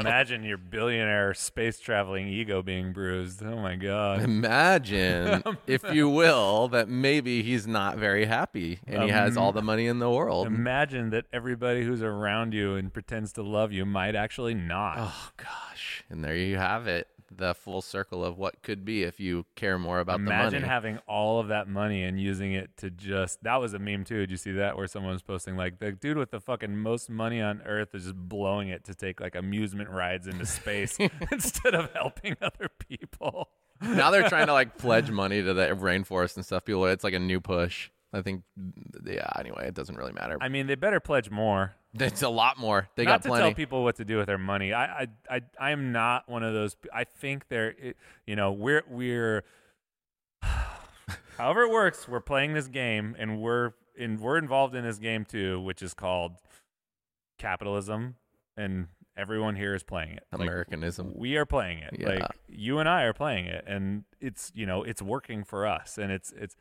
Imagine 0.00 0.44
your 0.44 0.58
billionaire 0.58 1.34
space 1.34 1.78
traveling 1.78 2.28
ego 2.28 2.62
being 2.62 2.92
bruised. 2.92 3.42
Oh 3.42 3.56
my 3.56 3.76
god. 3.76 4.22
imagine 4.22 5.42
if 5.66 5.84
you 5.92 6.08
will 6.08 6.68
that 6.68 6.88
maybe 6.88 7.42
he's 7.42 7.66
not 7.66 7.98
very 7.98 8.24
happy 8.24 8.78
and 8.86 9.02
he 9.04 9.10
has 9.10 9.36
all 9.36 9.52
the 9.52 9.62
money 9.62 9.86
in 9.86 9.98
the 9.98 10.10
world. 10.10 10.46
Imagine 10.46 11.10
that 11.10 11.26
everybody 11.32 11.82
who's 11.84 12.02
around 12.02 12.54
you 12.54 12.74
and 12.74 12.92
pretends 12.92 13.32
to 13.34 13.42
love 13.42 13.72
you 13.72 13.84
might 13.84 14.14
actually 14.14 14.54
not. 14.54 14.96
Oh 14.98 15.30
gosh. 15.36 16.04
And 16.10 16.24
there 16.24 16.36
you 16.36 16.56
have 16.56 16.86
it. 16.86 17.08
The 17.36 17.54
full 17.54 17.80
circle 17.82 18.24
of 18.24 18.38
what 18.38 18.62
could 18.62 18.84
be 18.84 19.02
if 19.02 19.18
you 19.20 19.46
care 19.56 19.78
more 19.78 20.00
about 20.00 20.20
Imagine 20.20 20.54
the 20.54 20.60
money. 20.60 20.68
having 20.68 20.98
all 21.08 21.40
of 21.40 21.48
that 21.48 21.68
money 21.68 22.02
and 22.02 22.20
using 22.20 22.52
it 22.52 22.76
to 22.78 22.90
just 22.90 23.42
that 23.42 23.56
was 23.60 23.74
a 23.74 23.78
meme 23.78 24.04
too. 24.04 24.18
Did 24.18 24.30
you 24.30 24.36
see 24.36 24.52
that 24.52 24.76
where 24.76 24.86
someone 24.86 25.12
was 25.12 25.22
posting 25.22 25.56
like 25.56 25.78
the 25.78 25.92
dude 25.92 26.16
with 26.18 26.30
the 26.30 26.40
fucking 26.40 26.76
most 26.76 27.10
money 27.10 27.40
on 27.40 27.62
earth 27.62 27.94
is 27.94 28.04
just 28.04 28.16
blowing 28.16 28.68
it 28.68 28.84
to 28.84 28.94
take 28.94 29.20
like 29.20 29.34
amusement 29.34 29.88
rides 29.90 30.26
into 30.26 30.46
space 30.46 30.98
instead 31.32 31.74
of 31.74 31.92
helping 31.92 32.36
other 32.42 32.68
people. 32.78 33.48
now 33.80 34.10
they're 34.10 34.28
trying 34.28 34.46
to 34.46 34.52
like 34.52 34.76
pledge 34.78 35.10
money 35.10 35.42
to 35.42 35.54
the 35.54 35.68
rainforest 35.68 36.36
and 36.36 36.44
stuff. 36.44 36.64
People, 36.64 36.86
it's 36.86 37.04
like 37.04 37.14
a 37.14 37.18
new 37.18 37.40
push. 37.40 37.90
I 38.14 38.20
think, 38.20 38.42
yeah. 39.06 39.26
Anyway, 39.38 39.66
it 39.66 39.74
doesn't 39.74 39.96
really 39.96 40.12
matter. 40.12 40.36
I 40.40 40.50
mean, 40.50 40.66
they 40.66 40.74
better 40.74 41.00
pledge 41.00 41.30
more. 41.30 41.74
It's 41.94 42.22
a 42.22 42.28
lot 42.28 42.58
more. 42.58 42.88
They 42.96 43.04
not 43.04 43.22
got 43.22 43.30
to 43.30 43.38
tell 43.38 43.54
people 43.54 43.84
what 43.84 43.96
to 43.96 44.04
do 44.04 44.16
with 44.16 44.26
their 44.26 44.38
money. 44.38 44.72
I, 44.72 45.02
I, 45.02 45.06
I, 45.30 45.40
I 45.60 45.70
am 45.72 45.92
not 45.92 46.28
one 46.28 46.42
of 46.42 46.54
those. 46.54 46.76
I 46.92 47.04
think 47.04 47.48
they're, 47.48 47.74
you 48.26 48.34
know, 48.36 48.52
we're, 48.52 48.82
we're, 48.88 49.44
however 51.38 51.62
it 51.62 51.70
works, 51.70 52.08
we're 52.08 52.20
playing 52.20 52.54
this 52.54 52.68
game 52.68 53.14
and 53.18 53.40
we're 53.40 53.72
in, 53.96 54.18
we're 54.18 54.38
involved 54.38 54.74
in 54.74 54.84
this 54.84 54.98
game 54.98 55.24
too, 55.24 55.60
which 55.60 55.82
is 55.82 55.92
called 55.92 56.32
capitalism, 57.38 58.16
and 58.56 58.88
everyone 59.16 59.56
here 59.56 59.74
is 59.74 59.82
playing 59.82 60.12
it. 60.12 60.24
Like, 60.32 60.48
Americanism. 60.48 61.12
we 61.14 61.36
are 61.36 61.46
playing 61.46 61.78
it. 61.80 61.96
Yeah. 61.98 62.08
Like 62.08 62.22
you 62.48 62.78
and 62.78 62.88
I 62.88 63.02
are 63.02 63.12
playing 63.12 63.46
it, 63.46 63.64
and 63.66 64.04
it's 64.20 64.50
you 64.54 64.66
know 64.66 64.82
it's 64.82 65.02
working 65.02 65.44
for 65.44 65.66
us, 65.66 65.98
and 65.98 66.10
it's 66.10 66.32
it's 66.32 66.56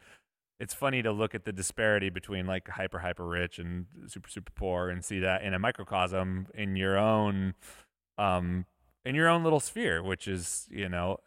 it's 0.62 0.76
funny 0.76 1.02
to 1.02 1.12
look 1.12 1.34
at 1.34 1.44
the 1.44 1.52
disparity 1.52 2.12
between 2.12 2.46
like 2.46 2.70
hyper 2.70 3.00
hyper 3.00 3.26
rich 3.26 3.58
and 3.58 3.88
super 4.06 4.30
super 4.30 4.52
poor, 4.54 4.90
and 4.90 5.04
see 5.04 5.20
that 5.20 5.42
in 5.42 5.56
a 5.56 5.60
microcosm 5.60 6.46
in 6.54 6.76
your 6.76 7.00
own 7.00 7.56
um 8.20 8.66
in 9.04 9.16
your 9.16 9.28
own 9.28 9.44
little 9.44 9.60
sphere, 9.60 10.04
which 10.04 10.28
is 10.28 10.68
you 10.70 10.88
know 10.88 11.18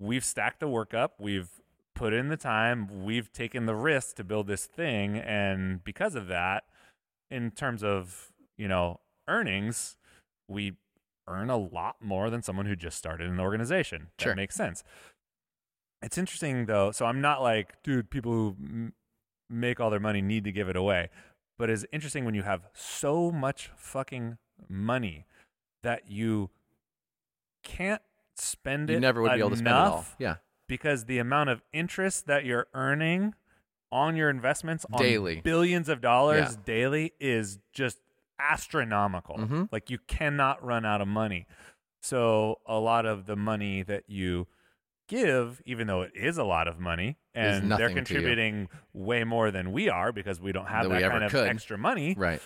we've 0.00 0.24
stacked 0.24 0.60
the 0.60 0.66
work 0.66 0.94
up, 0.94 1.16
we've 1.20 1.60
put 1.94 2.14
in 2.14 2.28
the 2.28 2.38
time, 2.38 3.04
we've 3.04 3.30
taken 3.32 3.66
the 3.66 3.74
risk 3.74 4.16
to 4.16 4.24
build 4.24 4.46
this 4.46 4.64
thing, 4.64 5.18
and 5.18 5.84
because 5.84 6.14
of 6.14 6.26
that, 6.28 6.64
in 7.30 7.50
terms 7.50 7.84
of 7.84 8.32
you 8.56 8.66
know 8.66 9.00
earnings, 9.28 9.98
we 10.48 10.72
earn 11.28 11.50
a 11.50 11.56
lot 11.58 11.96
more 12.00 12.30
than 12.30 12.42
someone 12.42 12.64
who 12.64 12.76
just 12.76 12.96
started 12.96 13.28
an 13.28 13.40
organization. 13.40 14.08
Sure. 14.18 14.32
That 14.32 14.36
makes 14.36 14.54
sense. 14.54 14.82
It's 16.04 16.18
interesting 16.18 16.66
though. 16.66 16.90
So 16.92 17.06
I'm 17.06 17.20
not 17.20 17.42
like, 17.42 17.82
dude, 17.82 18.10
people 18.10 18.32
who 18.32 18.56
m- 18.60 18.92
make 19.48 19.80
all 19.80 19.90
their 19.90 20.00
money 20.00 20.20
need 20.22 20.44
to 20.44 20.52
give 20.52 20.68
it 20.68 20.76
away. 20.76 21.08
But 21.58 21.70
it's 21.70 21.84
interesting 21.92 22.24
when 22.24 22.34
you 22.34 22.42
have 22.42 22.62
so 22.74 23.30
much 23.30 23.70
fucking 23.76 24.38
money 24.68 25.26
that 25.82 26.10
you 26.10 26.50
can't 27.62 28.02
spend 28.36 28.88
You 28.88 28.94
it 28.94 28.96
You 28.96 29.00
never 29.00 29.22
would 29.22 29.32
be 29.32 29.38
able 29.38 29.50
to 29.50 29.56
spend 29.56 29.68
it 29.68 29.72
all. 29.74 30.04
Yeah. 30.18 30.36
because 30.66 31.04
the 31.04 31.18
amount 31.18 31.50
of 31.50 31.62
interest 31.72 32.26
that 32.26 32.44
you're 32.44 32.66
earning 32.74 33.34
on 33.92 34.16
your 34.16 34.30
investments 34.30 34.84
on 34.92 34.98
Daily. 35.00 35.40
billions 35.42 35.88
of 35.88 36.00
dollars 36.00 36.54
Yeah. 36.56 36.62
daily 36.64 37.12
is 37.20 37.58
just 37.72 38.00
astronomical. 38.38 39.36
Mhm. 39.38 39.68
Like 39.70 39.90
you 39.90 39.98
cannot 40.06 40.64
run 40.64 40.84
out 40.84 41.00
of 41.00 41.06
money. 41.08 41.46
So 42.02 42.60
a 42.66 42.78
lot 42.78 43.06
of 43.06 43.26
the 43.26 43.36
money 43.36 43.82
that 43.82 44.04
you 44.08 44.46
give, 45.08 45.60
even 45.66 45.86
though 45.86 46.02
it 46.02 46.12
is 46.14 46.38
a 46.38 46.44
lot 46.44 46.68
of 46.68 46.78
money, 46.78 47.16
and 47.34 47.70
they're 47.70 47.90
contributing 47.90 48.68
way 48.92 49.24
more 49.24 49.50
than 49.50 49.72
we 49.72 49.88
are 49.88 50.12
because 50.12 50.40
we 50.40 50.52
don't 50.52 50.66
have 50.66 50.88
Than 50.88 51.00
that 51.00 51.10
kind 51.10 51.24
of 51.24 51.30
could. 51.32 51.48
extra 51.48 51.76
money, 51.78 52.14
Right. 52.16 52.40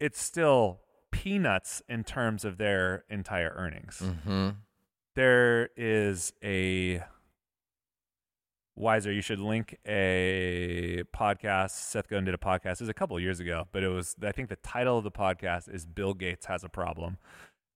it's 0.00 0.20
still 0.22 0.80
peanuts 1.12 1.82
in 1.88 2.02
terms 2.04 2.44
of 2.44 2.58
their 2.58 3.04
entire 3.08 3.52
earnings 3.56 4.00
Mm-hmm. 4.02 4.48
there 5.14 5.68
is 5.76 6.32
a 6.42 7.04
wiser 8.76 9.12
you 9.12 9.20
should 9.22 9.38
link 9.38 9.78
a 9.86 11.04
podcast 11.16 11.70
seth 11.70 12.08
godin 12.08 12.24
did 12.24 12.34
a 12.34 12.38
podcast 12.38 12.72
it 12.72 12.80
was 12.80 12.88
a 12.88 12.94
couple 12.94 13.18
years 13.20 13.38
ago 13.38 13.68
but 13.70 13.84
it 13.84 13.88
was 13.88 14.16
i 14.24 14.32
think 14.32 14.48
the 14.48 14.56
title 14.56 14.98
of 14.98 15.04
the 15.04 15.12
podcast 15.12 15.72
is 15.72 15.86
bill 15.86 16.12
gates 16.14 16.46
has 16.46 16.64
a 16.64 16.68
problem 16.68 17.16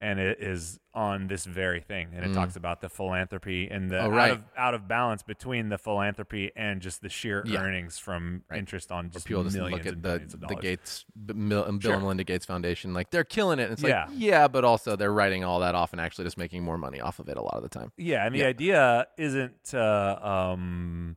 and 0.00 0.20
it 0.20 0.38
is 0.40 0.78
on 0.94 1.26
this 1.26 1.44
very 1.44 1.80
thing 1.80 2.08
and 2.14 2.24
it 2.24 2.30
Mm. 2.30 2.34
talks 2.34 2.54
about 2.54 2.80
the 2.80 2.88
philanthropy 2.88 3.68
and 3.68 3.90
the 3.90 3.98
Oh, 4.00 4.08
right. 4.10 4.30
out, 4.30 4.36
of, 4.36 4.44
out 4.56 4.74
of 4.74 4.86
balance 4.88 5.22
between 5.24 5.68
the 5.70 5.78
philanthropy 5.78 6.52
and 6.54 6.80
just 6.80 7.02
the 7.02 7.08
sheer 7.08 7.42
Yeah. 7.46 7.60
earnings 7.62 7.98
from 7.98 8.42
Right. 8.48 8.58
interest 8.58 8.92
on 8.92 9.10
just 9.10 9.26
People 9.26 9.42
just 9.44 9.56
look 9.56 9.72
at 9.86 9.86
and 9.94 10.02
the 10.02 10.08
millions 10.08 10.34
of 10.34 10.40
the. 10.40 10.54
Gates, 10.54 11.04
B- 11.26 11.34
Mil- 11.34 11.64
and 11.64 11.80
Bill 11.80 11.88
Sure. 11.90 11.94
and 11.94 12.02
Melinda 12.02 12.22
Gates 12.24 12.46
Foundation, 12.46 12.94
like 12.94 13.10
they're 13.10 13.24
killing 13.24 13.58
it. 13.58 13.64
And 13.64 13.72
it's 13.72 13.82
Yeah. 13.82 14.06
like, 14.06 14.14
yeah, 14.16 14.46
but 14.48 14.64
also 14.64 14.94
they're 14.94 15.12
writing 15.12 15.42
all 15.42 15.58
that 15.60 15.74
off 15.74 15.92
and 15.92 16.00
actually 16.00 16.24
just 16.24 16.38
making 16.38 16.62
more 16.62 16.78
money 16.78 17.00
off 17.00 17.18
of 17.18 17.28
it 17.28 17.36
a 17.36 17.42
lot 17.42 17.54
of 17.56 17.62
the 17.64 17.68
time. 17.68 17.90
Yeah, 17.96 18.24
and 18.24 18.34
the 18.34 18.40
Yeah. 18.40 18.46
idea 18.46 19.06
isn't 19.18 19.64
to 19.66 20.28
um, 20.28 21.16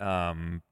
um, 0.00 0.62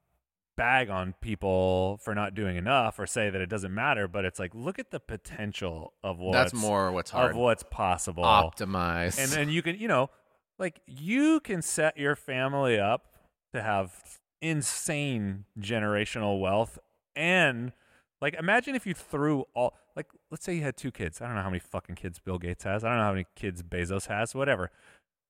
bag 0.57 0.89
on 0.89 1.13
people 1.21 1.99
for 2.03 2.13
not 2.13 2.35
doing 2.35 2.57
enough 2.57 2.99
or 2.99 3.07
say 3.07 3.29
that 3.29 3.39
it 3.39 3.45
doesn't 3.47 3.73
matter, 3.73 4.07
but 4.09 4.25
it's 4.25 4.39
like 4.39 4.53
look 4.53 4.77
at 4.79 4.91
the 4.91 4.99
potential 4.99 5.93
of 6.03 6.19
what's 6.19 6.51
That's 6.51 6.53
more 6.53 6.91
what's 6.91 7.11
hard. 7.11 7.31
of 7.31 7.37
what's 7.37 7.63
possible, 7.63 8.23
Optimize. 8.25 9.17
and 9.17 9.31
then 9.31 9.47
you 9.49 9.61
can 9.61 9.77
you 9.77 9.87
know 9.87 10.09
like 10.59 10.81
you 10.85 11.39
can 11.39 11.61
set 11.61 11.97
your 11.97 12.15
family 12.15 12.77
up 12.79 13.13
to 13.53 13.61
have 13.61 13.93
insane 14.41 15.45
generational 15.59 16.39
wealth 16.39 16.77
and 17.15 17.71
like 18.21 18.33
imagine 18.35 18.75
if 18.75 18.85
you 18.85 18.93
threw 18.93 19.45
all 19.55 19.73
like 19.95 20.07
let's 20.31 20.45
say 20.45 20.53
you 20.53 20.61
had 20.61 20.77
two 20.77 20.91
kids 20.91 21.21
i 21.21 21.25
don't 21.25 21.35
know 21.35 21.41
how 21.41 21.49
many 21.49 21.59
fucking 21.59 21.95
kids 21.95 22.19
bill 22.19 22.37
gates 22.37 22.63
has 22.63 22.83
i 22.83 22.89
don't 22.89 22.97
know 22.97 23.03
how 23.03 23.11
many 23.11 23.25
kids 23.35 23.63
bezos 23.63 24.05
has 24.07 24.35
whatever 24.35 24.69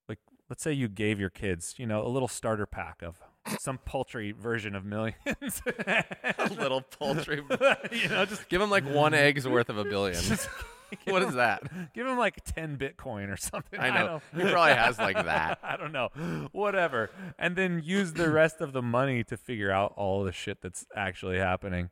like 0.09 0.19
let's 0.49 0.61
say 0.61 0.73
you 0.73 0.89
gave 0.89 1.19
your 1.21 1.30
kids 1.30 1.75
you 1.78 1.86
know 1.86 2.05
a 2.05 2.09
little 2.09 2.28
starter 2.28 2.65
pack 2.65 3.01
of 3.01 3.19
some 3.59 3.77
paltry 3.85 4.31
version 4.31 4.75
of 4.75 4.85
millions 4.85 5.61
a 5.87 6.03
little 6.57 6.81
paltry. 6.81 7.43
you 7.91 8.09
know 8.09 8.25
just 8.25 8.47
Give 8.49 8.59
them 8.59 8.69
like 8.69 8.85
one 8.85 9.13
egg's 9.13 9.47
worth 9.47 9.69
of 9.69 9.77
a 9.77 9.83
billion. 9.83 10.21
what 11.05 11.21
is 11.23 11.33
that? 11.33 11.63
give 11.93 12.07
him 12.07 12.17
like 12.17 12.43
10 12.45 12.77
bitcoin 12.77 13.31
or 13.31 13.37
something 13.37 13.79
I 13.79 13.89
know. 13.89 14.21
He 14.35 14.41
probably 14.41 14.73
has 14.73 14.97
like 14.97 15.15
that. 15.15 15.59
I 15.63 15.77
don't 15.77 15.91
know. 15.91 16.09
Whatever. 16.51 17.09
And 17.37 17.55
then 17.55 17.81
use 17.83 18.13
the 18.13 18.29
rest 18.29 18.61
of 18.61 18.73
the 18.73 18.81
money 18.81 19.23
to 19.25 19.37
figure 19.37 19.71
out 19.71 19.93
all 19.97 20.23
the 20.23 20.31
shit 20.31 20.61
that's 20.61 20.85
actually 20.95 21.37
happening. 21.39 21.89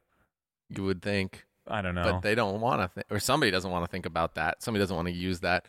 You 0.69 0.83
would 0.83 1.01
think. 1.01 1.45
I 1.67 1.81
don't 1.81 1.95
know. 1.95 2.03
but 2.03 2.21
they 2.21 2.35
don't 2.35 2.61
want 2.61 2.81
to, 2.81 2.91
th- 2.93 3.07
or 3.09 3.19
somebody 3.19 3.51
doesn't 3.51 3.71
want 3.71 3.83
to 3.83 3.91
think 3.91 4.05
about 4.05 4.35
that. 4.35 4.61
Somebody 4.61 4.83
doesn't 4.83 4.95
want 4.95 5.07
to 5.07 5.13
use 5.13 5.39
that. 5.39 5.67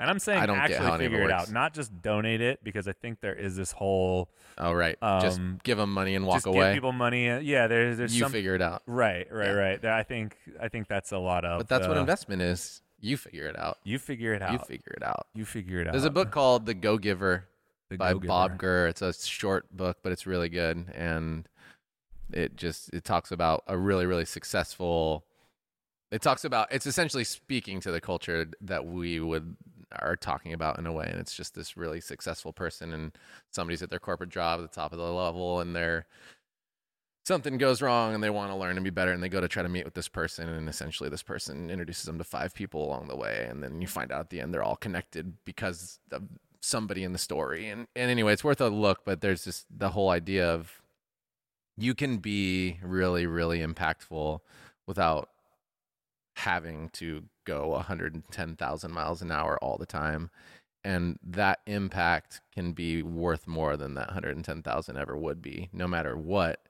And 0.00 0.08
I'm 0.10 0.18
saying 0.18 0.40
I 0.40 0.46
don't 0.46 0.56
actually 0.58 0.76
how 0.86 0.94
any 0.94 1.04
of 1.04 1.12
it 1.12 1.16
figure 1.16 1.24
it 1.26 1.30
out, 1.30 1.52
not 1.52 1.74
just 1.74 2.00
donate 2.02 2.40
it, 2.40 2.64
because 2.64 2.88
I 2.88 2.92
think 2.92 3.20
there 3.20 3.34
is 3.34 3.54
this 3.56 3.72
whole 3.72 4.30
Oh, 4.58 4.72
right. 4.72 4.96
just 5.20 5.38
Um, 5.38 5.60
give 5.62 5.78
them 5.78 5.92
money 5.92 6.14
and 6.14 6.26
walk 6.26 6.36
just 6.36 6.46
away. 6.46 6.68
give 6.68 6.74
people 6.74 6.92
money. 6.92 7.28
uh, 7.30 7.38
Yeah, 7.38 7.66
there's 7.66 7.98
there's 7.98 8.14
you 8.16 8.22
some 8.24 8.32
figure 8.32 8.54
it 8.54 8.62
out. 8.62 8.82
right, 8.86 9.30
right, 9.30 9.46
Yeah. 9.46 9.52
right. 9.52 9.84
I 9.84 10.02
think 10.02 10.36
I 10.60 10.68
think 10.68 10.88
that's 10.88 11.12
a 11.12 11.18
lot 11.18 11.44
of. 11.44 11.58
But 11.60 11.68
that's 11.68 11.86
what 11.86 11.96
uh, 11.96 12.00
investment 12.00 12.42
is. 12.42 12.82
You 12.98 13.16
figure 13.16 13.46
it 13.46 13.58
out. 13.58 13.78
You 13.84 13.98
figure 13.98 14.34
it 14.34 14.42
out. 14.42 14.52
You 14.52 14.58
figure 14.58 14.92
it 14.96 15.02
out. 15.02 15.26
You 15.34 15.44
figure 15.44 15.80
it 15.80 15.86
out. 15.86 15.92
There's 15.92 16.04
a 16.04 16.10
book 16.10 16.30
called 16.30 16.66
The 16.66 16.74
Go 16.74 16.98
Giver 16.98 17.46
The 17.88 17.96
by 17.96 18.12
Go-Giver. 18.12 18.28
Bob 18.28 18.58
Burg. 18.58 18.90
It's 18.90 19.02
a 19.02 19.12
short 19.14 19.74
book, 19.74 19.98
but 20.02 20.12
it's 20.12 20.26
really 20.26 20.48
good, 20.50 20.86
and 20.94 21.48
it 22.32 22.56
just 22.56 22.92
it 22.94 23.04
talks 23.04 23.32
about 23.32 23.64
a 23.66 23.76
really 23.76 24.06
really 24.06 24.24
successful. 24.26 25.24
It 26.10 26.22
talks 26.22 26.44
about 26.44 26.72
it's 26.72 26.86
essentially 26.86 27.24
speaking 27.24 27.80
to 27.80 27.90
the 27.90 28.00
culture 28.00 28.48
that 28.60 28.84
we 28.84 29.20
would 29.20 29.56
are 29.98 30.16
talking 30.16 30.52
about 30.52 30.78
in 30.78 30.86
a 30.86 30.92
way, 30.92 31.06
and 31.10 31.20
it's 31.20 31.34
just 31.34 31.54
this 31.54 31.76
really 31.76 32.00
successful 32.00 32.52
person, 32.52 32.92
and 32.92 33.12
somebody's 33.50 33.82
at 33.82 33.90
their 33.90 33.98
corporate 33.98 34.30
job 34.30 34.60
at 34.60 34.62
the 34.70 34.74
top 34.74 34.92
of 34.92 34.98
the 34.98 35.12
level, 35.12 35.60
and 35.60 35.74
they're 35.74 36.06
something 37.24 37.58
goes 37.58 37.82
wrong 37.82 38.14
and 38.14 38.24
they 38.24 38.30
want 38.30 38.50
to 38.50 38.56
learn 38.56 38.76
and 38.76 38.82
be 38.84 38.90
better 38.90 39.12
and 39.12 39.22
they 39.22 39.28
go 39.28 39.40
to 39.40 39.48
try 39.48 39.62
to 39.62 39.68
meet 39.68 39.84
with 39.84 39.94
this 39.94 40.08
person 40.08 40.48
and 40.48 40.68
essentially 40.68 41.08
this 41.08 41.22
person 41.22 41.70
introduces 41.70 42.04
them 42.04 42.18
to 42.18 42.24
five 42.24 42.54
people 42.54 42.84
along 42.84 43.08
the 43.08 43.16
way 43.16 43.46
and 43.48 43.62
then 43.62 43.80
you 43.80 43.86
find 43.86 44.10
out 44.10 44.20
at 44.20 44.30
the 44.30 44.40
end 44.40 44.52
they're 44.52 44.62
all 44.62 44.76
connected 44.76 45.34
because 45.44 45.98
of 46.10 46.22
somebody 46.60 47.04
in 47.04 47.12
the 47.12 47.18
story. 47.18 47.68
And 47.68 47.86
and 47.94 48.10
anyway 48.10 48.32
it's 48.32 48.44
worth 48.44 48.60
a 48.60 48.68
look 48.68 49.04
but 49.04 49.20
there's 49.20 49.44
just 49.44 49.66
the 49.70 49.90
whole 49.90 50.10
idea 50.10 50.50
of 50.50 50.82
you 51.76 51.94
can 51.94 52.18
be 52.18 52.78
really 52.82 53.26
really 53.26 53.60
impactful 53.60 54.40
without 54.86 55.28
having 56.36 56.88
to 56.94 57.24
go 57.50 57.68
110,000 57.68 58.92
miles 58.92 59.22
an 59.22 59.32
hour 59.32 59.58
all 59.62 59.76
the 59.76 59.86
time. 59.86 60.30
And 60.82 61.18
that 61.22 61.60
impact 61.66 62.40
can 62.54 62.72
be 62.72 63.02
worth 63.02 63.46
more 63.46 63.76
than 63.76 63.94
that 63.94 64.08
110,000 64.08 64.96
ever 64.96 65.16
would 65.16 65.42
be 65.42 65.68
no 65.72 65.86
matter 65.86 66.16
what. 66.16 66.60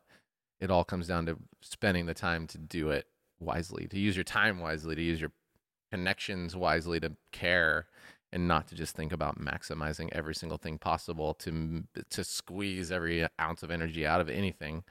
It 0.61 0.70
all 0.70 0.85
comes 0.85 1.07
down 1.07 1.26
to 1.26 1.39
spending 1.61 2.07
the 2.07 2.14
time 2.14 2.47
to 2.49 2.59
do 2.59 2.91
it 2.91 3.07
wisely 3.41 3.87
to 3.89 3.99
use 3.99 4.16
your 4.16 4.24
time 4.24 4.61
wisely 4.61 4.95
to 4.95 5.03
use 5.03 5.20
your 5.20 5.33
connections 5.91 6.55
wisely 6.55 7.01
to 7.01 7.12
care 7.33 7.87
and 8.33 8.47
not 8.47 8.68
to 8.68 8.74
just 8.74 8.95
think 8.95 9.12
about 9.12 9.41
maximizing 9.41 10.09
every 10.12 10.35
single 10.35 10.59
thing 10.59 10.78
possible 10.78 11.35
to 11.35 11.85
to 12.11 12.22
squeeze 12.22 12.93
every 12.93 13.26
ounce 13.41 13.62
of 13.62 13.70
energy 13.70 14.07
out 14.07 14.20
of 14.20 14.28
anything. 14.28 14.85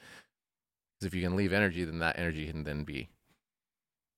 Because 1.00 1.08
if 1.08 1.16
you 1.16 1.22
can 1.22 1.36
leave 1.36 1.54
energy 1.54 1.86
then 1.86 2.00
that 2.00 2.18
energy 2.18 2.48
can 2.48 2.64
then 2.64 2.84
be 2.84 3.10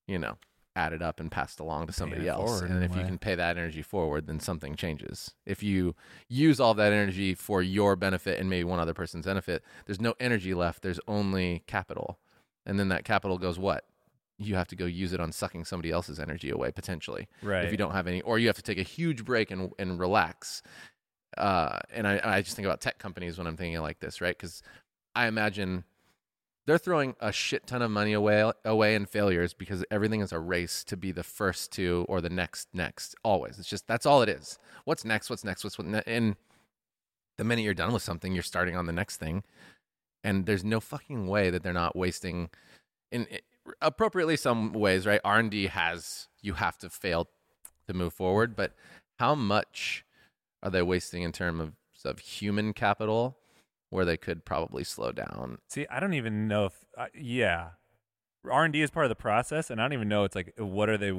you 0.08 0.18
know 0.18 0.38
added 0.74 1.02
up 1.02 1.20
and 1.20 1.30
passed 1.30 1.60
along 1.60 1.86
to 1.86 1.92
somebody 1.92 2.28
else 2.28 2.60
forward 2.60 2.70
and 2.70 2.82
if 2.82 2.96
you 2.96 3.04
can 3.04 3.18
pay 3.18 3.34
that 3.34 3.58
energy 3.58 3.82
forward 3.82 4.26
then 4.26 4.40
something 4.40 4.74
changes 4.74 5.32
if 5.44 5.62
you 5.62 5.94
use 6.28 6.58
all 6.58 6.72
that 6.72 6.92
energy 6.92 7.34
for 7.34 7.60
your 7.60 7.94
benefit 7.94 8.40
and 8.40 8.48
maybe 8.48 8.64
one 8.64 8.80
other 8.80 8.94
person's 8.94 9.26
benefit 9.26 9.62
there's 9.84 10.00
no 10.00 10.14
energy 10.18 10.54
left 10.54 10.82
there's 10.82 11.00
only 11.06 11.62
capital 11.66 12.18
and 12.64 12.78
then 12.78 12.88
that 12.88 13.04
capital 13.04 13.36
goes 13.36 13.58
what 13.58 13.84
you 14.38 14.54
have 14.54 14.68
to 14.68 14.76
go 14.76 14.84
use 14.84 15.12
it 15.12 15.20
on 15.20 15.32
sucking 15.32 15.64
somebody 15.64 15.90
else's 15.90 16.18
energy 16.18 16.50
away 16.50 16.70
potentially 16.70 17.28
right. 17.42 17.64
if 17.64 17.70
you 17.70 17.76
don't 17.76 17.92
have 17.92 18.06
any, 18.06 18.20
or 18.22 18.38
you 18.38 18.46
have 18.46 18.56
to 18.56 18.62
take 18.62 18.78
a 18.78 18.82
huge 18.82 19.24
break 19.24 19.50
and 19.50 19.72
and 19.78 19.98
relax. 19.98 20.62
Uh, 21.36 21.78
and 21.92 22.06
I 22.06 22.20
I 22.22 22.42
just 22.42 22.56
think 22.56 22.66
about 22.66 22.80
tech 22.80 22.98
companies 22.98 23.38
when 23.38 23.46
I'm 23.46 23.56
thinking 23.56 23.80
like 23.80 24.00
this, 24.00 24.20
right? 24.20 24.36
Because 24.36 24.62
I 25.14 25.26
imagine 25.26 25.84
they're 26.66 26.78
throwing 26.78 27.16
a 27.20 27.32
shit 27.32 27.66
ton 27.66 27.82
of 27.82 27.90
money 27.90 28.12
away 28.12 28.50
away 28.64 28.94
in 28.94 29.06
failures 29.06 29.52
because 29.52 29.84
everything 29.90 30.20
is 30.20 30.32
a 30.32 30.38
race 30.38 30.84
to 30.84 30.96
be 30.96 31.12
the 31.12 31.24
first 31.24 31.72
to 31.72 32.06
or 32.08 32.20
the 32.20 32.30
next 32.30 32.68
next. 32.72 33.14
Always, 33.24 33.58
it's 33.58 33.68
just 33.68 33.86
that's 33.86 34.06
all 34.06 34.22
it 34.22 34.28
is. 34.28 34.58
What's 34.84 35.04
next? 35.04 35.30
What's 35.30 35.44
next? 35.44 35.64
What's 35.64 35.78
what? 35.78 35.86
Ne- 35.86 36.02
and 36.06 36.36
the 37.38 37.44
minute 37.44 37.62
you're 37.62 37.74
done 37.74 37.92
with 37.92 38.02
something, 38.02 38.32
you're 38.32 38.42
starting 38.42 38.76
on 38.76 38.86
the 38.86 38.92
next 38.92 39.16
thing. 39.16 39.42
And 40.24 40.46
there's 40.46 40.64
no 40.64 40.78
fucking 40.78 41.26
way 41.26 41.50
that 41.50 41.64
they're 41.64 41.72
not 41.72 41.96
wasting 41.96 42.50
in 43.10 43.26
appropriately 43.80 44.36
some 44.36 44.72
ways, 44.72 45.06
right? 45.06 45.20
R 45.24 45.38
and 45.38 45.50
D 45.50 45.66
has 45.66 46.28
you 46.40 46.54
have 46.54 46.78
to 46.78 46.90
fail 46.90 47.28
to 47.88 47.94
move 47.94 48.12
forward, 48.12 48.54
but 48.54 48.74
how 49.18 49.34
much 49.34 50.04
are 50.62 50.70
they 50.70 50.82
wasting 50.82 51.22
in 51.22 51.32
terms 51.32 51.60
of, 51.60 51.72
of 52.04 52.18
human 52.20 52.72
capital 52.72 53.36
where 53.92 54.04
they 54.04 54.16
could 54.16 54.44
probably 54.44 54.84
slow 54.84 55.12
down? 55.12 55.58
See, 55.68 55.86
I 55.90 56.00
don't 56.00 56.14
even 56.14 56.48
know 56.48 56.66
if 56.66 56.72
uh, 56.96 57.06
yeah, 57.14 57.70
R 58.50 58.64
and 58.64 58.72
D 58.72 58.80
is 58.80 58.90
part 58.90 59.04
of 59.04 59.10
the 59.10 59.14
process, 59.14 59.70
and 59.70 59.80
I 59.80 59.84
don't 59.84 59.92
even 59.92 60.08
know. 60.08 60.24
It's 60.24 60.34
like 60.34 60.54
what 60.56 60.88
are 60.88 60.98
they? 60.98 61.12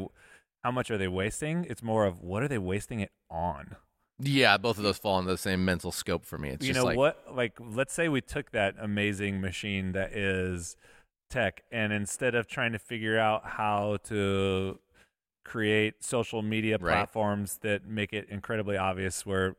How 0.64 0.72
much 0.72 0.90
are 0.90 0.98
they 0.98 1.08
wasting? 1.08 1.66
It's 1.70 1.84
more 1.84 2.06
of 2.06 2.20
what 2.22 2.42
are 2.42 2.48
they 2.48 2.58
wasting 2.58 3.00
it 3.00 3.12
on? 3.30 3.76
Yeah, 4.20 4.58
both 4.58 4.78
of 4.78 4.84
those 4.84 4.98
fall 4.98 5.20
into 5.20 5.32
the 5.32 5.38
same 5.38 5.66
mental 5.66 5.92
scope 5.92 6.26
for 6.26 6.38
me. 6.38 6.50
It's 6.50 6.66
you 6.66 6.74
know 6.74 6.86
like 6.86 6.98
what? 6.98 7.24
Like, 7.32 7.54
let's 7.60 7.94
say 7.94 8.10
we 8.10 8.22
took 8.22 8.52
that 8.52 8.76
amazing 8.80 9.42
machine 9.42 9.92
that 9.92 10.14
is 10.14 10.76
tech, 11.30 11.64
and 11.72 11.94
instead 11.94 12.34
of 12.34 12.48
trying 12.48 12.72
to 12.72 12.80
figure 12.80 13.20
out 13.20 13.46
how 13.46 13.98
to 14.06 14.80
create 15.46 16.04
social 16.04 16.42
media 16.42 16.78
Right. 16.80 16.94
platforms 16.94 17.60
that 17.62 17.86
make 17.86 18.14
it 18.14 18.30
incredibly 18.30 18.78
obvious 18.78 19.26
where 19.26 19.56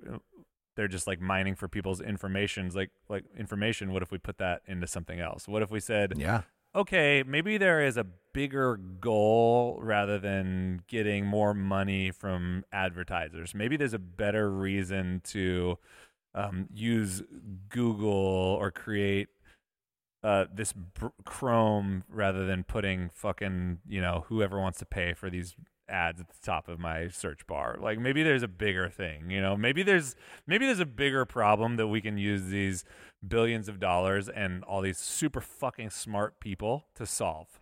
they're 0.77 0.89
just 0.89 1.07
like 1.07 1.21
mining 1.21 1.55
for 1.55 1.69
people's 1.69 2.01
informations 2.01 2.75
like 2.75 2.91
like 3.09 3.25
information 3.39 3.93
what 3.93 4.03
if 4.03 4.11
we 4.11 4.19
put 4.19 4.39
that 4.39 4.63
into 4.67 4.87
something 4.87 5.21
else 5.21 5.47
what 5.47 5.63
if 5.63 5.71
we 5.71 5.81
said 5.81 6.15
yeah, 6.17 6.43
okay, 6.75 7.23
maybe 7.27 7.57
there 7.59 7.85
is 7.85 7.97
a 7.97 8.07
bigger 8.33 8.77
goal 8.77 9.79
rather 9.81 10.19
than 10.19 10.83
getting 10.89 11.25
more 11.25 11.55
money 11.55 12.11
from 12.11 12.65
advertisers. 12.73 13.55
Maybe 13.55 13.77
there's 13.77 13.95
a 13.95 13.99
better 13.99 14.51
reason 14.51 15.21
to 15.27 15.79
um, 16.35 16.69
use 16.73 17.23
Google 17.69 18.11
or 18.11 18.71
create 18.71 19.29
uh, 20.25 20.47
this 20.53 20.73
br- 20.73 21.07
Chrome 21.25 22.03
rather 22.09 22.47
than 22.47 22.65
putting 22.65 23.11
fucking, 23.11 23.79
you 23.87 24.01
know, 24.01 24.25
whoever 24.29 24.59
wants 24.59 24.79
to 24.81 24.87
pay 24.87 25.15
for 25.15 25.31
these 25.31 25.55
ads 25.95 26.21
at 26.21 26.29
the 26.29 26.35
top 26.43 26.69
of 26.69 26.79
my 26.79 27.09
search 27.09 27.47
bar. 27.47 27.79
Like 27.81 27.99
maybe 27.99 28.23
there's 28.23 28.43
a 28.43 28.49
bigger 28.49 28.89
thing, 28.89 29.31
you 29.31 29.41
know. 29.41 29.57
Maybe 29.57 29.83
there's 29.83 30.17
maybe 30.47 30.67
there's 30.67 30.81
a 30.81 30.87
bigger 30.87 31.25
problem 31.25 31.77
that 31.77 31.87
we 31.87 32.01
can 32.01 32.19
use 32.19 32.47
these 32.47 32.85
billions 33.27 33.69
of 33.69 33.81
dollars 33.81 34.29
and 34.29 34.65
all 34.65 34.81
these 34.83 34.99
super 34.99 35.41
fucking 35.41 35.91
smart 35.91 36.41
people 36.41 36.87
to 36.97 37.07
solve. 37.07 37.61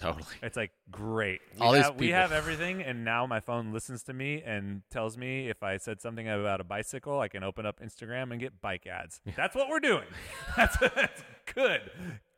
totally. 0.00 0.24
It's 0.42 0.56
like 0.56 0.70
great. 0.90 1.40
We 1.56 1.60
All 1.60 1.72
these 1.72 1.84
have, 1.84 1.96
we 1.96 2.10
have 2.10 2.32
everything, 2.32 2.82
and 2.82 3.04
now 3.04 3.26
my 3.26 3.40
phone 3.40 3.72
listens 3.72 4.02
to 4.04 4.12
me 4.12 4.42
and 4.44 4.82
tells 4.90 5.16
me 5.18 5.48
if 5.48 5.62
I 5.62 5.76
said 5.78 6.00
something 6.00 6.28
about 6.28 6.60
a 6.60 6.64
bicycle, 6.64 7.20
I 7.20 7.28
can 7.28 7.42
open 7.42 7.66
up 7.66 7.80
Instagram 7.80 8.30
and 8.30 8.40
get 8.40 8.60
bike 8.60 8.86
ads. 8.86 9.20
That's 9.36 9.54
what 9.54 9.68
we're 9.68 9.80
doing. 9.80 10.06
That's, 10.56 10.76
that's 10.78 11.22
good. 11.54 11.82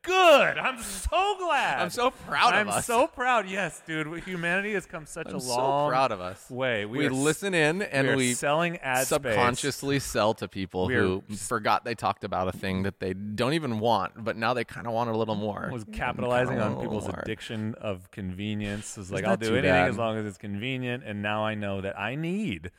Good. 0.05 0.59
I'm 0.59 0.83
so 0.83 1.37
glad. 1.39 1.81
I'm 1.81 1.91
so 1.91 2.11
proud 2.11 2.55
I'm 2.55 2.69
of 2.69 2.75
us. 2.75 2.87
so 2.87 3.07
proud. 3.07 3.49
Yes, 3.49 3.81
dude. 3.87 4.25
Humanity 4.25 4.73
has 4.75 4.85
come 4.85 5.07
such 5.07 5.29
I'm 5.29 5.37
a 5.37 5.41
so 5.41 5.55
long 5.57 5.91
proud 5.91 6.11
of 6.11 6.21
us. 6.21 6.51
way. 6.51 6.85
We, 6.85 7.07
are 7.07 7.11
s- 7.11 7.17
listen 7.17 7.55
in 7.55 7.83
and 7.83 8.09
we 8.09 8.13
are 8.13 8.17
we 8.17 8.35
selling 8.35 8.79
ad 8.79 9.07
space. 9.07 9.09
subconsciously 9.09 10.01
sell 10.01 10.35
to 10.35 10.49
people 10.49 10.87
We 10.87 10.97
are 10.97 11.03
who 11.03 11.25
s- 11.31 11.47
forgot 11.47 11.85
they 11.85 11.95
talked 11.95 12.25
about 12.25 12.49
a 12.49 12.53
thing 12.53 12.83
that 12.83 12.99
they 12.99 13.13
don't 13.15 13.53
even 13.55 13.79
want, 13.79 14.25
but 14.25 14.37
now 14.37 14.55
they 14.55 14.65
kind 14.65 14.87
of 14.89 14.93
want 14.93 15.11
a 15.11 15.17
little 15.17 15.37
more. 15.37 15.71
was 15.73 15.85
capitalizing 15.93 16.61
on 16.61 16.81
people's 16.81 17.07
more. 17.07 17.21
addiction 17.23 17.75
of 17.81 18.11
convenience. 18.11 18.99
It's 18.99 19.11
like 19.13 19.23
not 19.23 19.31
I'll 19.31 19.37
do 19.37 19.49
too 19.51 19.53
anything 19.55 19.71
bad. 19.71 19.89
as 19.91 19.97
long 19.99 20.17
as 20.19 20.27
it's 20.27 20.39
convenient, 20.39 21.05
and 21.05 21.23
now 21.23 21.45
I 21.45 21.55
know 21.55 21.81
that 21.81 21.99
I 21.99 22.17
need 22.17 22.71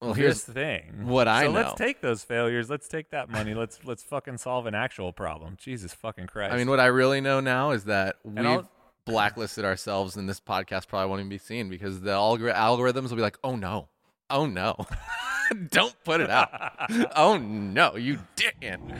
Well, 0.00 0.14
here's 0.14 0.44
here's 0.46 0.54
thing. 0.54 1.06
what 1.06 1.28
I 1.28 1.44
so 1.44 1.52
know. 1.52 1.60
let's 1.60 1.74
take 1.74 2.00
those 2.00 2.24
failures. 2.24 2.70
Let's 2.70 2.88
take 2.88 3.10
that 3.10 3.28
money. 3.28 3.52
let's 3.54 3.80
let's 3.84 4.02
fucking 4.02 4.38
solve 4.38 4.66
an 4.66 4.74
actual 4.74 5.12
problem. 5.12 5.56
Jesus 5.60 5.92
fucking 5.92 6.26
Christ. 6.26 6.54
I 6.54 6.56
mean, 6.56 6.70
what 6.70 6.80
I 6.80 6.86
really 6.86 7.20
know 7.20 7.40
now 7.40 7.72
is 7.72 7.84
that 7.84 8.16
we've 8.24 8.64
blacklisted 9.04 9.64
ourselves, 9.64 10.16
and 10.16 10.28
this 10.28 10.40
podcast 10.40 10.88
probably 10.88 11.08
won't 11.08 11.20
even 11.20 11.28
be 11.28 11.38
seen 11.38 11.68
because 11.68 12.00
the 12.00 12.12
algor- 12.12 12.54
algorithms 12.54 13.10
will 13.10 13.16
be 13.16 13.22
like, 13.22 13.38
"Oh 13.44 13.56
no, 13.56 13.88
oh 14.30 14.46
no, 14.46 14.86
don't 15.70 15.94
put 16.04 16.22
it 16.22 16.30
out. 16.30 16.50
oh 17.16 17.36
no, 17.36 17.96
you 17.96 18.20
didn't." 18.36 18.92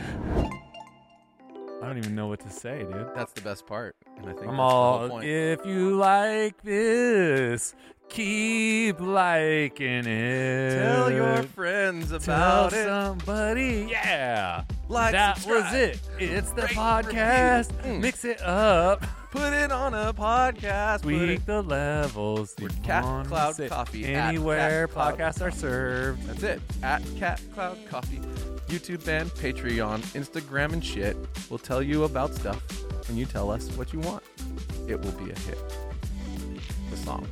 I 1.81 1.87
don't 1.87 1.97
even 1.97 2.13
know 2.13 2.27
what 2.27 2.41
to 2.41 2.49
say, 2.51 2.83
dude. 2.83 3.07
That's 3.15 3.31
the 3.33 3.41
best 3.41 3.65
part, 3.65 3.95
and 4.17 4.29
I 4.29 4.33
think 4.33 4.47
I'm 4.49 4.59
all. 4.59 5.17
the. 5.17 5.27
If 5.27 5.65
you 5.65 5.95
like 5.95 6.61
this, 6.61 7.73
keep 8.11 8.99
liking 8.99 10.05
it. 10.05 10.75
Tell 10.79 11.11
your 11.11 11.43
friends 11.43 12.09
Tell 12.09 12.17
about 12.17 12.73
it. 12.73 12.85
somebody. 12.85 13.87
Yeah. 13.89 14.63
Like, 14.89 15.13
that 15.13 15.43
was 15.45 15.73
it. 15.73 15.99
It's 16.19 16.51
the 16.51 16.63
rate, 16.63 16.71
podcast. 16.71 17.71
Mm. 17.83 18.01
Mix 18.01 18.25
it 18.25 18.41
up. 18.41 19.05
Put 19.31 19.53
it 19.53 19.71
on 19.71 19.93
a 19.93 20.13
podcast. 20.13 21.03
Tweak 21.03 21.45
the 21.45 21.61
levels. 21.61 22.53
We're 22.61 22.67
Cat 22.83 23.03
Cloud 23.27 23.55
Coffee 23.69 24.05
Anywhere 24.05 24.87
Cat 24.87 24.93
Cloud. 24.93 25.17
podcasts 25.17 25.41
are 25.41 25.51
served. 25.51 26.23
That's 26.27 26.43
it. 26.43 26.61
At 26.83 27.01
Cat 27.17 27.41
Cloud 27.53 27.77
Coffee, 27.89 28.19
YouTube 28.67 29.05
band, 29.05 29.29
Patreon, 29.31 29.99
Instagram, 30.19 30.73
and 30.73 30.83
shit. 30.83 31.15
We'll 31.49 31.59
tell 31.59 31.81
you 31.81 32.03
about 32.03 32.35
stuff, 32.35 32.61
and 33.07 33.17
you 33.17 33.25
tell 33.25 33.49
us 33.49 33.69
what 33.77 33.93
you 33.93 33.99
want. 34.01 34.23
it 34.89 34.99
will 35.01 35.13
be 35.13 35.31
a 35.31 35.39
hit. 35.39 35.57
The 36.89 36.97
song. 36.97 37.25